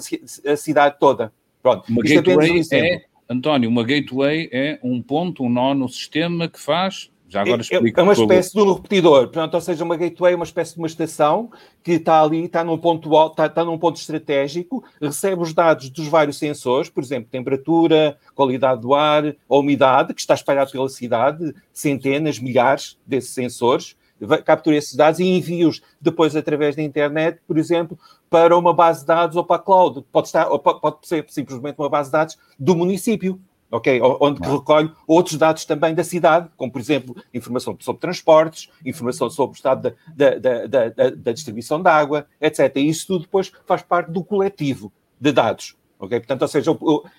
cidade 0.56 0.96
toda. 1.00 1.34
Pronto, 1.62 1.84
uma 1.90 2.02
isto 2.06 2.22
gateway 2.22 2.50
é, 2.50 2.54
um 2.54 2.86
é 2.86 3.02
António, 3.32 3.70
uma 3.70 3.82
gateway 3.82 4.50
é 4.52 4.78
um 4.84 5.02
ponto, 5.02 5.46
um 5.46 5.50
nó 5.50 5.74
no 5.74 5.88
sistema 5.88 6.50
que 6.50 6.60
faz. 6.60 7.10
Já 7.30 7.44
agora 7.44 7.62
explico. 7.62 7.98
É, 7.98 8.02
é 8.02 8.04
uma 8.04 8.12
espécie 8.12 8.54
de 8.54 8.60
um 8.60 8.74
repetidor, 8.74 9.22
portanto, 9.22 9.54
ou 9.54 9.62
seja, 9.62 9.86
uma 9.86 9.96
gateway 9.96 10.34
é 10.34 10.36
uma 10.36 10.44
espécie 10.44 10.74
de 10.74 10.80
uma 10.80 10.88
estação 10.88 11.50
que 11.82 11.94
está 11.94 12.22
ali, 12.22 12.44
está 12.44 12.62
num 12.62 12.78
ponto 12.78 13.16
alto, 13.16 13.32
está, 13.32 13.46
está 13.46 13.64
num 13.64 13.78
ponto 13.78 13.96
estratégico, 13.96 14.84
recebe 15.02 15.42
os 15.42 15.54
dados 15.54 15.90
dos 15.90 16.10
vários 16.10 16.38
sensores, 16.38 16.90
por 16.90 17.02
exemplo, 17.02 17.30
temperatura, 17.32 18.18
qualidade 18.36 18.82
do 18.82 18.94
ar, 18.94 19.34
a 19.50 19.56
umidade, 19.56 20.14
que 20.14 20.20
está 20.20 20.34
espalhado 20.34 20.70
pela 20.70 20.90
cidade, 20.90 21.56
centenas, 21.72 22.38
milhares 22.38 23.00
desses 23.08 23.30
sensores, 23.30 23.96
captura 24.44 24.76
esses 24.76 24.96
dados 24.96 25.20
e 25.20 25.26
envia-os 25.26 25.82
depois 26.00 26.36
através 26.36 26.76
da 26.76 26.82
internet, 26.82 27.40
por 27.48 27.58
exemplo, 27.58 27.98
para 28.30 28.58
uma 28.58 28.74
base 28.74 29.02
de 29.02 29.08
dados 29.08 29.36
ou 29.36 29.44
para 29.44 29.58
a 29.58 29.60
cloud. 29.60 30.06
Pode, 30.12 30.28
estar, 30.28 30.46
pode 30.46 30.98
ser 31.08 31.26
simplesmente 31.30 31.78
uma 31.80 31.90
base 31.90 32.10
de 32.10 32.14
dados 32.14 32.38
do 32.58 32.76
município, 32.76 33.40
ok? 33.72 34.00
Onde 34.20 34.42
recolhe 34.48 34.92
outros 35.08 35.38
dados 35.38 35.66
também 35.66 35.96
da 35.96 36.04
cidade, 36.04 36.50
como, 36.56 36.72
por 36.72 36.80
exemplo, 36.80 37.16
informação 37.34 37.76
sobre 37.80 38.02
transportes, 38.02 38.70
informação 38.86 39.30
sobre 39.30 39.56
o 39.56 39.58
estado 39.58 39.96
da, 40.16 40.30
da, 40.36 40.68
da, 40.68 40.90
da, 40.90 41.10
da 41.10 41.32
distribuição 41.32 41.82
de 41.82 41.90
água, 41.90 42.28
etc. 42.40 42.76
E 42.76 42.90
isso 42.90 43.08
tudo 43.08 43.22
depois 43.24 43.52
faz 43.66 43.82
parte 43.82 44.12
do 44.12 44.24
coletivo 44.24 44.92
de 45.20 45.32
dados. 45.32 45.76
Okay? 46.00 46.20
Portanto, 46.20 46.42
ou 46.42 46.48
seja, 46.48 46.72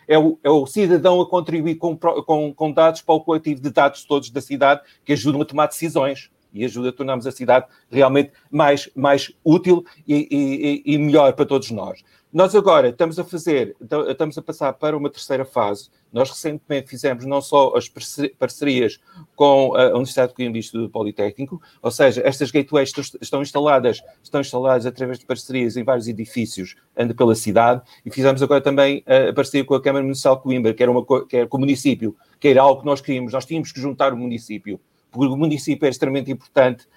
é 0.09 0.19
o, 0.19 0.39
é 0.43 0.51
o 0.51 0.67
cidadão 0.67 1.21
a 1.21 1.29
contribuir 1.29 1.77
com, 1.77 1.97
com, 1.97 2.53
com 2.53 2.73
dados 2.73 3.01
para 3.01 3.15
o 3.15 3.21
coletivo 3.21 3.61
de 3.61 3.71
dados 3.71 4.05
todos 4.05 4.29
da 4.29 4.41
cidade 4.41 4.83
que 5.05 5.13
ajudam 5.13 5.41
a 5.41 5.45
tomar 5.45 5.67
decisões 5.67 6.31
e 6.53 6.65
ajuda 6.65 6.91
a 6.91 6.93
tornarmos 6.93 7.27
a 7.27 7.33
cidade 7.33 7.67
realmente 7.91 8.33
mais, 8.51 8.91
mais 8.95 9.33
útil 9.45 9.85
e, 10.07 10.83
e, 10.87 10.95
e, 10.95 10.99
melhor 10.99 11.33
para 11.33 11.47
todos 11.47 11.71
nós. 11.71 12.03
Nós 12.33 12.55
agora 12.55 12.89
estamos 12.89 13.19
a 13.19 13.25
fazer, 13.25 13.77
então, 13.79 14.09
estamos 14.11 14.39
a 14.39 14.43
passar 14.43 14.73
para 14.73 14.97
uma 14.97 15.11
terceira 15.11 15.45
fase. 15.45 15.91
Nós 16.11 16.31
recentemente 16.31 16.89
fizemos 16.89 17.27
não 17.27 17.43
só 17.43 17.75
as 17.77 17.93
parcerias 18.39 18.99
com 19.37 19.75
a 19.77 19.89
Universidade 19.89 20.29
de 20.29 20.37
Coimbra 20.37 20.57
e 20.57 20.59
o 20.59 20.61
Instituto 20.61 20.91
Politécnico, 20.91 21.61
ou 21.83 21.91
seja, 21.91 22.23
estas 22.25 22.51
gateways 22.51 22.91
estão 23.21 23.43
instaladas, 23.43 24.03
estão 24.23 24.41
instaladas 24.41 24.87
através 24.87 25.19
de 25.19 25.27
parcerias 25.27 25.77
em 25.77 25.85
vários 25.85 26.09
edifícios 26.09 26.75
anda 26.97 27.15
pela 27.15 27.35
cidade, 27.35 27.83
e 28.05 28.11
fizemos 28.11 28.43
agora 28.43 28.63
também 28.63 29.05
a 29.07 29.33
parceria 29.33 29.65
com 29.65 29.75
a 29.75 29.83
Câmara 29.83 30.03
Municipal 30.03 30.37
de 30.37 30.43
Coimbra, 30.43 30.73
que 30.73 30.83
era, 30.83 30.91
uma, 30.91 31.05
que 31.27 31.37
era 31.37 31.47
com 31.47 31.59
o 31.59 31.61
município, 31.61 32.17
que 32.41 32.49
era 32.49 32.63
algo 32.63 32.81
que 32.81 32.87
nós 32.87 33.03
queríamos, 33.03 33.35
nós 33.35 33.45
tínhamos 33.45 33.73
que 33.73 33.81
juntar 33.81 34.13
o 34.13 34.17
município 34.17 34.81
porque 35.13 35.33
o 35.33 35.37
município 35.37 35.87
é 35.87 35.91
extremamente 35.91 36.33
importante 36.33 36.89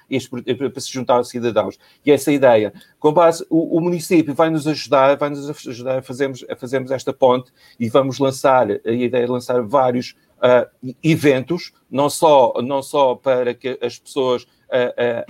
para 0.57 0.81
se 0.81 0.91
juntar 0.91 1.15
aos 1.15 1.29
cidadãos. 1.29 1.77
E 2.05 2.11
essa 2.11 2.31
ideia, 2.31 2.73
com 2.97 3.11
base, 3.11 3.45
o, 3.49 3.77
o 3.77 3.81
município 3.81 4.33
vai 4.33 4.49
nos 4.49 4.65
ajudar, 4.65 5.17
vai 5.17 5.29
nos 5.29 5.67
ajudar 5.67 5.99
a 5.99 6.01
fazermos, 6.01 6.45
a 6.49 6.55
fazermos 6.55 6.91
esta 6.91 7.13
ponte 7.13 7.51
e 7.79 7.89
vamos 7.89 8.17
lançar, 8.17 8.67
a 8.71 8.91
ideia 8.91 9.25
é 9.25 9.27
lançar 9.27 9.61
vários 9.61 10.15
uh, 10.37 10.95
eventos, 11.03 11.73
não 11.91 12.09
só, 12.09 12.53
não 12.63 12.81
só 12.81 13.15
para 13.15 13.53
que 13.53 13.77
as 13.81 13.99
pessoas 13.99 14.43
uh, 14.43 14.45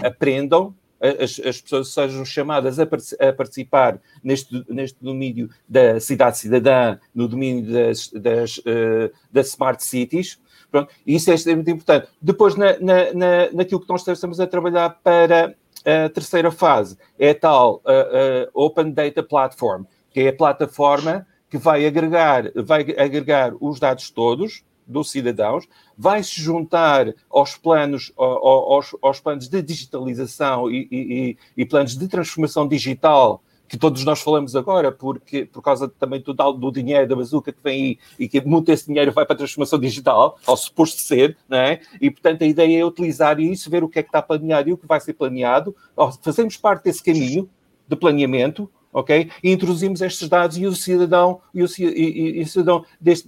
uh, 0.03 0.07
aprendam, 0.07 0.75
as, 1.01 1.39
as, 1.39 1.61
pessoas 1.61 1.89
sejam 1.89 2.25
chamadas 2.25 2.79
a, 2.79 2.83
a, 2.83 3.33
participar 3.33 3.99
neste, 4.23 4.65
neste 4.69 4.97
domínio 5.03 5.49
da 5.67 5.99
cidade 5.99 6.37
cidadã, 6.37 6.97
no 7.13 7.27
domínio 7.27 7.71
das, 7.71 8.09
das, 8.09 8.57
uh, 8.59 9.11
das 9.31 9.49
smart 9.49 9.83
cities, 9.83 10.39
Pronto, 10.75 10.93
e 11.07 11.15
isso 11.15 11.31
é 11.31 11.35
extremamente 11.35 11.71
importante. 11.71 12.09
Depois, 12.21 12.55
na, 12.57 12.77
na, 12.79 13.13
na, 13.13 13.51
naquilo 13.53 13.79
que 13.79 13.87
nós 13.87 14.05
estamos 14.05 14.41
a 14.41 14.45
trabalhar 14.45 14.89
para 15.01 15.55
a 15.85 16.09
terceira 16.09 16.51
fase, 16.51 16.97
é 17.17 17.29
a 17.29 17.35
tal 17.35 17.75
uh, 17.75 18.49
Open 18.53 18.91
Data 18.91 19.23
Platform, 19.23 19.83
que 20.11 20.19
é 20.19 20.27
a 20.27 20.33
plataforma 20.33 21.25
que 21.49 21.57
vai 21.57 21.85
agregar, 21.85 22.51
vai 22.53 22.81
agregar 22.97 23.53
os 23.61 23.79
dados 23.79 24.09
todos 24.09 24.65
dos 24.85 25.09
cidadãos, 25.09 25.65
vai 25.97 26.21
se 26.21 26.41
juntar 26.41 27.13
aos 27.29 27.55
planos, 27.55 28.11
aos, 28.17 28.93
aos 29.01 29.21
planos 29.21 29.47
de 29.47 29.61
digitalização 29.61 30.69
e, 30.69 30.89
e, 30.91 31.37
e 31.55 31.65
planos 31.65 31.97
de 31.97 32.05
transformação 32.09 32.67
digital 32.67 33.41
que 33.67 33.77
todos 33.77 34.03
nós 34.03 34.21
falamos 34.21 34.55
agora, 34.55 34.91
porque 34.91 35.45
por 35.45 35.61
causa 35.61 35.87
também 35.87 36.21
do, 36.21 36.33
do 36.33 36.71
dinheiro 36.71 37.07
da 37.07 37.15
bazuca 37.15 37.51
que 37.51 37.63
vem 37.63 37.83
aí 37.83 37.99
e 38.19 38.27
que 38.27 38.41
muito 38.41 38.71
esse 38.71 38.87
dinheiro 38.87 39.11
vai 39.11 39.25
para 39.25 39.33
a 39.33 39.37
transformação 39.37 39.79
digital, 39.79 40.37
ao 40.45 40.55
suposto 40.55 41.01
ser, 41.01 41.37
não 41.49 41.57
é? 41.57 41.79
E 41.99 42.11
portanto 42.11 42.43
a 42.43 42.45
ideia 42.45 42.79
é 42.79 42.85
utilizar 42.85 43.39
isso, 43.39 43.69
ver 43.69 43.83
o 43.83 43.89
que 43.89 43.99
é 43.99 44.03
que 44.03 44.09
está 44.09 44.21
planeado 44.21 44.69
e 44.69 44.73
o 44.73 44.77
que 44.77 44.87
vai 44.87 44.99
ser 44.99 45.13
planeado, 45.13 45.75
fazemos 46.21 46.57
parte 46.57 46.83
desse 46.83 47.03
caminho 47.03 47.49
de 47.87 47.95
planeamento, 47.95 48.69
ok? 48.95 49.29
E 49.43 49.51
introduzimos 49.51 50.01
estes 50.01 50.29
dados 50.29 50.57
e 50.57 50.65
o 50.65 50.73
cidadão, 50.73 51.41
e 51.53 51.61
o, 51.61 51.67
e, 51.79 52.39
e 52.39 52.41
o 52.41 52.47
cidadão 52.47 52.85
deste, 52.99 53.27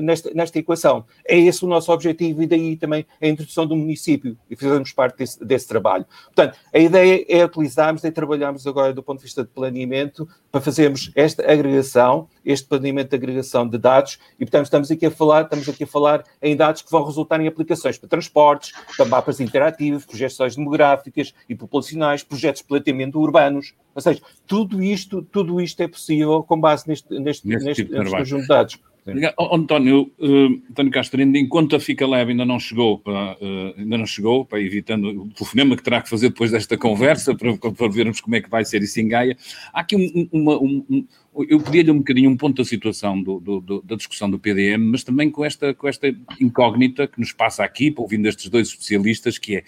nesta, 0.00 0.30
nesta 0.32 0.58
equação. 0.58 1.04
É 1.28 1.38
esse 1.38 1.62
o 1.62 1.68
nosso 1.68 1.92
objetivo 1.92 2.42
e 2.42 2.46
daí 2.46 2.76
também 2.76 3.04
a 3.20 3.28
introdução 3.28 3.66
do 3.66 3.76
município 3.76 4.38
e 4.50 4.56
fizemos 4.56 4.92
parte 4.92 5.18
desse, 5.18 5.44
desse 5.44 5.68
trabalho. 5.68 6.06
Portanto, 6.34 6.58
a 6.72 6.78
ideia 6.78 7.26
é 7.28 7.44
utilizarmos 7.44 8.04
e 8.04 8.10
trabalharmos 8.10 8.66
agora 8.66 8.94
do 8.94 9.02
ponto 9.02 9.18
de 9.18 9.24
vista 9.24 9.44
de 9.44 9.50
planeamento 9.50 10.26
para 10.50 10.62
fazermos 10.62 11.12
esta 11.14 11.42
agregação, 11.42 12.26
este 12.42 12.66
planeamento 12.66 13.10
de 13.10 13.16
agregação 13.16 13.68
de 13.68 13.76
dados 13.76 14.18
e, 14.40 14.46
portanto, 14.46 14.64
estamos 14.64 14.90
aqui 14.90 15.04
a 15.04 15.10
falar, 15.10 15.42
estamos 15.42 15.68
aqui 15.68 15.84
a 15.84 15.86
falar 15.86 16.24
em 16.40 16.56
dados 16.56 16.80
que 16.80 16.90
vão 16.90 17.04
resultar 17.04 17.38
em 17.38 17.46
aplicações 17.46 17.98
para 17.98 18.08
transportes, 18.08 18.72
para 18.96 19.04
mapas 19.04 19.40
interativos, 19.40 20.06
projeções 20.06 20.56
demográficas 20.56 21.34
e 21.46 21.54
populacionais, 21.54 22.22
projetos 22.22 22.62
de 22.62 22.68
planeamento 22.68 23.20
urbanos, 23.20 23.74
ou 23.96 24.02
seja, 24.02 24.20
tudo 24.46 24.82
isto, 24.82 25.22
tudo 25.22 25.58
isto 25.58 25.82
é 25.82 25.88
possível 25.88 26.42
com 26.42 26.60
base 26.60 26.86
neste, 26.86 27.08
neste, 27.18 27.48
neste, 27.48 27.64
neste, 27.64 27.84
tipo 27.84 27.98
neste 27.98 28.14
conjunto 28.14 28.42
de 28.42 28.48
dados. 28.48 28.78
António, 29.38 30.12
uh, 30.18 30.62
António 30.70 30.92
Castro, 30.92 31.20
ainda 31.20 31.38
enquanto 31.38 31.76
a 31.76 31.80
Fica 31.80 32.06
Leve 32.06 32.32
ainda 32.32 32.44
não 32.44 32.58
chegou, 32.58 32.98
para, 32.98 33.36
uh, 33.40 33.74
ainda 33.78 33.96
não 33.96 34.04
chegou, 34.04 34.44
para 34.44 34.60
evitando 34.60 35.22
o 35.22 35.28
telefonema 35.28 35.76
que 35.76 35.82
terá 35.82 36.02
que 36.02 36.10
fazer 36.10 36.28
depois 36.28 36.50
desta 36.50 36.76
conversa, 36.76 37.34
para, 37.34 37.56
para 37.56 37.88
vermos 37.88 38.20
como 38.20 38.34
é 38.34 38.40
que 38.40 38.50
vai 38.50 38.64
ser 38.64 38.82
isso 38.82 39.00
em 39.00 39.08
Gaia, 39.08 39.36
há 39.72 39.80
aqui 39.80 39.96
um, 39.96 40.28
uma, 40.32 40.58
um, 40.58 40.84
um 40.90 41.06
eu 41.48 41.60
pedia-lhe 41.60 41.90
um 41.90 41.98
bocadinho 41.98 42.30
um 42.30 42.36
ponto 42.36 42.56
da 42.56 42.64
situação 42.64 43.22
do, 43.22 43.38
do, 43.38 43.60
do, 43.60 43.82
da 43.82 43.94
discussão 43.94 44.28
do 44.28 44.38
PDM, 44.38 44.90
mas 44.90 45.04
também 45.04 45.30
com 45.30 45.44
esta, 45.44 45.72
com 45.72 45.86
esta 45.86 46.12
incógnita 46.40 47.06
que 47.06 47.20
nos 47.20 47.32
passa 47.32 47.62
aqui, 47.62 47.94
ouvindo 47.96 48.26
estes 48.26 48.48
dois 48.48 48.68
especialistas, 48.68 49.38
que 49.38 49.56
é 49.56 49.64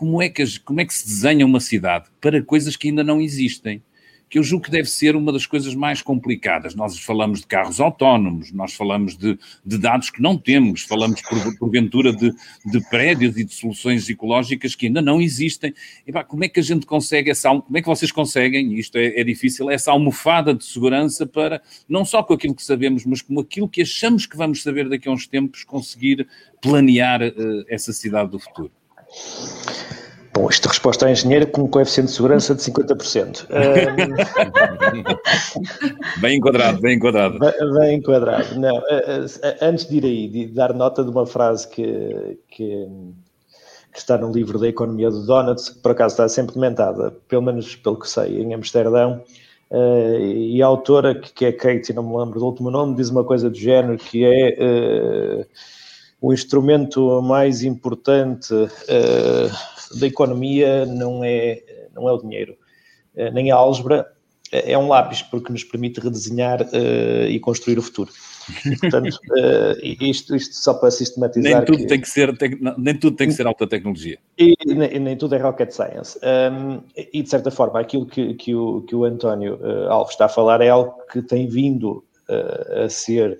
como 0.00 0.22
é 0.22 0.30
que, 0.30 0.58
como 0.60 0.80
é 0.80 0.86
que 0.86 0.94
se 0.94 1.06
desenha 1.06 1.44
uma 1.44 1.60
cidade 1.60 2.06
para 2.22 2.42
coisas 2.42 2.74
que 2.74 2.88
ainda 2.88 3.04
não 3.04 3.20
existem? 3.20 3.82
que 4.30 4.38
eu 4.38 4.44
julgo 4.44 4.64
que 4.64 4.70
deve 4.70 4.88
ser 4.88 5.16
uma 5.16 5.32
das 5.32 5.44
coisas 5.44 5.74
mais 5.74 6.00
complicadas. 6.00 6.72
Nós 6.76 6.96
falamos 7.00 7.40
de 7.40 7.48
carros 7.48 7.80
autónomos, 7.80 8.52
nós 8.52 8.72
falamos 8.72 9.16
de, 9.16 9.36
de 9.66 9.76
dados 9.76 10.08
que 10.08 10.22
não 10.22 10.38
temos, 10.38 10.82
falamos 10.82 11.20
por, 11.20 11.58
porventura 11.58 12.12
de, 12.12 12.32
de, 12.64 12.80
prédios 12.88 13.36
e 13.36 13.42
de 13.42 13.52
soluções 13.52 14.08
ecológicas 14.08 14.76
que 14.76 14.86
ainda 14.86 15.02
não 15.02 15.20
existem. 15.20 15.74
E 16.06 16.12
pá, 16.12 16.22
como 16.22 16.44
é 16.44 16.48
que 16.48 16.60
a 16.60 16.62
gente 16.62 16.86
consegue 16.86 17.28
essa, 17.28 17.48
como 17.50 17.76
é 17.76 17.82
que 17.82 17.88
vocês 17.88 18.12
conseguem, 18.12 18.72
isto 18.78 18.96
é, 18.98 19.20
é 19.20 19.24
difícil, 19.24 19.68
essa 19.68 19.90
almofada 19.90 20.54
de 20.54 20.64
segurança 20.64 21.26
para, 21.26 21.60
não 21.88 22.04
só 22.04 22.22
com 22.22 22.32
aquilo 22.32 22.54
que 22.54 22.62
sabemos, 22.62 23.04
mas 23.04 23.20
com 23.20 23.40
aquilo 23.40 23.68
que 23.68 23.82
achamos 23.82 24.26
que 24.26 24.36
vamos 24.36 24.62
saber 24.62 24.88
daqui 24.88 25.08
a 25.08 25.12
uns 25.12 25.26
tempos, 25.26 25.64
conseguir 25.64 26.28
planear 26.62 27.20
uh, 27.20 27.64
essa 27.68 27.92
cidade 27.92 28.30
do 28.30 28.38
futuro? 28.38 28.70
Bom, 30.32 30.48
esta 30.48 30.68
resposta 30.68 31.06
à 31.06 31.10
engenheira 31.10 31.44
com 31.44 31.62
um 31.62 31.66
coeficiente 31.66 32.08
de 32.08 32.14
segurança 32.14 32.54
de 32.54 32.62
50%. 32.62 33.46
bem 36.20 36.38
enquadrado, 36.38 36.80
bem 36.80 36.96
enquadrado. 36.96 37.38
Bem, 37.38 37.96
enquadrado. 37.96 38.58
Não, 38.58 38.76
eh, 38.88 39.26
eh, 39.42 39.58
antes 39.60 39.86
de 39.86 39.96
ir 39.96 40.04
aí, 40.04 40.28
de 40.28 40.46
dar 40.46 40.72
nota 40.72 41.02
de 41.02 41.10
uma 41.10 41.26
frase 41.26 41.68
que, 41.68 42.38
que, 42.48 42.86
que, 43.92 43.98
está 43.98 44.16
no 44.16 44.32
livro 44.32 44.58
da 44.58 44.68
Economia 44.68 45.10
do 45.10 45.26
Donuts, 45.26 45.70
que 45.70 45.80
por 45.80 45.90
acaso 45.90 46.12
está 46.12 46.28
sempre 46.28 46.54
comentada, 46.54 47.10
pelo 47.28 47.42
menos 47.42 47.74
pelo 47.74 47.98
que 47.98 48.08
sei, 48.08 48.40
em 48.40 48.54
Amsterdão, 48.54 49.22
Uh, 49.72 50.18
e 50.18 50.60
a 50.60 50.66
autora, 50.66 51.14
que, 51.14 51.32
que 51.32 51.44
é 51.44 51.52
Kate, 51.52 51.92
não 51.92 52.02
me 52.02 52.16
lembro 52.16 52.40
do 52.40 52.44
último 52.44 52.72
nome, 52.72 52.96
diz 52.96 53.08
uma 53.08 53.22
coisa 53.22 53.48
do 53.48 53.56
género 53.56 53.96
que 53.96 54.24
é 54.24 54.56
uh, 54.58 55.46
o 56.20 56.32
instrumento 56.32 57.22
mais 57.22 57.62
importante 57.62 58.52
uh, 58.52 59.98
da 59.98 60.06
economia 60.06 60.84
não 60.84 61.24
é, 61.24 61.62
não 61.94 62.08
é 62.08 62.12
o 62.12 62.18
dinheiro, 62.18 62.56
uh, 63.16 63.32
nem 63.32 63.50
a 63.50 63.56
álgebra, 63.56 64.06
é 64.52 64.76
um 64.76 64.88
lápis, 64.88 65.22
porque 65.22 65.52
nos 65.52 65.62
permite 65.62 66.00
redesenhar 66.00 66.62
uh, 66.62 67.28
e 67.28 67.38
construir 67.38 67.78
o 67.78 67.82
futuro. 67.82 68.10
E, 68.66 68.76
portanto, 68.76 69.18
isto, 70.00 70.34
isto, 70.34 70.56
só 70.56 70.74
para 70.74 70.90
sistematizar. 70.90 71.52
Nem 71.58 71.64
tudo 71.64 71.78
que, 71.78 71.86
tem 71.86 72.00
que 72.00 72.08
ser, 72.08 72.36
tem, 72.36 72.58
nem 72.76 72.98
tudo 72.98 73.16
tem 73.16 73.28
que 73.28 73.34
ser 73.34 73.46
alta 73.46 73.66
tecnologia. 73.66 74.18
E 74.36 74.54
nem, 74.66 74.98
nem 74.98 75.16
tudo 75.16 75.36
é 75.36 75.38
rocket 75.38 75.70
science. 75.70 76.18
Um, 76.18 76.82
e 76.96 77.22
de 77.22 77.30
certa 77.30 77.50
forma, 77.52 77.78
aquilo 77.78 78.04
que, 78.06 78.34
que, 78.34 78.52
o, 78.52 78.82
que 78.82 78.96
o 78.96 79.04
António 79.04 79.60
Alves 79.88 80.14
está 80.14 80.24
a 80.24 80.28
falar 80.28 80.60
é 80.60 80.68
algo 80.68 80.96
que 81.12 81.22
tem 81.22 81.46
vindo 81.46 82.04
a 82.84 82.88
ser 82.88 83.32
eh, 83.32 83.38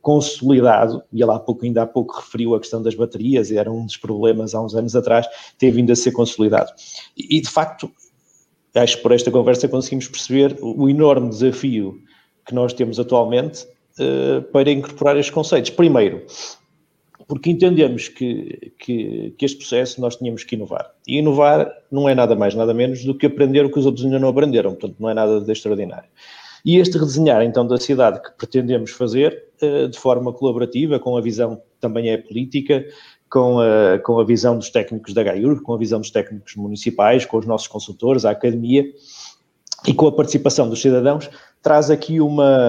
consolidado, 0.00 1.02
e 1.12 1.22
ele 1.22 1.30
há 1.30 1.38
pouco, 1.38 1.64
ainda 1.64 1.82
há 1.82 1.86
pouco 1.86 2.16
referiu 2.16 2.54
a 2.54 2.60
questão 2.60 2.82
das 2.82 2.94
baterias, 2.94 3.50
era 3.50 3.70
um 3.70 3.84
dos 3.84 3.96
problemas 3.96 4.54
há 4.54 4.62
uns 4.62 4.74
anos 4.74 4.96
atrás, 4.96 5.26
tem 5.58 5.70
vindo 5.70 5.92
a 5.92 5.96
ser 5.96 6.12
consolidado. 6.12 6.72
E, 7.16 7.40
de 7.40 7.48
facto, 7.48 7.90
acho 8.74 8.96
que 8.96 9.02
por 9.02 9.12
esta 9.12 9.30
conversa 9.30 9.68
conseguimos 9.68 10.08
perceber 10.08 10.56
o 10.60 10.88
enorme 10.88 11.28
desafio 11.28 12.00
que 12.46 12.54
nós 12.54 12.72
temos 12.72 12.98
atualmente 12.98 13.66
uh, 13.98 14.42
para 14.52 14.70
incorporar 14.70 15.16
estes 15.16 15.34
conceitos. 15.34 15.70
Primeiro, 15.70 16.24
porque 17.26 17.50
entendemos 17.50 18.08
que, 18.08 18.72
que, 18.78 19.34
que, 19.36 19.44
este 19.44 19.58
processo 19.58 20.00
nós 20.00 20.16
tínhamos 20.16 20.44
que 20.44 20.54
inovar. 20.54 20.92
E 21.06 21.18
inovar 21.18 21.70
não 21.90 22.08
é 22.08 22.14
nada 22.14 22.36
mais, 22.36 22.54
nada 22.54 22.72
menos 22.72 23.04
do 23.04 23.14
que 23.14 23.26
aprender 23.26 23.64
o 23.64 23.70
que 23.70 23.78
os 23.78 23.86
outros 23.86 24.04
ainda 24.04 24.18
não 24.18 24.28
aprenderam, 24.28 24.72
portanto, 24.72 24.96
não 25.00 25.10
é 25.10 25.14
nada 25.14 25.40
de 25.40 25.50
extraordinário. 25.50 26.08
E 26.64 26.78
este 26.78 26.98
redesenhar, 26.98 27.42
então, 27.42 27.66
da 27.66 27.78
cidade 27.78 28.20
que 28.20 28.30
pretendemos 28.36 28.90
fazer 28.90 29.44
eh, 29.60 29.86
de 29.86 29.98
forma 29.98 30.32
colaborativa, 30.32 30.98
com 30.98 31.16
a 31.16 31.20
visão 31.20 31.60
também 31.80 32.10
é 32.10 32.16
política, 32.16 32.84
com 33.30 33.60
a, 33.60 33.98
com 33.98 34.18
a 34.20 34.24
visão 34.24 34.56
dos 34.56 34.70
técnicos 34.70 35.12
da 35.12 35.22
GAIUR, 35.22 35.62
com 35.62 35.74
a 35.74 35.78
visão 35.78 36.00
dos 36.00 36.10
técnicos 36.10 36.54
municipais, 36.56 37.24
com 37.24 37.38
os 37.38 37.46
nossos 37.46 37.68
consultores, 37.68 38.24
a 38.24 38.30
academia 38.30 38.84
e 39.86 39.94
com 39.94 40.06
a 40.06 40.12
participação 40.12 40.68
dos 40.68 40.80
cidadãos, 40.80 41.28
traz 41.62 41.90
aqui 41.90 42.20
uma 42.20 42.62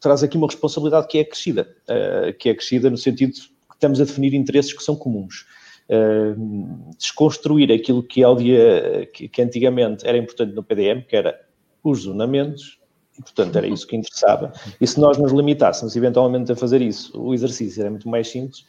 traz 0.00 0.22
aqui 0.22 0.36
uma 0.36 0.46
responsabilidade 0.46 1.06
que 1.06 1.18
é 1.18 1.24
crescida, 1.24 1.68
uh, 1.88 2.32
que 2.38 2.48
é 2.48 2.54
crescida 2.54 2.88
no 2.88 2.96
sentido 2.96 3.32
que 3.32 3.74
estamos 3.74 4.00
a 4.00 4.04
definir 4.04 4.34
interesses 4.34 4.72
que 4.72 4.82
são 4.82 4.96
comuns. 4.96 5.46
Uh, 5.88 6.94
desconstruir 6.96 7.72
aquilo 7.72 8.02
que, 8.02 8.22
dia, 8.36 9.08
que 9.12 9.42
antigamente 9.42 10.06
era 10.06 10.16
importante 10.16 10.54
no 10.54 10.62
PDM, 10.62 11.02
que 11.02 11.16
era 11.16 11.38
os 11.82 12.02
zonamentos, 12.02 12.80
e, 13.20 13.22
portanto, 13.22 13.56
era 13.56 13.66
isso 13.66 13.86
que 13.86 13.94
interessava. 13.94 14.52
E 14.80 14.86
se 14.86 14.98
nós 14.98 15.18
nos 15.18 15.30
limitássemos 15.30 15.94
eventualmente 15.94 16.50
a 16.50 16.56
fazer 16.56 16.80
isso, 16.80 17.12
o 17.20 17.34
exercício 17.34 17.82
era 17.82 17.90
muito 17.90 18.08
mais 18.08 18.28
simples. 18.28 18.64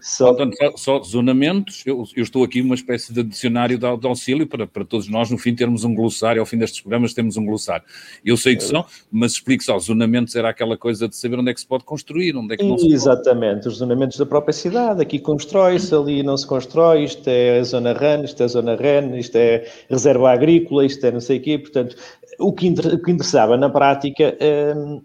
Só, 0.00 0.34
só, 0.34 0.76
só 0.76 1.02
zonamentos, 1.02 1.82
eu, 1.84 2.04
eu, 2.14 2.22
estou 2.22 2.44
aqui 2.44 2.60
uma 2.60 2.76
espécie 2.76 3.12
de 3.12 3.24
dicionário 3.24 3.76
de, 3.76 3.96
de, 3.96 4.06
auxílio 4.06 4.46
para, 4.46 4.66
para 4.66 4.84
todos 4.84 5.08
nós, 5.08 5.28
no 5.28 5.36
fim, 5.36 5.54
termos 5.54 5.82
um 5.82 5.92
glossário, 5.92 6.40
ao 6.40 6.46
fim 6.46 6.56
destes 6.56 6.80
programas 6.80 7.14
temos 7.14 7.36
um 7.36 7.44
glossário. 7.44 7.84
Eu 8.24 8.36
sei 8.36 8.54
que 8.54 8.62
são, 8.62 8.84
mas 9.10 9.32
explico 9.32 9.64
só, 9.64 9.76
zonamentos 9.78 10.36
era 10.36 10.50
aquela 10.50 10.76
coisa 10.76 11.08
de 11.08 11.16
saber 11.16 11.40
onde 11.40 11.50
é 11.50 11.54
que 11.54 11.60
se 11.60 11.66
pode 11.66 11.82
construir, 11.84 12.36
onde 12.36 12.54
é 12.54 12.56
que 12.56 12.64
não 12.64 12.78
se 12.78 12.92
Exatamente, 12.92 13.56
pode. 13.56 13.68
os 13.68 13.78
zonamentos 13.78 14.18
da 14.18 14.26
própria 14.26 14.52
cidade, 14.52 15.02
aqui 15.02 15.18
constrói-se, 15.18 15.92
ali 15.92 16.22
não 16.22 16.36
se 16.36 16.46
constrói, 16.46 17.04
isto 17.04 17.26
é 17.26 17.58
a 17.58 17.64
zona 17.64 17.92
RAN, 17.92 18.22
isto 18.22 18.40
é 18.40 18.44
a 18.44 18.48
zona 18.48 18.76
REN, 18.76 19.18
isto 19.18 19.34
é 19.36 19.66
reserva 19.90 20.30
agrícola, 20.30 20.86
isto 20.86 21.04
é 21.04 21.10
não 21.10 21.20
sei 21.20 21.38
o 21.38 21.42
quê, 21.42 21.58
portanto, 21.58 21.96
o 22.38 22.52
que, 22.52 22.66
interessava 22.66 23.56
na 23.56 23.68
prática 23.68 24.36
hum, 24.76 25.02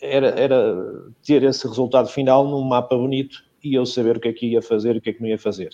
era, 0.00 0.28
era, 0.28 0.76
ter 1.24 1.42
esse 1.42 1.66
resultado 1.66 2.08
final 2.08 2.46
num 2.46 2.62
mapa 2.62 2.96
bonito 2.96 3.42
e 3.62 3.74
eu 3.74 3.84
saber 3.84 4.16
o 4.16 4.20
que 4.20 4.28
é 4.28 4.32
que 4.32 4.46
ia 4.46 4.62
fazer 4.62 4.94
e 4.94 4.98
o 4.98 5.00
que 5.00 5.10
é 5.10 5.12
que 5.12 5.20
não 5.20 5.28
ia 5.28 5.38
fazer. 5.38 5.70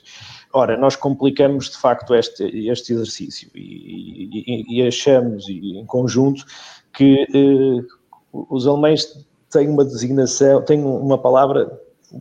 Ora, 0.52 0.76
nós 0.76 0.96
complicamos 0.96 1.70
de 1.70 1.76
facto 1.76 2.14
este, 2.14 2.44
este 2.68 2.92
exercício 2.92 3.48
e, 3.54 4.28
e, 4.46 4.78
e 4.78 4.86
achamos 4.86 5.48
e, 5.48 5.78
em 5.78 5.86
conjunto 5.86 6.44
que 6.92 7.26
eh, 7.32 7.84
os 8.32 8.66
alemães 8.66 9.26
têm 9.50 9.68
uma 9.68 9.84
designação, 9.84 10.62
têm 10.62 10.82
uma 10.82 11.18
palavra 11.18 11.80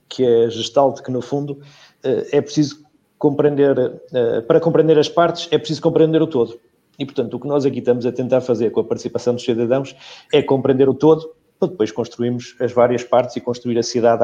que 0.10 0.24
é 0.24 0.50
gestalt, 0.50 1.02
que 1.02 1.12
no 1.12 1.22
fundo 1.22 1.60
eh, 2.04 2.28
é 2.34 2.42
preciso 2.42 2.84
compreender, 3.18 3.78
eh, 4.14 4.42
para 4.42 4.60
compreender 4.60 5.00
as 5.00 5.10
partes 5.10 5.48
é 5.52 5.58
preciso 5.58 5.82
compreender 5.82 6.22
o 6.22 6.28
todo. 6.28 6.60
E, 6.98 7.06
portanto, 7.06 7.34
o 7.34 7.39
que 7.39 7.48
nós 7.48 7.66
aqui 7.66 7.80
estamos 7.80 8.06
a 8.06 8.12
tentar 8.12 8.41
fazer 8.41 8.72
com 8.72 8.80
a 8.80 8.84
participação 8.84 9.34
dos 9.34 9.43
cidadãos 9.43 9.96
é 10.34 10.41
compreender 10.41 10.88
o 10.89 10.93
todo, 10.93 11.34
para 11.60 11.70
depois 11.70 11.91
construirmos 11.91 12.56
as 12.60 12.72
várias 12.72 13.04
partes 13.04 13.36
e 13.36 13.41
construir 13.41 13.78
a 13.78 13.84
cidade 13.84 14.24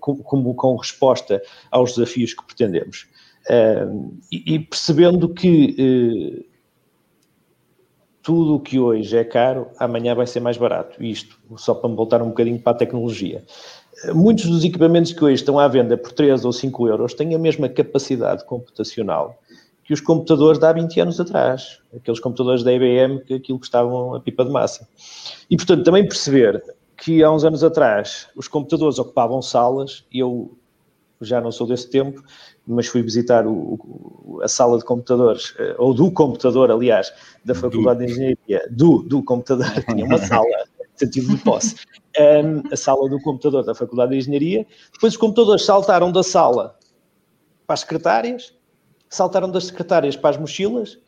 como 0.00 0.54
com 0.54 0.76
resposta 0.76 1.42
aos 1.70 1.94
desafios 1.94 2.34
que 2.34 2.44
pretendemos. 2.44 3.08
e, 4.30 4.58
percebendo 4.58 5.28
que 5.28 6.44
uh, 6.44 6.48
tudo 8.22 8.56
o 8.56 8.60
que 8.60 8.78
hoje 8.78 9.16
é 9.16 9.24
caro, 9.24 9.68
amanhã 9.78 10.14
vai 10.14 10.26
ser 10.26 10.40
mais 10.40 10.56
barato. 10.56 11.02
Isto, 11.02 11.38
só 11.56 11.74
para 11.74 11.88
me 11.88 11.96
voltar 11.96 12.20
um 12.20 12.28
bocadinho 12.28 12.60
para 12.60 12.72
a 12.72 12.76
tecnologia. 12.76 13.42
Muitos 14.14 14.44
dos 14.44 14.62
equipamentos 14.64 15.12
que 15.12 15.24
hoje 15.24 15.36
estão 15.36 15.58
à 15.58 15.66
venda 15.66 15.96
por 15.96 16.12
3 16.12 16.44
ou 16.44 16.52
5 16.52 16.88
euros 16.88 17.14
têm 17.14 17.34
a 17.34 17.38
mesma 17.38 17.68
capacidade 17.68 18.44
computacional 18.44 19.40
que 19.88 19.94
os 19.94 20.02
computadores 20.02 20.58
de 20.58 20.66
há 20.66 20.72
20 20.74 21.00
anos 21.00 21.18
atrás, 21.18 21.80
aqueles 21.96 22.20
computadores 22.20 22.62
da 22.62 22.70
IBM 22.70 23.24
que 23.24 23.32
aquilo 23.32 23.58
custavam 23.58 24.14
a 24.14 24.20
pipa 24.20 24.44
de 24.44 24.50
massa. 24.50 24.86
E, 25.48 25.56
portanto, 25.56 25.82
também 25.82 26.06
perceber 26.06 26.62
que 26.94 27.24
há 27.24 27.32
uns 27.32 27.42
anos 27.42 27.64
atrás 27.64 28.28
os 28.36 28.46
computadores 28.46 28.98
ocupavam 28.98 29.40
salas, 29.40 30.04
e 30.12 30.18
eu 30.18 30.54
já 31.22 31.40
não 31.40 31.50
sou 31.50 31.66
desse 31.66 31.88
tempo, 31.88 32.22
mas 32.66 32.86
fui 32.86 33.00
visitar 33.02 33.46
o, 33.46 33.78
o, 33.80 34.40
a 34.42 34.46
sala 34.46 34.76
de 34.76 34.84
computadores, 34.84 35.54
eh, 35.58 35.74
ou 35.78 35.94
do 35.94 36.10
computador, 36.12 36.70
aliás, 36.70 37.10
da 37.42 37.54
Faculdade 37.54 38.00
do. 38.00 38.04
de 38.04 38.12
Engenharia, 38.12 38.68
do, 38.70 39.02
do 39.04 39.22
computador, 39.22 39.68
tinha 39.88 40.04
uma 40.04 40.18
sala, 40.18 40.44
sentido 40.96 41.34
de 41.34 41.42
posse, 41.42 41.76
um, 42.20 42.62
a 42.70 42.76
sala 42.76 43.08
do 43.08 43.18
computador 43.22 43.64
da 43.64 43.74
Faculdade 43.74 44.10
de 44.10 44.18
Engenharia, 44.18 44.66
depois 44.92 45.14
os 45.14 45.16
computadores 45.16 45.64
saltaram 45.64 46.12
da 46.12 46.22
sala 46.22 46.76
para 47.66 47.72
as 47.72 47.80
secretárias, 47.80 48.57
saltaram 49.08 49.50
das 49.50 49.66
secretárias 49.66 50.16
para 50.16 50.30
as 50.30 50.36
mochilas, 50.36 50.98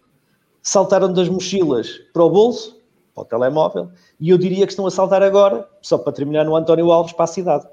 saltaram 0.62 1.12
das 1.12 1.28
mochilas 1.28 2.00
para 2.12 2.24
o 2.24 2.30
bolso, 2.30 2.80
para 3.14 3.22
o 3.22 3.24
telemóvel, 3.24 3.90
e 4.18 4.30
eu 4.30 4.38
diria 4.38 4.66
que 4.66 4.72
estão 4.72 4.86
a 4.86 4.90
saltar 4.90 5.22
agora, 5.22 5.68
só 5.82 5.98
para 5.98 6.12
terminar, 6.12 6.44
no 6.44 6.56
António 6.56 6.90
Alves 6.90 7.12
para 7.12 7.24
a 7.24 7.28
cidade. 7.28 7.66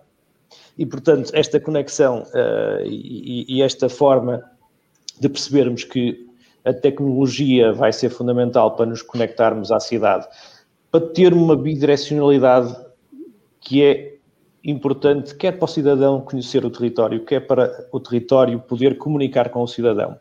E, 0.77 0.85
portanto, 0.85 1.31
esta 1.33 1.59
conexão 1.59 2.23
uh, 2.23 2.85
e, 2.85 3.45
e, 3.47 3.61
esta 3.61 3.89
forma 3.89 4.43
de 5.19 5.27
percebermos 5.27 5.83
que 5.83 6.27
a 6.63 6.73
tecnologia 6.73 7.73
vai 7.73 7.91
ser 7.91 8.09
fundamental 8.09 8.75
para 8.75 8.85
nos 8.85 9.01
conectarmos 9.01 9.71
à 9.71 9.79
cidade, 9.79 10.27
para 10.91 11.01
ter 11.07 11.33
uma 11.33 11.55
bidirecionalidade 11.55 12.75
que 13.59 13.83
é 13.83 14.16
importante, 14.67 15.33
quer 15.33 15.53
para 15.53 15.65
o 15.65 15.67
cidadão 15.67 16.19
conhecer 16.19 16.65
o 16.65 16.69
território, 16.69 17.23
quer 17.23 17.39
para 17.39 17.87
o 17.91 17.99
território 17.99 18.59
poder 18.59 18.97
comunicar 18.97 19.49
com 19.49 19.63
o 19.63 19.67
cidadão, 19.67 20.19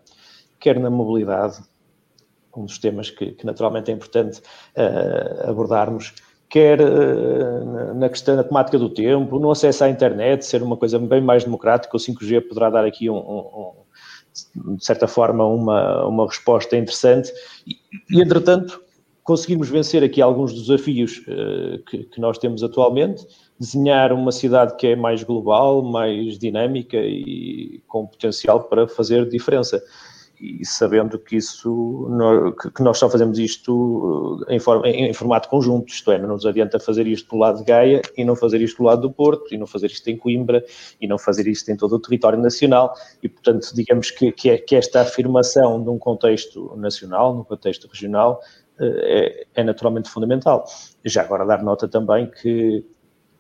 quer 0.61 0.79
na 0.79 0.89
mobilidade, 0.89 1.59
um 2.57 2.65
dos 2.65 2.79
temas 2.79 3.11
que, 3.11 3.33
que 3.33 3.45
naturalmente 3.45 3.91
é 3.91 3.95
importante 3.95 4.41
uh, 4.77 5.51
abordarmos, 5.51 6.15
quer 6.49 6.81
uh, 6.81 7.95
na 7.95 8.09
questão 8.09 8.37
da 8.37 8.45
temática 8.45 8.79
do 8.79 8.89
tempo, 8.89 9.39
no 9.41 9.51
acesso 9.51 9.83
à 9.83 9.91
internet, 9.91 10.47
ser 10.47 10.63
uma 10.63 10.77
coisa 10.77 10.99
bem 10.99 11.21
mais 11.21 11.43
democrática, 11.43 11.97
o 11.97 12.01
5G 12.01 12.49
poderá 12.49 12.71
dar 12.71 12.85
aqui 12.85 13.11
um, 13.11 13.17
um, 13.17 13.73
um 14.65 14.77
de 14.77 14.85
certa 14.85 15.09
forma 15.09 15.45
uma, 15.45 16.07
uma 16.07 16.27
resposta 16.27 16.77
interessante. 16.77 17.33
E, 17.67 17.77
e 18.11 18.23
entretanto 18.23 18.81
conseguimos 19.27 19.69
vencer 19.69 20.05
aqui 20.05 20.23
alguns 20.23 20.55
desafios 20.55 21.19
uh, 21.27 21.83
que, 21.85 22.05
que 22.05 22.21
nós 22.21 22.39
temos 22.39 22.63
atualmente, 22.63 23.27
desenhar 23.59 24.13
uma 24.13 24.31
cidade 24.31 24.77
que 24.77 24.87
é 24.87 24.97
mais 24.97 25.25
global, 25.25 25.83
mais 25.83 26.39
dinâmica 26.39 26.97
e 26.97 27.83
com 27.89 28.07
potencial 28.07 28.63
para 28.65 28.87
fazer 28.87 29.29
diferença. 29.29 29.83
E 30.39 30.65
sabendo 30.67 31.19
que 31.19 31.35
isso, 31.37 32.07
que 32.75 32.83
nós 32.83 32.99
só 32.99 33.09
fazemos 33.09 33.39
isto 33.39 34.45
eh, 34.49 34.57
em, 34.57 34.59
forma, 34.61 34.87
em, 34.87 35.13
formato 35.15 35.49
conjunto, 35.49 35.89
isto 35.89 36.13
é, 36.13 36.19
não 36.19 36.29
nos 36.29 36.45
adianta 36.45 36.79
fazer 36.79 37.07
isto 37.07 37.31
do 37.31 37.41
lado 37.41 37.61
de 37.61 37.65
Gaia 37.65 38.03
e 38.19 38.23
não 38.23 38.37
fazer 38.37 38.61
isto 38.61 38.77
do 38.77 38.85
lado 38.85 39.01
do 39.01 39.11
Porto, 39.11 39.55
e 39.55 39.57
não 39.57 39.67
fazer 39.67 39.87
isto 39.87 40.07
em 40.11 40.17
Coimbra, 40.17 40.63
e 41.01 41.09
não 41.09 41.19
fazer 41.19 41.49
isto 41.49 41.71
em 41.71 41.77
todo 41.77 41.95
o 41.95 41.99
território 41.99 42.39
nacional, 42.39 42.93
e 43.23 43.31
portanto, 43.31 43.75
digamos 43.75 44.11
que, 44.11 44.31
que, 44.31 44.51
é, 44.51 44.59
que 44.59 44.77
esta 44.77 45.01
afirmação 45.01 45.83
de 45.83 45.89
um 45.89 45.99
contexto 45.99 46.77
nacional, 46.77 47.35
num 47.35 47.43
contexto 47.43 47.89
regional, 47.89 48.43
é, 48.81 49.47
é 49.55 49.65
naturalmente 49.65 50.09
fundamental. 50.09 50.65
Já 51.05 51.23
agora 51.23 51.45
dar 51.45 51.63
nota 51.63 51.89
também 51.89 52.31
que 52.31 52.85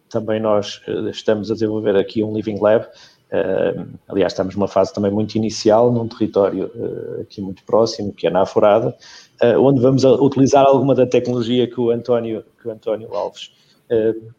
também 0.09 0.41
nós 0.41 0.81
eh, 0.87 1.11
estamos 1.11 1.51
a 1.51 1.55
desenvolver 1.55 1.97
aqui 1.97 2.23
um 2.23 2.35
Living 2.35 2.59
Lab. 2.61 2.87
Uh, 3.27 3.99
aliás, 4.07 4.33
estamos 4.33 4.55
numa 4.55 4.69
fase 4.69 4.95
também 4.95 5.11
muito 5.11 5.35
inicial, 5.35 5.91
num 5.91 6.07
território 6.07 6.71
uh, 6.77 7.23
aqui 7.23 7.43
muito 7.43 7.65
próximo, 7.65 8.13
que 8.13 8.25
é 8.25 8.31
na 8.31 8.43
Aforada, 8.43 8.97
uh, 9.43 9.61
onde 9.61 9.81
vamos 9.81 10.05
utilizar 10.05 10.65
alguma 10.65 10.95
da 10.95 11.05
tecnologia 11.05 11.67
que 11.67 11.81
o 11.81 11.91
António, 11.91 12.45
que 12.63 12.69
o 12.69 12.71
António 12.71 13.13
Alves 13.13 13.51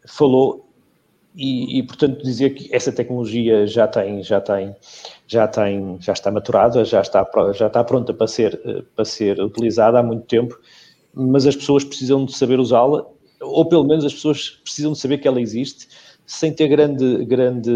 falou 0.06 0.66
e, 1.34 1.78
e, 1.78 1.82
portanto 1.82 2.22
dizer 2.22 2.50
que 2.50 2.74
essa 2.74 2.92
tecnologia 2.92 3.66
já 3.66 3.86
tem 3.88 4.22
já 4.22 4.40
tem 4.42 4.76
já 5.26 5.48
tem 5.48 5.96
já 6.00 6.12
está 6.12 6.30
maturada 6.30 6.84
já 6.84 7.00
está 7.00 7.26
já 7.54 7.68
está 7.68 7.82
pronta 7.82 8.12
para 8.12 8.26
ser 8.26 8.84
para 8.94 9.06
ser 9.06 9.40
utilizada 9.40 9.98
há 9.98 10.02
muito 10.02 10.26
tempo 10.26 10.58
mas 11.18 11.46
as 11.46 11.56
pessoas 11.56 11.84
precisam 11.84 12.24
de 12.24 12.36
saber 12.36 12.60
usá-la 12.60 13.04
ou 13.40 13.66
pelo 13.66 13.84
menos 13.84 14.04
as 14.04 14.14
pessoas 14.14 14.60
precisam 14.62 14.92
de 14.92 14.98
saber 14.98 15.18
que 15.18 15.28
ela 15.28 15.40
existe, 15.40 15.88
sem 16.26 16.52
ter 16.52 16.68
grande, 16.68 17.24
grande, 17.24 17.72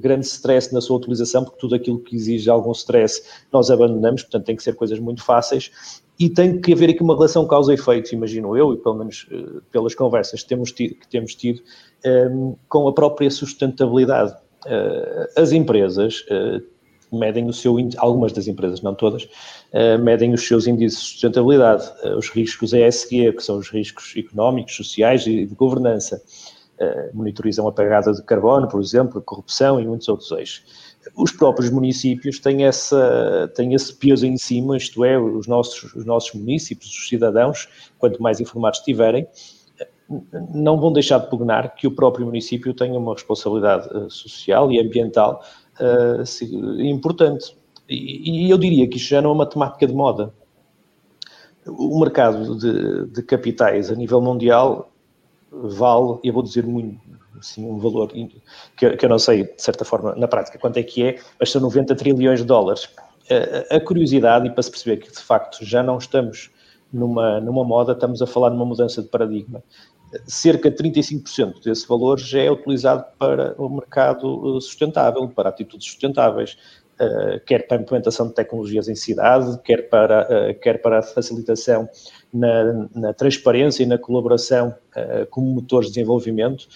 grande 0.00 0.24
stress 0.24 0.72
na 0.72 0.80
sua 0.80 0.96
utilização, 0.96 1.44
porque 1.44 1.58
tudo 1.60 1.74
aquilo 1.74 1.98
que 1.98 2.16
exige 2.16 2.48
algum 2.48 2.72
stress 2.72 3.22
nós 3.52 3.70
abandonamos, 3.70 4.22
portanto 4.22 4.46
tem 4.46 4.56
que 4.56 4.62
ser 4.62 4.74
coisas 4.74 4.98
muito 4.98 5.22
fáceis 5.22 6.00
e 6.18 6.30
tem 6.30 6.60
que 6.60 6.72
haver 6.72 6.90
aqui 6.90 7.02
uma 7.02 7.14
relação 7.14 7.46
causa-efeito, 7.46 8.14
imagino 8.14 8.56
eu, 8.56 8.72
e 8.72 8.76
pelo 8.76 8.96
menos 8.96 9.26
uh, 9.32 9.60
pelas 9.70 9.94
conversas 9.94 10.42
que 10.42 10.48
temos 10.48 10.72
tido, 10.72 10.94
que 10.94 11.08
temos 11.08 11.34
tido 11.34 11.60
ehm, 12.04 12.52
com 12.68 12.86
a 12.86 12.92
própria 12.92 13.30
sustentabilidade. 13.30 14.32
Uh, 14.64 15.40
as 15.40 15.50
empresas 15.50 16.24
medem 17.12 17.46
o 17.48 17.52
seu, 17.52 17.76
algumas 17.98 18.32
das 18.32 18.48
empresas, 18.48 18.80
não 18.80 18.94
todas, 18.94 19.24
uh, 19.24 19.98
medem 20.02 20.32
os 20.32 20.46
seus 20.46 20.66
índices 20.66 20.98
de 20.98 21.06
sustentabilidade, 21.06 21.90
uh, 22.04 22.16
os 22.16 22.28
riscos 22.30 22.72
ESG, 22.72 23.32
que 23.32 23.42
são 23.42 23.58
os 23.58 23.68
riscos 23.68 24.14
económicos, 24.16 24.74
sociais 24.74 25.26
e 25.26 25.44
de 25.44 25.54
governança. 25.54 26.22
Uh, 26.80 27.14
monitorizam 27.16 27.68
a 27.68 27.72
pegada 27.72 28.12
de 28.12 28.22
carbono, 28.24 28.66
por 28.66 28.80
exemplo, 28.80 29.20
corrupção 29.20 29.78
e 29.80 29.86
muitos 29.86 30.08
outros 30.08 30.30
eixos. 30.32 30.64
Os 31.16 31.30
próprios 31.30 31.70
municípios 31.70 32.38
têm, 32.38 32.64
essa, 32.64 33.52
têm 33.54 33.74
esse 33.74 33.94
peso 33.94 34.24
em 34.24 34.36
cima, 34.36 34.76
isto 34.76 35.04
é, 35.04 35.18
os 35.18 35.46
nossos, 35.46 35.94
os 35.94 36.04
nossos 36.04 36.32
municípios, 36.32 36.90
os 36.90 37.08
cidadãos, 37.08 37.68
quanto 37.98 38.22
mais 38.22 38.40
informados 38.40 38.78
estiverem, 38.78 39.26
não 40.54 40.78
vão 40.78 40.92
deixar 40.92 41.18
de 41.18 41.28
pugnar 41.28 41.74
que 41.74 41.86
o 41.86 41.90
próprio 41.90 42.26
município 42.26 42.74
tenha 42.74 42.98
uma 42.98 43.14
responsabilidade 43.14 43.88
social 44.12 44.70
e 44.70 44.80
ambiental 44.80 45.42
uh, 45.80 46.82
importante. 46.82 47.56
E, 47.88 48.46
e, 48.46 48.50
eu 48.50 48.58
diria 48.58 48.88
que 48.88 48.96
isto 48.96 49.08
já 49.08 49.20
não 49.20 49.30
é 49.30 49.32
uma 49.32 49.46
temática 49.46 49.86
de 49.86 49.94
moda. 49.94 50.32
O 51.66 52.00
mercado 52.00 52.56
de, 52.56 53.06
de 53.06 53.22
capitais 53.22 53.90
a 53.90 53.94
nível 53.94 54.20
mundial 54.20 54.90
vale, 55.50 56.18
eu 56.24 56.32
vou 56.32 56.42
dizer 56.42 56.66
muito, 56.66 56.98
assim, 57.38 57.64
um 57.64 57.78
valor 57.78 58.08
que, 58.08 58.96
que, 58.96 59.04
eu 59.04 59.08
não 59.08 59.18
sei, 59.18 59.44
de 59.44 59.62
certa 59.62 59.84
forma, 59.84 60.14
na 60.16 60.26
prática, 60.26 60.58
quanto 60.58 60.78
é 60.78 60.82
que 60.82 61.04
é, 61.04 61.18
mas 61.38 61.50
são 61.50 61.60
90 61.60 61.94
trilhões 61.94 62.40
de 62.40 62.46
dólares. 62.46 62.88
A, 63.70 63.76
a 63.76 63.80
curiosidade, 63.80 64.48
e 64.48 64.50
para 64.50 64.62
se 64.62 64.70
perceber 64.70 64.96
que 64.96 65.10
de 65.10 65.18
facto 65.18 65.64
já 65.64 65.82
não 65.82 65.98
estamos 65.98 66.50
numa, 66.92 67.40
numa 67.40 67.64
moda, 67.64 67.92
estamos 67.92 68.20
a 68.22 68.26
falar 68.26 68.50
numa 68.50 68.64
mudança 68.64 69.02
de 69.02 69.08
paradigma 69.08 69.62
cerca 70.26 70.70
de 70.70 70.76
35% 70.76 71.62
desse 71.64 71.86
valor 71.86 72.18
já 72.18 72.40
é 72.40 72.50
utilizado 72.50 73.04
para 73.18 73.54
o 73.58 73.68
mercado 73.68 74.56
eh, 74.56 74.60
sustentável, 74.60 75.28
para 75.28 75.48
atitudes 75.48 75.86
sustentáveis, 75.86 76.56
uh, 77.00 77.40
quer 77.46 77.66
para 77.66 77.78
a 77.78 77.80
implementação 77.80 78.28
de 78.28 78.34
tecnologias 78.34 78.88
em 78.88 78.94
cidade, 78.94 79.58
quer 79.62 79.88
para, 79.88 80.22
uh, 80.22 80.60
quer 80.60 80.80
para 80.82 80.98
a 80.98 81.02
facilitação 81.02 81.88
na, 82.32 82.88
na 82.94 83.12
transparência 83.12 83.82
e 83.82 83.86
na 83.86 83.98
colaboração 83.98 84.74
como 85.30 85.54
motores 85.54 85.88
de 85.88 85.94
desenvolvimento 85.94 86.66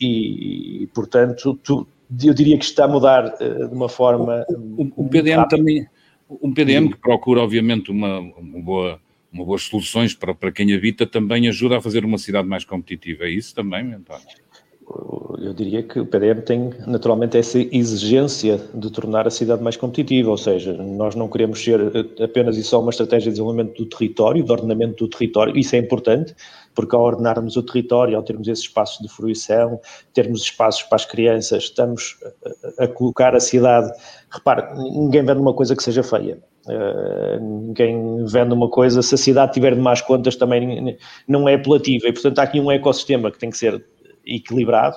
e, 0.00 0.88
portanto, 0.94 1.58
tu, 1.62 1.86
eu 2.22 2.34
diria 2.34 2.58
que 2.58 2.64
está 2.64 2.84
a 2.84 2.88
mudar 2.88 3.36
de 3.38 3.74
uma 3.74 3.88
forma... 3.88 4.44
O, 4.48 4.82
o, 4.82 4.92
o 5.04 5.08
PDM 5.08 5.36
rápida. 5.36 5.56
também, 5.56 5.86
um 6.28 6.52
PDM 6.52 6.90
que 6.90 6.98
procura, 6.98 7.40
obviamente, 7.40 7.90
uma, 7.90 8.18
uma 8.18 8.60
boa 8.60 9.00
uma 9.36 9.44
boas 9.44 9.62
soluções 9.62 10.14
para, 10.14 10.34
para 10.34 10.50
quem 10.50 10.74
habita 10.74 11.06
também 11.06 11.48
ajuda 11.48 11.78
a 11.78 11.80
fazer 11.80 12.04
uma 12.04 12.18
cidade 12.18 12.48
mais 12.48 12.64
competitiva. 12.64 13.24
É 13.24 13.30
isso 13.30 13.54
também, 13.54 13.92
António? 13.92 14.45
Eu 15.38 15.52
diria 15.52 15.82
que 15.82 16.00
o 16.00 16.06
PDM 16.06 16.40
tem 16.42 16.70
naturalmente 16.86 17.36
essa 17.36 17.58
exigência 17.58 18.60
de 18.74 18.90
tornar 18.90 19.26
a 19.26 19.30
cidade 19.30 19.62
mais 19.62 19.76
competitiva, 19.76 20.30
ou 20.30 20.36
seja, 20.36 20.72
nós 20.72 21.14
não 21.14 21.28
queremos 21.28 21.62
ser 21.62 21.80
apenas 22.22 22.56
e 22.56 22.62
só 22.62 22.80
uma 22.80 22.90
estratégia 22.90 23.30
de 23.30 23.36
desenvolvimento 23.36 23.76
do 23.76 23.88
território, 23.88 24.42
de 24.42 24.50
ordenamento 24.50 25.04
do 25.04 25.10
território, 25.10 25.56
isso 25.56 25.76
é 25.76 25.78
importante, 25.78 26.34
porque 26.74 26.94
ao 26.94 27.02
ordenarmos 27.02 27.56
o 27.56 27.62
território, 27.62 28.16
ao 28.16 28.22
termos 28.22 28.48
esses 28.48 28.64
espaços 28.64 28.98
de 29.00 29.08
fruição, 29.08 29.80
termos 30.12 30.42
espaços 30.42 30.82
para 30.82 30.96
as 30.96 31.04
crianças, 31.04 31.64
estamos 31.64 32.16
a, 32.78 32.84
a 32.84 32.88
colocar 32.88 33.34
a 33.34 33.40
cidade. 33.40 33.92
Repare, 34.30 34.74
ninguém 34.78 35.24
vende 35.24 35.40
uma 35.40 35.54
coisa 35.54 35.76
que 35.76 35.82
seja 35.82 36.02
feia. 36.02 36.38
Uh, 36.66 37.40
ninguém 37.40 38.24
vende 38.24 38.52
uma 38.52 38.68
coisa, 38.68 39.00
se 39.00 39.14
a 39.14 39.18
cidade 39.18 39.52
tiver 39.52 39.74
de 39.74 39.80
más 39.80 40.00
contas 40.00 40.34
também 40.34 40.98
não 41.28 41.48
é 41.48 41.54
apelativa 41.54 42.08
e 42.08 42.12
portanto 42.12 42.40
há 42.40 42.42
aqui 42.42 42.58
um 42.58 42.72
ecossistema 42.72 43.30
que 43.30 43.38
tem 43.38 43.50
que 43.50 43.56
ser 43.56 43.84
equilibrado, 44.26 44.96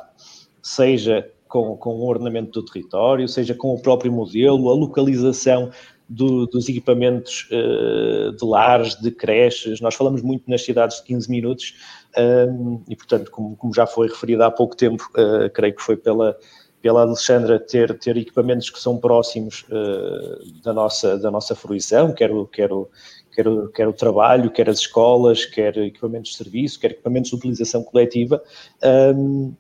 seja 0.61 1.29
com, 1.47 1.75
com 1.77 1.95
o 1.95 2.07
ordenamento 2.07 2.61
do 2.61 2.65
território, 2.65 3.27
seja 3.27 3.55
com 3.55 3.73
o 3.73 3.81
próprio 3.81 4.11
modelo, 4.11 4.69
a 4.69 4.73
localização 4.73 5.71
do, 6.07 6.47
dos 6.47 6.67
equipamentos 6.67 7.47
uh, 7.51 8.31
de 8.35 8.45
lares, 8.45 8.95
de 8.95 9.11
creches, 9.11 9.79
nós 9.79 9.93
falamos 9.93 10.21
muito 10.21 10.49
nas 10.49 10.63
cidades 10.63 10.97
de 10.97 11.03
15 11.03 11.29
minutos 11.29 11.75
um, 12.17 12.81
e 12.89 12.95
portanto 12.95 13.29
como, 13.29 13.55
como, 13.55 13.73
já 13.73 13.85
foi 13.85 14.07
referido 14.07 14.43
há 14.43 14.49
pouco 14.49 14.75
tempo, 14.75 15.07
uh, 15.11 15.49
creio 15.51 15.75
que 15.75 15.81
foi 15.81 15.95
pela 15.95 16.35
pela 16.81 17.01
Alexandra 17.01 17.59
ter, 17.59 17.97
ter 17.99 18.15
equipamentos 18.17 18.69
que 18.69 18.79
são 18.79 18.97
próximos 18.97 19.65
uh, 19.69 20.61
da, 20.63 20.73
nossa, 20.73 21.17
da 21.17 21.29
nossa 21.29 21.55
fruição, 21.55 22.13
quer 22.13 22.31
o, 22.31 22.45
quer, 22.45 22.71
o, 22.71 22.89
quer, 23.33 23.45
quer 23.73 23.87
o 23.87 23.93
trabalho, 23.93 24.51
quer 24.51 24.69
as 24.69 24.79
escolas, 24.79 25.45
quer 25.45 25.77
equipamentos 25.77 26.31
de 26.31 26.37
serviço, 26.37 26.79
quer 26.79 26.91
equipamentos 26.91 27.29
de 27.29 27.35
utilização 27.37 27.83
coletiva. 27.83 28.41
Um, 28.83 29.53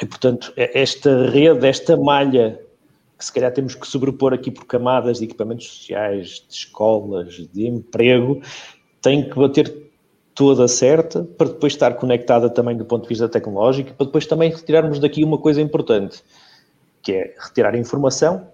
e, 0.00 0.06
portanto, 0.06 0.52
esta 0.56 1.28
rede, 1.28 1.66
esta 1.66 1.96
malha 1.96 2.60
que 3.18 3.24
se 3.24 3.32
calhar 3.32 3.52
temos 3.52 3.74
que 3.74 3.86
sobrepor 3.86 4.32
aqui 4.32 4.50
por 4.50 4.64
camadas 4.64 5.18
de 5.18 5.24
equipamentos 5.24 5.66
sociais, 5.66 6.44
de 6.48 6.54
escolas, 6.54 7.34
de 7.52 7.66
emprego, 7.66 8.40
tem 9.02 9.28
que 9.28 9.36
bater 9.36 9.90
toda 10.34 10.68
certa, 10.68 11.24
para 11.24 11.48
depois 11.48 11.72
estar 11.72 11.94
conectada 11.94 12.48
também 12.48 12.76
do 12.76 12.84
ponto 12.84 13.02
de 13.02 13.08
vista 13.08 13.28
tecnológico, 13.28 13.92
para 13.94 14.06
depois 14.06 14.24
também 14.24 14.52
retirarmos 14.52 15.00
daqui 15.00 15.24
uma 15.24 15.36
coisa 15.36 15.60
importante, 15.60 16.22
que 17.02 17.10
é 17.12 17.34
retirar 17.36 17.74
informação 17.74 18.46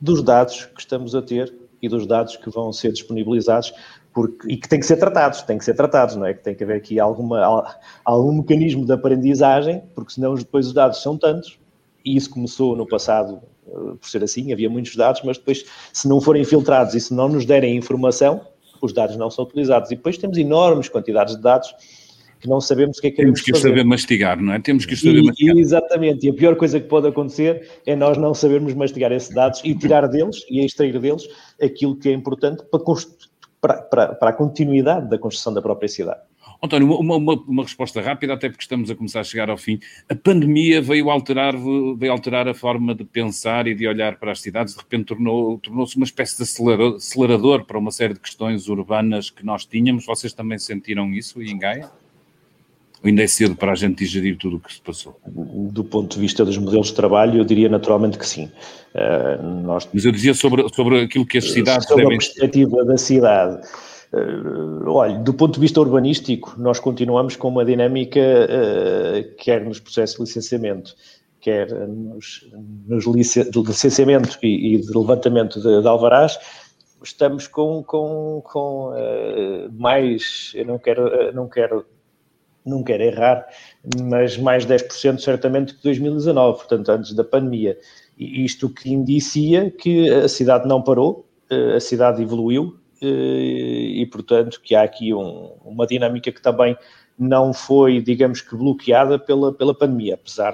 dos 0.00 0.20
dados 0.20 0.64
que 0.64 0.80
estamos 0.80 1.14
a 1.14 1.22
ter 1.22 1.54
e 1.82 1.88
dos 1.88 2.06
dados 2.06 2.36
que 2.36 2.48
vão 2.48 2.72
ser 2.72 2.92
disponibilizados 2.92 3.74
porque, 4.12 4.52
e 4.52 4.56
que 4.56 4.68
têm 4.68 4.78
que 4.78 4.86
ser 4.86 4.96
tratados, 4.96 5.42
têm 5.42 5.58
que 5.58 5.64
ser 5.64 5.74
tratados, 5.74 6.16
não 6.16 6.26
é? 6.26 6.34
Que 6.34 6.42
tem 6.42 6.54
que 6.54 6.62
haver 6.62 6.76
aqui 6.76 7.00
alguma, 7.00 7.74
algum 8.04 8.32
mecanismo 8.32 8.86
de 8.86 8.92
aprendizagem, 8.92 9.82
porque 9.94 10.12
senão 10.12 10.34
depois 10.34 10.66
os 10.66 10.72
dados 10.72 11.02
são 11.02 11.16
tantos, 11.16 11.58
e 12.04 12.16
isso 12.16 12.30
começou 12.30 12.76
no 12.76 12.86
passado 12.86 13.40
eh, 13.66 13.94
por 14.00 14.08
ser 14.08 14.22
assim, 14.22 14.52
havia 14.52 14.68
muitos 14.68 14.94
dados, 14.96 15.22
mas 15.24 15.38
depois 15.38 15.64
se 15.92 16.08
não 16.08 16.20
forem 16.20 16.44
filtrados 16.44 16.94
e 16.94 17.00
se 17.00 17.14
não 17.14 17.28
nos 17.28 17.46
derem 17.46 17.76
informação, 17.76 18.40
os 18.80 18.92
dados 18.92 19.16
não 19.16 19.30
são 19.30 19.44
utilizados. 19.44 19.90
E 19.90 19.96
depois 19.96 20.18
temos 20.18 20.36
enormes 20.36 20.88
quantidades 20.88 21.36
de 21.36 21.42
dados 21.42 21.74
que 22.42 22.48
não 22.48 22.60
sabemos 22.60 22.98
o 22.98 23.00
que 23.00 23.06
é 23.06 23.10
que 23.12 23.16
Temos 23.18 23.40
que 23.40 23.52
fazer. 23.52 23.68
saber 23.68 23.84
mastigar, 23.84 24.42
não 24.42 24.52
é? 24.52 24.58
Temos 24.58 24.84
que 24.84 24.96
saber 24.96 25.18
e, 25.18 25.26
mastigar. 25.26 25.56
Exatamente, 25.56 26.26
e 26.26 26.30
a 26.30 26.34
pior 26.34 26.56
coisa 26.56 26.80
que 26.80 26.88
pode 26.88 27.06
acontecer 27.06 27.70
é 27.86 27.94
nós 27.94 28.18
não 28.18 28.34
sabermos 28.34 28.74
mastigar 28.74 29.12
esses 29.12 29.32
dados 29.32 29.60
e 29.64 29.76
tirar 29.76 30.08
deles 30.08 30.44
e 30.50 30.64
extrair 30.64 30.98
deles 30.98 31.28
aquilo 31.62 31.96
que 31.96 32.08
é 32.08 32.12
importante 32.12 32.64
para, 32.68 32.80
para, 33.60 33.82
para, 33.82 34.14
para 34.14 34.30
a 34.30 34.32
continuidade 34.32 35.08
da 35.08 35.16
construção 35.16 35.54
da 35.54 35.62
própria 35.62 35.88
cidade. 35.88 36.20
António, 36.60 36.98
uma, 36.98 37.16
uma, 37.16 37.34
uma, 37.34 37.62
resposta 37.62 38.00
rápida, 38.00 38.34
até 38.34 38.48
porque 38.48 38.62
estamos 38.62 38.90
a 38.90 38.94
começar 38.96 39.20
a 39.20 39.24
chegar 39.24 39.48
ao 39.48 39.56
fim. 39.56 39.78
A 40.08 40.14
pandemia 40.14 40.82
veio 40.82 41.10
alterar, 41.10 41.54
veio 41.96 42.12
alterar 42.12 42.48
a 42.48 42.54
forma 42.54 42.92
de 42.92 43.04
pensar 43.04 43.68
e 43.68 43.74
de 43.74 43.86
olhar 43.86 44.16
para 44.16 44.32
as 44.32 44.40
cidades, 44.40 44.74
de 44.74 44.80
repente 44.80 45.06
tornou, 45.06 45.58
tornou-se 45.58 45.96
uma 45.96 46.04
espécie 46.04 46.36
de 46.36 46.42
acelerador, 46.42 46.96
acelerador, 46.96 47.64
para 47.64 47.78
uma 47.78 47.90
série 47.90 48.14
de 48.14 48.20
questões 48.20 48.68
urbanas 48.68 49.30
que 49.30 49.44
nós 49.44 49.64
tínhamos. 49.64 50.06
Vocês 50.06 50.32
também 50.32 50.58
sentiram 50.58 51.12
isso 51.12 51.40
em 51.40 51.56
Gaia? 51.56 51.90
Ainda 53.04 53.22
é 53.22 53.26
cedo 53.26 53.56
para 53.56 53.72
a 53.72 53.74
gente 53.74 53.98
digerir 53.98 54.36
tudo 54.38 54.56
o 54.56 54.60
que 54.60 54.74
se 54.74 54.80
passou? 54.80 55.20
Do 55.26 55.82
ponto 55.82 56.14
de 56.14 56.20
vista 56.20 56.44
dos 56.44 56.56
modelos 56.56 56.88
de 56.88 56.94
trabalho, 56.94 57.40
eu 57.40 57.44
diria 57.44 57.68
naturalmente 57.68 58.16
que 58.16 58.26
sim. 58.26 58.50
Uh, 58.94 59.42
nós... 59.62 59.88
Mas 59.92 60.04
eu 60.04 60.12
dizia 60.12 60.34
sobre, 60.34 60.66
sobre 60.72 61.00
aquilo 61.00 61.26
que 61.26 61.38
as 61.38 61.50
cidades 61.50 61.86
sobre 61.88 62.04
devem... 62.04 62.16
a 62.16 62.20
perspectiva 62.20 62.84
da 62.84 62.96
cidade 62.96 63.66
Uh, 64.12 64.90
olha, 64.90 65.18
do 65.20 65.32
ponto 65.32 65.54
de 65.54 65.60
vista 65.60 65.80
urbanístico, 65.80 66.54
nós 66.58 66.78
continuamos 66.78 67.34
com 67.34 67.48
uma 67.48 67.64
dinâmica, 67.64 68.20
uh, 68.20 69.36
quer 69.36 69.64
nos 69.64 69.80
processos 69.80 70.16
de 70.16 70.22
licenciamento, 70.22 70.94
quer 71.40 71.72
nos, 71.88 72.46
nos 72.86 73.06
lic 73.06 73.50
de 73.50 73.58
licenciamento 73.62 74.38
e, 74.42 74.74
e, 74.74 74.80
de 74.82 74.92
levantamento 74.94 75.62
de, 75.62 75.80
de 75.80 75.88
alvarás, 75.88 76.38
estamos 77.02 77.48
com, 77.48 77.82
com, 77.82 78.42
com 78.44 78.90
uh, 78.90 79.72
mais, 79.72 80.52
eu 80.54 80.66
não 80.66 80.78
quero, 80.78 81.32
não 81.32 81.48
quero 81.48 81.86
não 82.64 82.82
quero 82.82 83.02
errar, 83.02 83.46
mas 84.02 84.36
mais 84.36 84.64
10% 84.66 85.18
certamente 85.18 85.74
que 85.74 85.82
2019, 85.82 86.58
portanto, 86.58 86.88
antes 86.90 87.12
da 87.12 87.24
pandemia. 87.24 87.78
E 88.16 88.44
isto 88.44 88.68
que 88.68 88.92
indicia 88.92 89.70
que 89.70 90.08
a 90.10 90.28
cidade 90.28 90.68
não 90.68 90.82
parou, 90.82 91.26
a 91.76 91.80
cidade 91.80 92.22
evoluiu, 92.22 92.76
eh, 93.02 94.00
e, 94.00 94.06
portanto, 94.06 94.60
que 94.62 94.76
há 94.76 94.82
aqui 94.82 95.12
um, 95.12 95.50
uma 95.64 95.86
dinâmica 95.86 96.30
que 96.30 96.40
também 96.40 96.76
não 97.18 97.52
foi, 97.52 98.00
digamos 98.00 98.40
que, 98.40 98.54
bloqueada 98.54 99.18
pela, 99.18 99.52
pela 99.52 99.74
pandemia, 99.74 100.14
apesar 100.14 100.52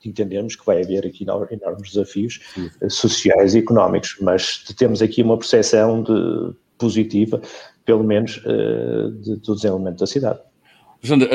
de 0.00 0.08
entendermos 0.08 0.54
que 0.54 0.64
vai 0.64 0.80
haver 0.80 1.04
aqui 1.04 1.24
enormes 1.24 1.90
desafios 1.90 2.40
Sim. 2.54 2.70
Eh, 2.80 2.88
sociais 2.88 3.56
e 3.56 3.58
económicos, 3.58 4.16
mas 4.20 4.62
temos 4.78 5.02
aqui 5.02 5.22
uma 5.22 5.36
percepção 5.36 6.04
de, 6.04 6.54
positiva, 6.78 7.42
pelo 7.84 8.04
menos, 8.04 8.40
eh, 8.46 9.10
de, 9.20 9.36
do 9.36 9.56
desenvolvimento 9.56 9.98
da 9.98 10.06
cidade. 10.06 10.38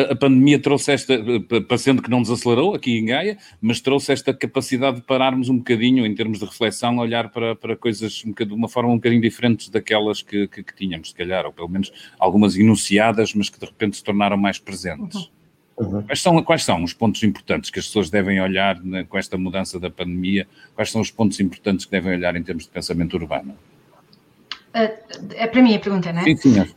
A 0.10 0.16
pandemia 0.16 0.60
trouxe 0.60 0.92
esta, 0.92 1.18
parecendo 1.68 2.02
que 2.02 2.10
não 2.10 2.22
desacelerou 2.22 2.76
aqui 2.76 2.98
em 2.98 3.06
Gaia, 3.06 3.38
mas 3.62 3.80
trouxe 3.80 4.12
esta 4.12 4.34
capacidade 4.34 4.98
de 4.98 5.04
pararmos 5.04 5.48
um 5.48 5.58
bocadinho 5.58 6.06
em 6.06 6.14
termos 6.14 6.40
de 6.40 6.46
reflexão, 6.46 6.98
olhar 6.98 7.30
para, 7.30 7.56
para 7.56 7.76
coisas 7.78 8.24
um 8.26 8.34
de 8.34 8.54
uma 8.54 8.68
forma 8.68 8.92
um 8.92 8.96
bocadinho 8.96 9.22
diferente 9.22 9.72
daquelas 9.72 10.22
que, 10.22 10.50
que, 10.50 10.64
que, 10.64 10.76
tínhamos, 10.76 11.10
se 11.10 11.16
calhar, 11.16 11.46
ou 11.46 11.54
pelo 11.54 11.70
menos 11.70 11.94
algumas 12.20 12.58
enunciadas, 12.58 13.34
mas 13.34 13.50
que 13.50 13.58
de 13.58 13.66
repente 13.66 13.96
se 13.96 14.04
tornaram 14.04 14.36
mais 14.36 14.60
presentes. 14.60 15.32
Uhum. 15.78 16.04
Quais, 16.04 16.22
são, 16.22 16.44
quais 16.44 16.64
são 16.64 16.84
os 16.84 16.94
pontos 16.94 17.24
importantes 17.24 17.70
que 17.70 17.80
as 17.80 17.86
pessoas 17.86 18.10
devem 18.10 18.42
olhar 18.42 18.84
né, 18.84 19.06
com 19.06 19.18
esta 19.18 19.38
mudança 19.38 19.80
da 19.80 19.90
pandemia? 19.90 20.46
Quais 20.76 20.92
são 20.92 21.00
os 21.00 21.10
pontos 21.10 21.40
importantes 21.40 21.86
que 21.86 21.92
devem 21.92 22.14
olhar 22.14 22.36
em 22.36 22.44
termos 22.44 22.66
de 22.66 22.70
pensamento 22.70 23.16
urbano? 23.16 23.56
É 24.74 25.48
para 25.48 25.62
mim 25.62 25.76
a 25.76 25.80
pergunta, 25.80 26.12
não 26.12 26.22
é? 26.22 26.24
Sim, 26.24 26.36
sim. 26.36 26.60
Uh, 26.60 26.74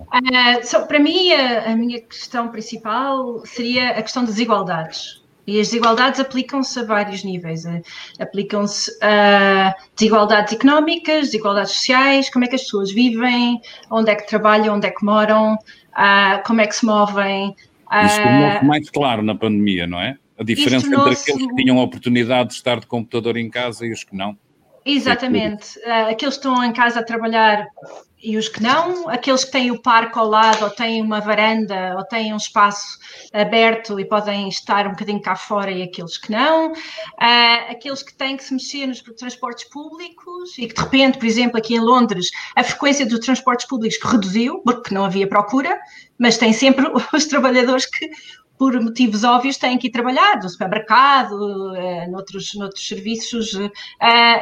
so, 0.62 0.86
para 0.86 0.98
mim, 0.98 1.32
a, 1.32 1.72
a, 1.72 1.76
minha 1.76 2.00
questão 2.00 2.48
principal 2.48 3.42
seria 3.46 3.90
a 3.90 4.02
questão 4.02 4.22
das 4.22 4.34
desigualdades. 4.34 5.24
E 5.46 5.60
as 5.60 5.68
desigualdades 5.68 6.18
aplicam-se 6.18 6.78
a 6.78 6.84
vários 6.84 7.22
níveis. 7.22 7.62
Aplicam-se 8.18 8.92
a 9.00 9.74
desigualdades 9.94 10.52
económicas, 10.52 11.26
desigualdades 11.26 11.72
sociais, 11.72 12.28
como 12.28 12.44
é 12.44 12.48
que 12.48 12.56
as 12.56 12.62
pessoas 12.62 12.90
vivem, 12.90 13.60
onde 13.90 14.10
é 14.10 14.16
que 14.16 14.26
trabalham, 14.26 14.74
onde 14.74 14.88
é 14.88 14.90
que 14.90 15.04
moram, 15.04 15.54
uh, 15.54 16.42
como 16.44 16.60
é 16.60 16.66
que 16.66 16.74
se 16.74 16.84
movem. 16.84 17.54
Isso 18.04 18.22
tornou-se 18.22 18.64
mais 18.64 18.90
claro 18.90 19.22
na 19.22 19.36
pandemia, 19.36 19.86
não 19.86 20.00
é? 20.00 20.16
A 20.38 20.42
diferença 20.42 20.86
entre 20.86 21.00
aqueles 21.00 21.24
que 21.24 21.54
tinham 21.54 21.78
a 21.78 21.82
oportunidade 21.82 22.50
de 22.50 22.56
estar 22.56 22.80
de 22.80 22.86
computador 22.86 23.36
em 23.36 23.48
casa 23.48 23.86
e 23.86 23.92
os 23.92 24.04
que 24.04 24.14
não. 24.14 24.36
Exatamente. 24.86 25.78
Uh, 25.80 26.10
aqueles 26.10 26.36
que 26.36 26.46
estão 26.46 26.62
em 26.62 26.72
casa 26.72 27.00
a 27.00 27.02
trabalhar 27.02 27.66
e 28.22 28.36
os 28.36 28.48
que 28.48 28.62
não, 28.62 29.08
aqueles 29.08 29.44
que 29.44 29.50
têm 29.50 29.70
o 29.70 29.80
parque 29.80 30.18
ao 30.18 30.26
lado, 30.26 30.64
ou 30.64 30.70
têm 30.70 31.02
uma 31.02 31.20
varanda, 31.20 31.94
ou 31.96 32.04
têm 32.04 32.32
um 32.32 32.36
espaço 32.36 32.98
aberto 33.32 34.00
e 34.00 34.04
podem 34.04 34.48
estar 34.48 34.86
um 34.86 34.90
bocadinho 34.90 35.20
cá 35.20 35.36
fora, 35.36 35.70
e 35.70 35.82
aqueles 35.82 36.16
que 36.16 36.32
não, 36.32 36.72
uh, 36.72 37.70
aqueles 37.70 38.02
que 38.02 38.14
têm 38.14 38.36
que 38.36 38.44
se 38.44 38.54
mexer 38.54 38.86
nos 38.86 39.00
transportes 39.00 39.64
públicos 39.68 40.56
e 40.56 40.66
que 40.66 40.74
de 40.74 40.80
repente, 40.80 41.18
por 41.18 41.26
exemplo, 41.26 41.58
aqui 41.58 41.74
em 41.74 41.80
Londres, 41.80 42.30
a 42.54 42.64
frequência 42.64 43.04
dos 43.04 43.20
transportes 43.20 43.66
públicos 43.66 43.98
reduziu, 44.02 44.60
porque 44.64 44.94
não 44.94 45.04
havia 45.04 45.28
procura, 45.28 45.78
mas 46.18 46.38
tem 46.38 46.52
sempre 46.52 46.86
os 47.12 47.26
trabalhadores 47.26 47.86
que 47.86 48.10
por 48.58 48.80
motivos 48.80 49.24
óbvios, 49.24 49.56
têm 49.56 49.78
que 49.78 49.88
ir 49.88 49.90
trabalhar, 49.90 50.36
no 50.42 50.48
supermercado, 50.48 51.34
uh, 51.34 52.10
noutros, 52.10 52.54
noutros 52.54 52.86
serviços, 52.86 53.54
uh, 53.54 53.70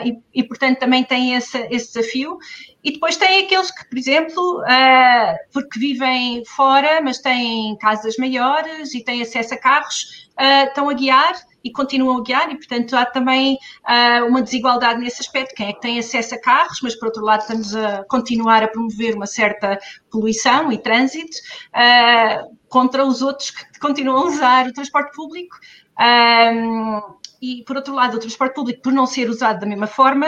e, 0.04 0.18
e, 0.34 0.44
portanto, 0.44 0.78
também 0.78 1.04
têm 1.04 1.34
esse, 1.34 1.58
esse 1.70 1.92
desafio. 1.92 2.38
E 2.82 2.92
depois 2.92 3.16
tem 3.16 3.44
aqueles 3.44 3.70
que, 3.70 3.88
por 3.88 3.98
exemplo, 3.98 4.60
uh, 4.60 5.36
porque 5.52 5.78
vivem 5.78 6.44
fora, 6.44 7.00
mas 7.02 7.18
têm 7.18 7.76
casas 7.78 8.16
maiores 8.16 8.94
e 8.94 9.02
têm 9.02 9.22
acesso 9.22 9.54
a 9.54 9.56
carros, 9.56 10.28
estão 10.66 10.88
a 10.88 10.92
guiar 10.92 11.34
e 11.64 11.72
continuam 11.72 12.18
a 12.18 12.22
guiar, 12.22 12.50
e 12.50 12.56
portanto 12.56 12.94
há 12.94 13.06
também 13.06 13.58
uh, 13.88 14.26
uma 14.26 14.42
desigualdade 14.42 15.00
nesse 15.00 15.22
aspecto. 15.22 15.54
Quem 15.54 15.68
é 15.68 15.72
que 15.72 15.80
tem 15.80 15.98
acesso 15.98 16.34
a 16.34 16.40
carros, 16.40 16.80
mas 16.82 16.94
por 16.94 17.06
outro 17.06 17.24
lado 17.24 17.40
estamos 17.40 17.74
a 17.74 18.04
continuar 18.04 18.62
a 18.62 18.68
promover 18.68 19.14
uma 19.14 19.26
certa 19.26 19.78
poluição 20.10 20.70
e 20.70 20.76
trânsito 20.76 21.38
uh, 21.74 22.54
contra 22.74 23.06
os 23.06 23.22
outros 23.22 23.52
que 23.52 23.78
continuam 23.78 24.24
a 24.24 24.26
usar 24.26 24.66
o 24.66 24.72
transporte 24.72 25.14
público. 25.14 25.56
Um, 25.96 27.00
e 27.40 27.62
por 27.62 27.76
outro 27.76 27.94
lado, 27.94 28.16
o 28.16 28.18
transporte 28.18 28.52
público, 28.52 28.82
por 28.82 28.92
não 28.92 29.06
ser 29.06 29.30
usado 29.30 29.60
da 29.60 29.66
mesma 29.66 29.86
forma, 29.86 30.26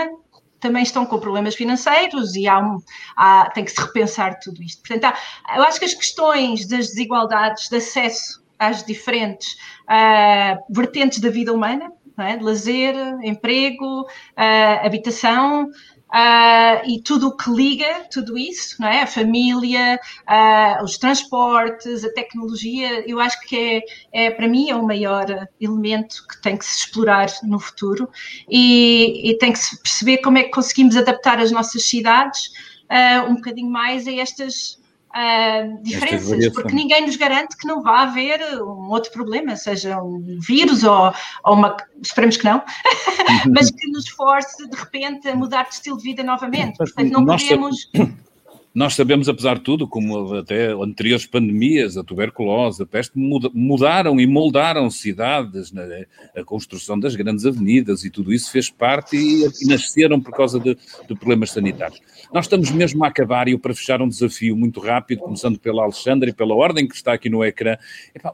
também 0.60 0.84
estão 0.84 1.04
com 1.04 1.18
problemas 1.18 1.56
financeiros 1.56 2.36
e 2.36 2.46
há, 2.46 2.60
um, 2.60 2.78
há 3.16 3.50
tem 3.50 3.64
que 3.64 3.72
se 3.72 3.80
repensar 3.80 4.38
tudo 4.38 4.62
isto. 4.62 4.80
Portanto, 4.80 5.12
há, 5.44 5.56
eu 5.56 5.64
acho 5.64 5.80
que 5.80 5.86
as 5.86 5.94
questões 5.94 6.68
das 6.68 6.86
desigualdades 6.86 7.68
de 7.68 7.78
acesso 7.78 8.40
às 8.56 8.84
diferentes 8.84 9.54
uh, 9.82 10.72
vertentes 10.72 11.18
da 11.18 11.30
vida 11.30 11.52
humana, 11.52 11.90
é? 12.16 12.36
lazer, 12.40 12.94
emprego, 13.24 14.02
uh, 14.02 14.86
habitação, 14.86 15.68
Uh, 16.08 16.88
e 16.88 17.02
tudo 17.02 17.28
o 17.28 17.36
que 17.36 17.50
liga 17.50 18.06
tudo 18.12 18.38
isso, 18.38 18.80
não 18.80 18.86
é? 18.86 19.02
A 19.02 19.06
família, 19.06 19.98
uh, 20.22 20.84
os 20.84 20.96
transportes, 20.98 22.04
a 22.04 22.12
tecnologia, 22.12 23.02
eu 23.10 23.18
acho 23.18 23.40
que 23.42 23.82
é, 24.12 24.26
é, 24.26 24.30
para 24.30 24.46
mim, 24.46 24.70
é 24.70 24.76
o 24.76 24.86
maior 24.86 25.26
elemento 25.60 26.24
que 26.28 26.40
tem 26.40 26.56
que 26.56 26.64
se 26.64 26.78
explorar 26.78 27.26
no 27.42 27.58
futuro 27.58 28.08
e, 28.48 29.30
e 29.30 29.38
tem 29.38 29.52
que 29.52 29.58
se 29.58 29.82
perceber 29.82 30.18
como 30.18 30.38
é 30.38 30.44
que 30.44 30.50
conseguimos 30.50 30.96
adaptar 30.96 31.40
as 31.40 31.50
nossas 31.50 31.82
cidades 31.88 32.52
uh, 32.84 33.28
um 33.28 33.34
bocadinho 33.34 33.70
mais 33.70 34.06
a 34.06 34.12
estas 34.12 34.80
uh, 35.16 35.82
diferenças, 35.82 36.52
porque 36.52 36.74
ninguém 36.74 37.06
nos 37.06 37.16
garante 37.16 37.56
que 37.56 37.66
não 37.66 37.82
vá 37.82 38.02
haver 38.02 38.40
um 38.62 38.90
outro 38.90 39.10
problema, 39.10 39.56
seja 39.56 40.00
um 40.02 40.38
vírus 40.40 40.84
ou, 40.84 41.12
ou 41.44 41.54
uma. 41.54 41.76
Esperemos 42.02 42.36
que 42.36 42.44
não, 42.44 42.62
mas 43.52 43.70
que 43.70 43.90
nos 43.90 44.08
force 44.08 44.68
de 44.68 44.76
repente 44.76 45.28
a 45.28 45.34
mudar 45.34 45.64
de 45.64 45.74
estilo 45.74 45.96
de 45.96 46.02
vida 46.02 46.22
novamente. 46.22 46.76
Portanto, 46.76 47.10
não 47.10 47.24
podemos. 47.24 47.88
Nós 47.94 48.08
sabemos, 48.90 49.26
apesar 49.26 49.54
de 49.54 49.62
tudo, 49.62 49.88
como 49.88 50.34
até 50.34 50.72
anteriores 50.72 51.24
pandemias, 51.24 51.96
a 51.96 52.04
tuberculose, 52.04 52.82
a 52.82 52.86
peste, 52.86 53.12
mudaram 53.16 54.20
e 54.20 54.26
moldaram 54.26 54.90
cidades, 54.90 55.72
né? 55.72 56.04
a 56.36 56.44
construção 56.44 57.00
das 57.00 57.16
grandes 57.16 57.46
avenidas 57.46 58.04
e 58.04 58.10
tudo 58.10 58.34
isso 58.34 58.52
fez 58.52 58.68
parte 58.68 59.16
e, 59.16 59.46
e 59.62 59.66
nasceram 59.66 60.20
por 60.20 60.32
causa 60.32 60.60
de, 60.60 60.74
de, 61.08 61.14
problemas 61.14 61.52
sanitários. 61.52 62.02
Nós 62.30 62.44
estamos 62.44 62.70
mesmo 62.70 63.02
a 63.02 63.08
acabar 63.08 63.48
e 63.48 63.52
eu 63.52 63.58
para 63.58 63.74
fechar 63.74 64.02
um 64.02 64.08
desafio 64.08 64.54
muito 64.54 64.78
rápido, 64.78 65.20
começando 65.20 65.58
pela 65.58 65.82
Alexandra 65.82 66.28
e 66.28 66.34
pela 66.34 66.54
ordem 66.54 66.86
que 66.86 66.94
está 66.94 67.14
aqui 67.14 67.30
no 67.30 67.42
ecrã, 67.42 67.78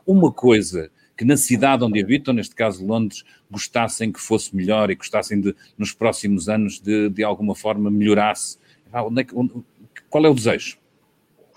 uma 0.05 0.33
coisa 0.33 0.91
que 1.17 1.25
na 1.25 1.37
cidade 1.37 1.85
onde 1.85 2.01
habitam, 2.01 2.35
neste 2.35 2.57
caso 2.57 2.85
Londres, 2.85 3.23
gostassem 3.49 4.11
que 4.11 4.21
fosse 4.21 4.57
melhor 4.57 4.91
e 4.91 4.97
gostassem 4.97 5.41
de, 5.41 5.55
nos 5.79 5.93
próximos 5.93 6.49
anos, 6.49 6.81
de, 6.81 7.09
de 7.11 7.23
alguma 7.23 7.55
forma 7.55 7.89
melhorasse. 7.93 8.59
Onde 8.93 9.21
é 9.23 9.25
que, 9.25 9.35
onde, 9.35 9.53
qual 10.09 10.25
é 10.25 10.29
o 10.29 10.35
desejo? 10.35 10.79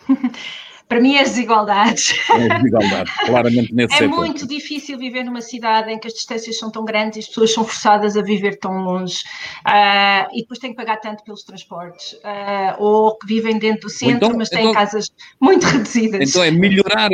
para 0.87 1.01
mim 1.01 1.15
é 1.15 1.21
as 1.21 1.29
desigualdades. 1.29 2.13
É 2.29 2.51
a 2.51 2.57
desigualdade, 2.57 3.11
claramente 3.25 3.73
nesse 3.73 3.95
É 3.95 3.97
setor. 3.97 4.15
muito 4.15 4.47
difícil 4.47 4.97
viver 4.97 5.23
numa 5.23 5.41
cidade 5.41 5.91
em 5.91 5.99
que 5.99 6.07
as 6.07 6.13
distâncias 6.13 6.57
são 6.57 6.71
tão 6.71 6.85
grandes 6.85 7.17
e 7.17 7.19
as 7.21 7.27
pessoas 7.27 7.53
são 7.53 7.65
forçadas 7.65 8.15
a 8.15 8.21
viver 8.21 8.57
tão 8.57 8.83
longe 8.83 9.23
uh, 9.65 10.29
e 10.33 10.41
depois 10.41 10.59
têm 10.59 10.71
que 10.71 10.75
pagar 10.75 10.97
tanto 10.97 11.23
pelos 11.23 11.43
transportes, 11.43 12.13
uh, 12.13 12.75
ou 12.77 13.17
que 13.17 13.25
vivem 13.25 13.57
dentro 13.57 13.81
do 13.81 13.89
centro, 13.89 14.27
então, 14.27 14.37
mas 14.37 14.49
têm 14.49 14.61
então, 14.61 14.73
casas 14.73 15.11
muito 15.39 15.65
reduzidas. 15.65 16.29
Então 16.29 16.43
é 16.43 16.51
melhorar, 16.51 17.09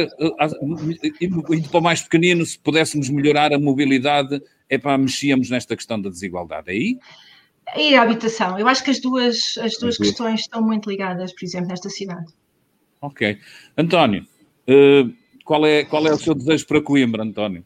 indo 1.22 1.42
para 1.70 1.80
o 1.80 1.84
mais 1.84 2.02
pequenino, 2.02 2.46
se 2.46 2.60
pudéssemos 2.60 3.10
melhorar 3.10 3.54
a 3.54 3.60
mobilidade, 3.60 4.42
é 4.70 4.78
para 4.78 4.98
mexíamos 4.98 5.50
nesta 5.50 5.76
questão 5.76 6.02
da 6.02 6.10
desigualdade. 6.10 6.70
É 6.70 6.72
aí? 6.74 6.98
E 7.76 7.96
a 7.96 8.02
habitação. 8.02 8.60
Eu 8.60 8.68
acho 8.68 8.84
que 8.84 8.92
as 8.92 9.00
duas, 9.00 9.58
as 9.58 9.78
duas 9.78 9.98
questões 9.98 10.42
estão 10.42 10.62
muito 10.62 10.90
ligadas, 10.90 11.34
por 11.34 11.46
exemplo, 11.46 11.70
nesta 11.70 11.90
cidade. 11.90 12.32
Ok. 13.02 13.38
António, 13.78 14.26
uh, 14.68 15.14
qual, 15.44 15.66
é, 15.66 15.84
qual 15.86 16.06
é 16.06 16.14
o 16.14 16.18
seu 16.18 16.36
desejo 16.36 16.68
para 16.68 16.82
Coimbra, 16.82 17.24
António? 17.24 17.66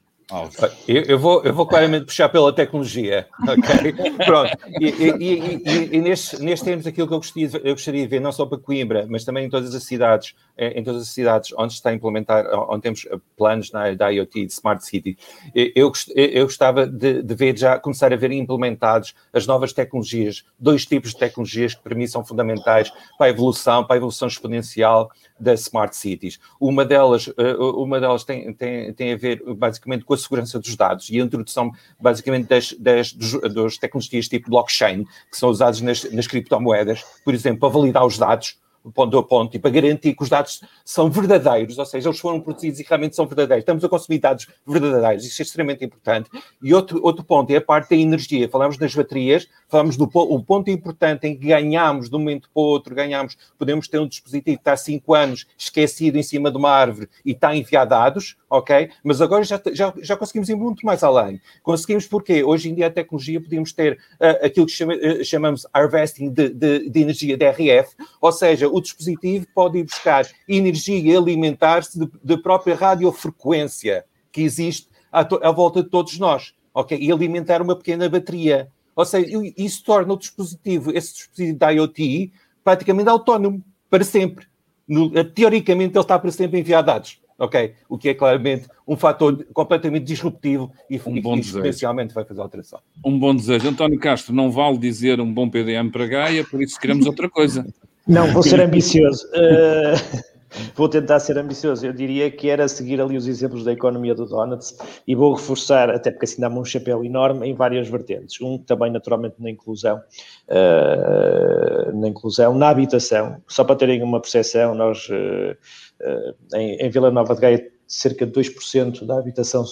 Eu, 0.88 1.04
eu, 1.04 1.20
vou, 1.20 1.44
eu 1.44 1.54
vou 1.54 1.68
claramente 1.68 2.06
puxar 2.06 2.30
pela 2.30 2.52
tecnologia, 2.52 3.28
ok? 3.48 3.94
Pronto. 4.26 4.58
E, 4.82 4.88
e, 4.88 5.14
e, 5.20 5.98
e 5.98 6.56
termos, 6.64 6.88
aquilo 6.88 7.08
que 7.08 7.14
eu 7.14 7.18
gostaria, 7.18 7.50
eu 7.64 7.74
gostaria 7.74 8.02
de 8.02 8.08
ver, 8.08 8.20
não 8.20 8.32
só 8.32 8.46
para 8.46 8.58
Coimbra, 8.58 9.06
mas 9.08 9.24
também 9.24 9.46
em 9.46 9.50
todas 9.50 9.76
as 9.76 9.84
cidades, 9.84 10.34
em 10.58 10.84
todas 10.84 11.04
as 11.04 11.10
cidades 11.10 11.54
onde 11.58 11.74
está 11.74 11.92
a 11.92 11.94
implementar, 11.94 12.44
onde 12.70 12.82
temos 12.82 13.08
planos 13.38 13.72
na, 13.72 13.94
da 13.94 14.10
IoT, 14.10 14.48
de 14.48 14.52
Smart 14.52 14.84
City, 14.84 15.16
eu, 15.54 15.92
eu 16.16 16.46
gostava 16.46 16.88
de, 16.88 17.22
de 17.22 17.36
ver 17.36 17.56
já, 17.56 17.78
começar 17.78 18.12
a 18.12 18.16
ver 18.16 18.32
implementados 18.32 19.14
as 19.32 19.46
novas 19.46 19.74
tecnologias, 19.74 20.44
dois 20.58 20.86
tipos 20.88 21.12
de 21.12 21.20
tecnologias 21.20 21.76
que 21.76 21.84
para 21.84 21.94
mim 21.94 22.08
são 22.08 22.26
fundamentais 22.26 22.92
para 23.18 23.28
a 23.28 23.30
evolução, 23.30 23.84
para 23.84 23.96
a 23.96 23.98
evolução 23.98 24.28
exponencial 24.28 25.12
das 25.40 25.62
Smart 25.62 25.96
Cities. 25.96 26.40
Uma 26.60 26.84
delas, 26.84 27.30
uma 27.60 28.00
delas 28.00 28.24
tem, 28.24 28.52
tem, 28.54 28.94
tem 28.94 29.14
a 29.14 29.18
ver 29.18 29.44
basicamente 29.56 30.04
com 30.04 30.15
a 30.16 30.18
segurança 30.18 30.60
dos 30.60 30.76
dados 30.76 31.10
e 31.10 31.20
a 31.20 31.24
introdução, 31.24 31.72
basicamente, 32.00 32.48
das, 32.48 32.74
das, 32.74 33.14
dos, 33.14 33.78
tecnologias 33.78 34.28
tipo 34.28 34.50
blockchain, 34.50 35.04
que 35.04 35.38
são 35.38 35.50
usadas 35.50 35.82
nas, 35.82 36.12
nas 36.12 36.28
criptomoedas, 36.28 37.04
por 37.24 37.34
exemplo, 37.34 37.60
para 37.60 37.70
validar 37.70 38.06
os 38.06 38.18
dados 38.18 38.58
ponto 38.92 39.18
a 39.18 39.24
ponto 39.24 39.56
e 39.56 39.60
para 39.60 39.72
garantir 39.72 40.16
que 40.16 40.24
os 40.24 40.30
dados 40.30 40.62
são 40.84 41.10
verdadeiros, 41.10 41.78
ou 41.78 41.86
seja, 41.86 42.10
eles 42.10 42.20
foram 42.20 42.40
produzidos 42.40 42.80
e 42.80 42.86
realmente 42.88 43.16
são 43.16 43.26
verdadeiros. 43.26 43.64
Estamos 43.64 43.84
a 43.84 43.90
consumir 43.90 44.20
dados 44.20 44.48
verdadeiros, 44.66 45.26
isso 45.26 45.42
é 45.42 45.44
extremamente 45.44 45.84
importante. 45.84 46.30
E 46.62 46.74
outro, 46.74 47.00
outro 47.04 47.24
ponto 47.24 47.52
é 47.52 47.58
a 47.58 47.62
parte 47.62 47.90
da 47.90 47.96
energia. 47.96 48.48
Falamos 48.50 48.78
das 48.78 48.94
baterias, 48.94 49.48
falamos 49.68 49.98
do 49.98 50.10
o 50.14 50.44
ponto 50.44 50.70
importante 50.70 51.28
em 51.28 51.38
que 51.38 51.48
ganhamos 51.48 52.10
de 52.10 52.16
um 52.16 52.20
momento 52.20 52.50
para 52.54 52.62
o 52.62 52.66
outro, 52.66 52.96
ganhamos, 52.96 53.38
podemos 53.58 53.88
ter 53.88 54.00
um 54.00 54.08
dispositivo 54.08 54.58
que 54.58 54.62
está 54.62 54.74
há 54.74 54.78
5 54.78 55.14
anos 55.14 55.46
esquecido 55.58 56.18
em 56.18 56.24
cima 56.24 56.52
de 56.52 56.58
uma 56.58 56.70
árvore 56.70 57.10
e 57.26 57.32
está 57.32 57.50
a 57.50 57.56
enviar 57.56 57.86
dados, 57.86 58.38
ok? 58.50 58.90
Mas 59.04 59.22
agora 59.22 59.44
já, 59.44 59.62
já, 59.74 59.94
já 60.02 60.16
conseguimos 60.16 60.50
ir 60.50 60.56
muito 60.56 60.86
mais 60.86 61.04
além. 61.04 61.42
Conseguimos 61.64 62.08
porque 62.08 62.44
hoje 62.44 62.70
em 62.70 62.76
dia 62.76 62.88
a 62.88 62.92
tecnologia 62.92 63.42
podemos 63.42 63.74
ter 63.74 63.94
uh, 63.94 64.46
aquilo 64.46 64.66
que 64.66 64.72
chama, 64.72 64.94
uh, 64.94 65.24
chamamos 65.24 65.68
harvesting 65.74 66.30
de, 66.30 66.50
de, 66.50 66.90
de 66.90 67.02
energia 67.02 67.38
DRF, 67.38 67.96
ou 68.22 68.32
seja, 68.32 68.70
o 68.76 68.82
dispositivo 68.82 69.48
pode 69.56 69.78
ir 69.78 69.86
buscar 69.86 70.28
energia 70.50 71.00
e 71.00 71.16
alimentar-se 71.16 71.98
da 72.22 72.38
própria 72.38 72.76
radiofrequência 72.76 74.04
que 74.34 74.42
existe 74.42 74.90
à, 75.10 75.22
à, 75.22 75.52
volta 75.52 75.82
de 75.82 75.90
todos 75.90 76.20
nós, 76.20 76.54
ok? 76.74 76.98
E 77.00 77.10
alimentar 77.10 77.62
uma 77.62 77.76
pequena 77.78 78.10
bateria. 78.10 78.68
Ou 78.94 79.06
seja, 79.06 79.30
isso 79.58 79.82
torna 79.86 80.14
o 80.14 80.18
dispositivo, 80.18 80.92
esse 80.92 81.14
dispositivo 81.14 81.58
da 81.58 81.70
IoT, 81.70 82.34
praticamente 82.66 83.08
autónomo, 83.08 83.64
para 83.90 84.04
sempre. 84.04 84.46
No, 84.86 85.10
teoricamente, 85.24 85.94
ele 85.94 86.02
está 86.02 86.20
para 86.20 86.32
sempre 86.32 86.58
a 86.58 86.60
enviar 86.60 86.84
dados, 86.84 87.22
ok? 87.40 87.76
O 87.88 87.98
que 87.98 88.10
é 88.10 88.14
claramente 88.14 88.68
um 88.86 88.98
fator 88.98 89.42
completamente 89.54 90.04
disruptivo 90.04 90.70
e, 90.90 91.00
um 91.06 91.16
e 91.16 91.22
que 91.22 91.52
potencialmente 91.54 92.14
vai 92.14 92.26
fazer 92.26 92.42
alteração. 92.42 92.82
Um 93.06 93.18
bom 93.18 93.34
desejo. 93.34 93.70
António 93.70 93.98
Castro, 94.00 94.36
não 94.36 94.52
vale 94.52 94.78
dizer 94.78 95.22
um 95.22 95.34
bom 95.34 95.50
PDM 95.50 95.90
para 95.90 96.06
Gaia, 96.06 96.44
por 96.44 96.62
isso 96.62 96.78
queremos 96.78 97.06
outra 97.06 97.30
coisa. 97.30 97.66
Não, 98.08 98.32
vou 98.32 98.44
ser 98.44 98.62
ambicioso. 98.62 99.28
Uh, 99.28 100.22
vou 100.76 100.88
tentar 100.88 101.20
ser 101.20 101.38
ambicioso. 101.38 101.86
Eu 101.86 101.94
diria 101.94 102.30
que 102.30 102.50
era 102.50 102.68
seguir 102.68 103.02
ali 103.02 103.18
os 103.18 103.28
exemplos 103.28 103.64
da 103.64 103.72
economia 103.72 104.14
do 104.14 104.26
Donuts 104.26 104.78
e 105.08 105.16
vou 105.16 105.34
reforçar, 105.34 105.90
até 105.90 106.12
porque 106.12 106.26
assim 106.26 106.42
dá-me 106.42 106.60
um 106.60 106.66
chapéu 106.66 107.04
enorme, 107.04 107.48
em 107.48 107.54
várias 107.54 107.88
vertentes. 107.88 108.40
Um 108.42 108.58
também, 108.58 108.92
naturalmente, 108.92 109.36
na 109.40 109.50
inclusão, 109.50 110.02
uh, 110.50 112.00
na 112.00 112.08
inclusão, 112.08 112.54
na 112.56 112.70
habitação. 112.70 113.42
Só 113.48 113.64
para 113.64 113.76
terem 113.76 114.04
uma 114.04 114.22
percepção, 114.22 114.76
nós 114.76 115.08
uh, 115.10 116.56
em, 116.56 116.78
em 116.86 116.90
Vila 116.90 117.10
Nova 117.10 117.34
de 117.34 117.42
Gaia, 117.42 117.72
cerca 117.88 118.26
de 118.26 118.32
2% 118.32 119.06
da 119.06 119.20
habitação 119.20 119.64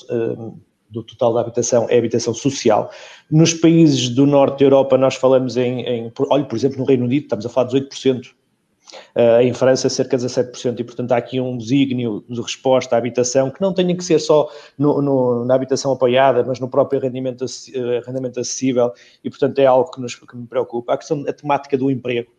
do 0.93 1.03
total 1.03 1.33
da 1.33 1.41
habitação 1.41 1.87
é 1.89 1.97
habitação 1.97 2.33
social. 2.33 2.91
Nos 3.29 3.53
países 3.53 4.09
do 4.09 4.25
norte 4.25 4.59
da 4.59 4.65
Europa, 4.65 4.97
nós 4.97 5.15
falamos 5.15 5.57
em, 5.57 5.81
em 5.81 6.13
olha, 6.29 6.45
por 6.45 6.55
exemplo, 6.55 6.77
no 6.77 6.85
Reino 6.85 7.05
Unido, 7.05 7.23
estamos 7.23 7.45
a 7.45 7.49
falar 7.49 7.67
de 7.67 7.81
18%. 7.81 8.31
Uh, 9.15 9.41
em 9.41 9.53
França, 9.53 9.89
cerca 9.89 10.15
de 10.17 10.25
17%, 10.25 10.79
e 10.79 10.83
portanto 10.83 11.11
há 11.13 11.17
aqui 11.17 11.39
um 11.39 11.57
desígnio 11.57 12.23
de 12.29 12.39
resposta 12.39 12.95
à 12.95 12.99
habitação 12.99 13.49
que 13.49 13.59
não 13.59 13.73
tem 13.73 13.95
que 13.95 14.03
ser 14.03 14.19
só 14.19 14.47
no, 14.77 15.01
no, 15.01 15.45
na 15.45 15.55
habitação 15.55 15.91
apoiada, 15.91 16.43
mas 16.43 16.59
no 16.59 16.69
próprio 16.69 17.01
rendimento, 17.01 17.43
rendimento 18.05 18.39
acessível, 18.39 18.91
e 19.23 19.31
portanto 19.31 19.57
é 19.57 19.65
algo 19.65 19.89
que, 19.89 19.99
nos, 19.99 20.13
que 20.13 20.37
me 20.37 20.45
preocupa. 20.45 20.93
A 20.93 20.97
questão, 20.97 21.23
a 21.27 21.33
temática 21.33 21.75
do 21.75 21.89
emprego, 21.89 22.29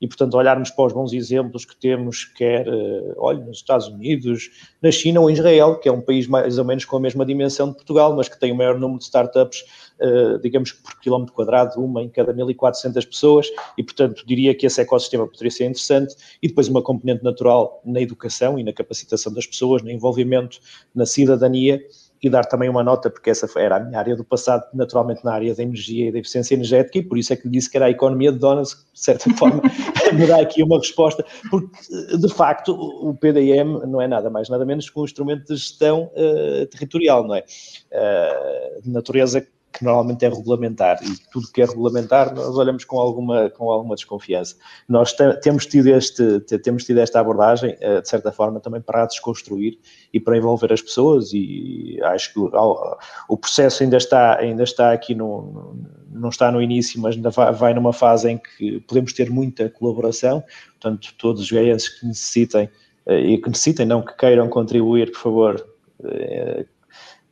e, 0.00 0.06
portanto, 0.06 0.34
olharmos 0.34 0.70
para 0.70 0.86
os 0.86 0.92
bons 0.92 1.12
exemplos 1.12 1.64
que 1.64 1.76
temos, 1.76 2.24
quer, 2.24 2.68
uh, 2.68 3.14
olha, 3.18 3.44
nos 3.44 3.58
Estados 3.58 3.88
Unidos, 3.88 4.50
na 4.82 4.90
China 4.90 5.20
ou 5.20 5.30
em 5.30 5.32
Israel, 5.32 5.78
que 5.78 5.88
é 5.88 5.92
um 5.92 6.00
país 6.00 6.26
mais 6.26 6.58
ou 6.58 6.64
menos 6.64 6.84
com 6.84 6.96
a 6.96 7.00
mesma 7.00 7.24
dimensão 7.24 7.68
de 7.68 7.74
Portugal, 7.74 8.14
mas 8.14 8.28
que 8.28 8.38
tem 8.38 8.52
o 8.52 8.54
maior 8.54 8.78
número 8.78 8.98
de 8.98 9.04
startups, 9.04 9.64
uh, 10.00 10.38
digamos 10.40 10.72
que 10.72 10.82
por 10.82 11.00
quilómetro 11.00 11.34
quadrado, 11.34 11.82
uma 11.82 12.02
em 12.02 12.08
cada 12.08 12.34
1.400 12.34 13.06
pessoas, 13.06 13.48
e, 13.78 13.82
portanto, 13.82 14.24
diria 14.26 14.54
que 14.54 14.66
esse 14.66 14.80
ecossistema 14.80 15.26
poderia 15.26 15.50
ser 15.50 15.64
interessante, 15.64 16.14
e 16.42 16.48
depois 16.48 16.68
uma 16.68 16.82
componente 16.82 17.22
natural 17.22 17.80
na 17.84 18.00
educação 18.00 18.58
e 18.58 18.64
na 18.64 18.72
capacitação 18.72 19.32
das 19.32 19.46
pessoas, 19.46 19.82
no 19.82 19.90
envolvimento 19.90 20.58
na 20.94 21.06
cidadania, 21.06 21.80
e 22.22 22.30
dar 22.30 22.44
também 22.44 22.68
uma 22.68 22.82
nota, 22.82 23.10
porque 23.10 23.30
essa 23.30 23.48
era 23.58 23.76
a 23.76 23.80
minha 23.80 23.98
área 23.98 24.16
do 24.16 24.24
passado, 24.24 24.64
naturalmente 24.72 25.24
na 25.24 25.32
área 25.34 25.54
da 25.54 25.62
energia 25.62 26.08
e 26.08 26.12
da 26.12 26.18
eficiência 26.18 26.54
energética, 26.54 26.98
e 26.98 27.02
por 27.02 27.18
isso 27.18 27.32
é 27.32 27.36
que 27.36 27.48
disse 27.48 27.70
que 27.70 27.76
era 27.76 27.86
a 27.86 27.90
economia 27.90 28.32
de 28.32 28.38
donas, 28.38 28.86
de 28.92 29.00
certa 29.00 29.28
forma, 29.36 29.62
me 30.12 30.26
dá 30.26 30.40
aqui 30.40 30.62
uma 30.62 30.78
resposta, 30.78 31.24
porque 31.50 31.68
de 32.16 32.28
facto 32.28 32.72
o 32.72 33.14
PDM 33.14 33.86
não 33.86 34.00
é 34.00 34.08
nada 34.08 34.30
mais, 34.30 34.48
nada 34.48 34.64
menos 34.64 34.88
que 34.88 34.98
um 34.98 35.04
instrumento 35.04 35.46
de 35.46 35.56
gestão 35.56 36.10
uh, 36.14 36.66
territorial, 36.66 37.26
não 37.26 37.34
é? 37.34 37.44
Uh, 37.92 38.82
de 38.82 38.90
natureza 38.90 39.46
que 39.74 39.84
normalmente 39.84 40.24
é 40.24 40.28
regulamentar 40.28 41.00
e 41.02 41.16
tudo 41.32 41.50
que 41.52 41.60
é 41.60 41.64
regulamentar 41.64 42.32
nós 42.32 42.56
olhamos 42.56 42.84
com 42.84 42.98
alguma, 42.98 43.50
com 43.50 43.70
alguma 43.70 43.96
desconfiança. 43.96 44.54
Nós 44.88 45.12
temos 45.42 45.66
tido, 45.66 45.88
este, 45.88 46.40
temos 46.62 46.84
tido 46.84 46.98
esta 46.98 47.18
abordagem, 47.18 47.76
eh, 47.80 48.00
de 48.00 48.08
certa 48.08 48.30
forma, 48.30 48.60
também 48.60 48.80
para 48.80 49.04
desconstruir 49.06 49.78
e 50.12 50.20
para 50.20 50.36
envolver 50.36 50.72
as 50.72 50.80
pessoas 50.80 51.32
e 51.32 51.98
acho 52.04 52.32
que 52.32 52.38
o, 52.38 53.36
processo 53.36 53.82
ainda 53.82 53.96
está, 53.96 54.38
ainda 54.38 54.62
está 54.62 54.92
aqui, 54.92 55.12
no, 55.12 55.76
não 56.08 56.28
está 56.28 56.52
no 56.52 56.62
início, 56.62 57.00
mas 57.00 57.16
ainda 57.16 57.30
vai, 57.30 57.52
vai 57.52 57.74
numa 57.74 57.92
fase 57.92 58.30
em 58.30 58.38
que 58.38 58.80
podemos 58.80 59.12
ter 59.12 59.28
muita 59.28 59.68
colaboração, 59.68 60.44
portanto 60.80 61.12
todos 61.18 61.42
os 61.42 61.50
gaenses 61.50 61.88
que 61.88 62.06
necessitem 62.06 62.70
eh, 63.06 63.18
e 63.18 63.38
que 63.38 63.48
necessitem, 63.48 63.86
não 63.86 64.02
que 64.02 64.16
queiram 64.16 64.48
contribuir, 64.48 65.10
por 65.10 65.20
favor, 65.20 65.66
eh, 66.04 66.64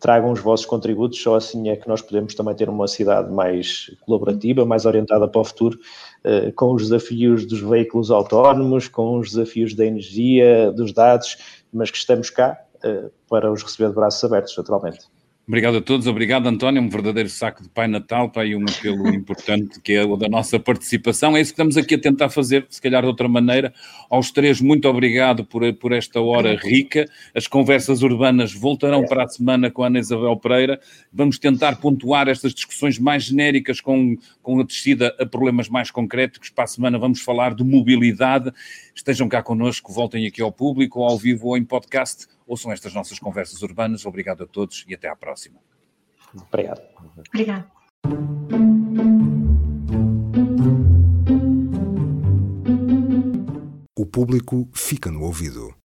tragam 0.03 0.32
os 0.32 0.40
vossos 0.40 0.66
contributos, 0.66 1.22
só 1.22 1.36
assim 1.36 1.68
é 1.68 1.76
que 1.76 1.88
nós 1.88 2.03
podemos 2.03 2.34
também 2.34 2.55
ter 2.57 2.68
uma 2.68 2.88
cidade 2.88 3.32
mais 3.32 3.88
colaborativa, 4.05 4.66
mais 4.66 4.84
orientada 4.84 5.28
para 5.28 5.40
o 5.40 5.44
futuro, 5.44 5.78
eh, 6.24 6.50
com 6.50 6.74
os 6.74 6.82
desafios 6.82 7.46
dos 7.46 7.61
veículos 7.61 8.11
autónomos, 8.11 8.88
com 8.88 9.18
os 9.18 9.30
desafios 9.30 9.74
da 9.74 9.86
energia, 9.86 10.72
dos 10.72 10.92
dados, 10.92 11.38
mas 11.72 11.88
que 11.88 11.98
estamos 11.98 12.30
cá 12.30 12.61
eh, 12.82 13.11
para 13.28 13.50
os 13.50 13.62
receber 13.62 13.90
de 13.90 13.94
braços 13.94 14.22
abertos, 14.24 14.57
naturalmente. 14.57 15.07
Obrigado 15.53 15.76
a 15.76 15.80
todos, 15.82 16.07
obrigado 16.07 16.46
António, 16.46 16.80
um 16.80 16.88
verdadeiro 16.88 17.28
saco 17.28 17.62
de 17.62 17.68
Pai 17.68 17.86
Natal, 17.86 18.32
aí 18.36 18.57
um 18.57 18.64
apelo 18.64 19.07
importante 19.14 19.78
que 19.82 19.92
é 19.92 20.03
o 20.03 20.16
da 20.16 20.26
nossa 20.26 20.59
participação, 20.59 21.36
é 21.36 21.42
isso 21.42 21.50
que 21.50 21.57
estamos 21.57 21.76
aqui 21.76 21.94
a 21.94 22.00
tentar 22.00 22.30
fazer, 22.30 22.64
se 22.70 22.80
calhar 22.80 23.03
de 23.03 23.09
outra 23.09 23.28
maneira. 23.28 23.70
Aos 24.09 24.30
três, 24.30 24.62
muito 24.62 24.88
obrigado 24.88 25.44
por, 25.44 25.70
por 25.74 25.92
esta 25.92 26.22
hora 26.22 26.57
rica, 26.57 27.07
as 27.34 27.46
conversas 27.46 28.03
urbanas 28.03 28.55
voltarão 28.55 29.05
para 29.05 29.24
a 29.24 29.28
semana 29.28 29.70
com 29.70 29.84
a 29.84 29.88
Ana 29.88 29.98
Isabel 29.98 30.34
Pereira, 30.38 30.80
vamos 31.12 31.38
tentar 31.38 31.76
pontuar 31.76 32.28
estas 32.28 32.55
discussões 32.55 32.98
mais 32.98 33.24
genéricas 33.24 33.78
com, 33.78 34.16
com 34.42 34.59
a 34.59 34.64
descida 34.64 35.14
a 35.20 35.26
problemas 35.26 35.68
mais 35.68 35.90
concretos, 35.90 36.48
para 36.48 36.64
a 36.64 36.66
semana 36.66 36.98
vamos 36.98 37.20
falar 37.20 37.55
de 37.55 37.62
mobilidade, 37.62 38.50
estejam 38.95 39.28
cá 39.28 39.43
connosco, 39.43 39.93
voltem 39.93 40.26
aqui 40.26 40.43
ao 40.43 40.53
público, 40.53 41.01
ou 41.01 41.09
ao 41.09 41.18
vivo 41.18 41.49
ou 41.49 41.57
em 41.57 41.64
podcast, 41.64 42.26
ouçam 42.47 42.72
estas 42.72 42.95
nossas 42.95 43.18
conversas 43.18 43.62
urbanas. 43.62 44.07
Obrigado 44.07 44.45
a 44.45 44.47
todos 44.47 44.84
e 44.88 44.95
até 44.95 45.09
à 45.09 45.16
próxima. 45.16 45.59
Obrigado. 46.34 46.82
Obrigado. 47.28 47.70
O 53.99 54.07
público 54.07 54.68
fica 54.74 55.11
no 55.11 55.22
ouvido. 55.22 55.81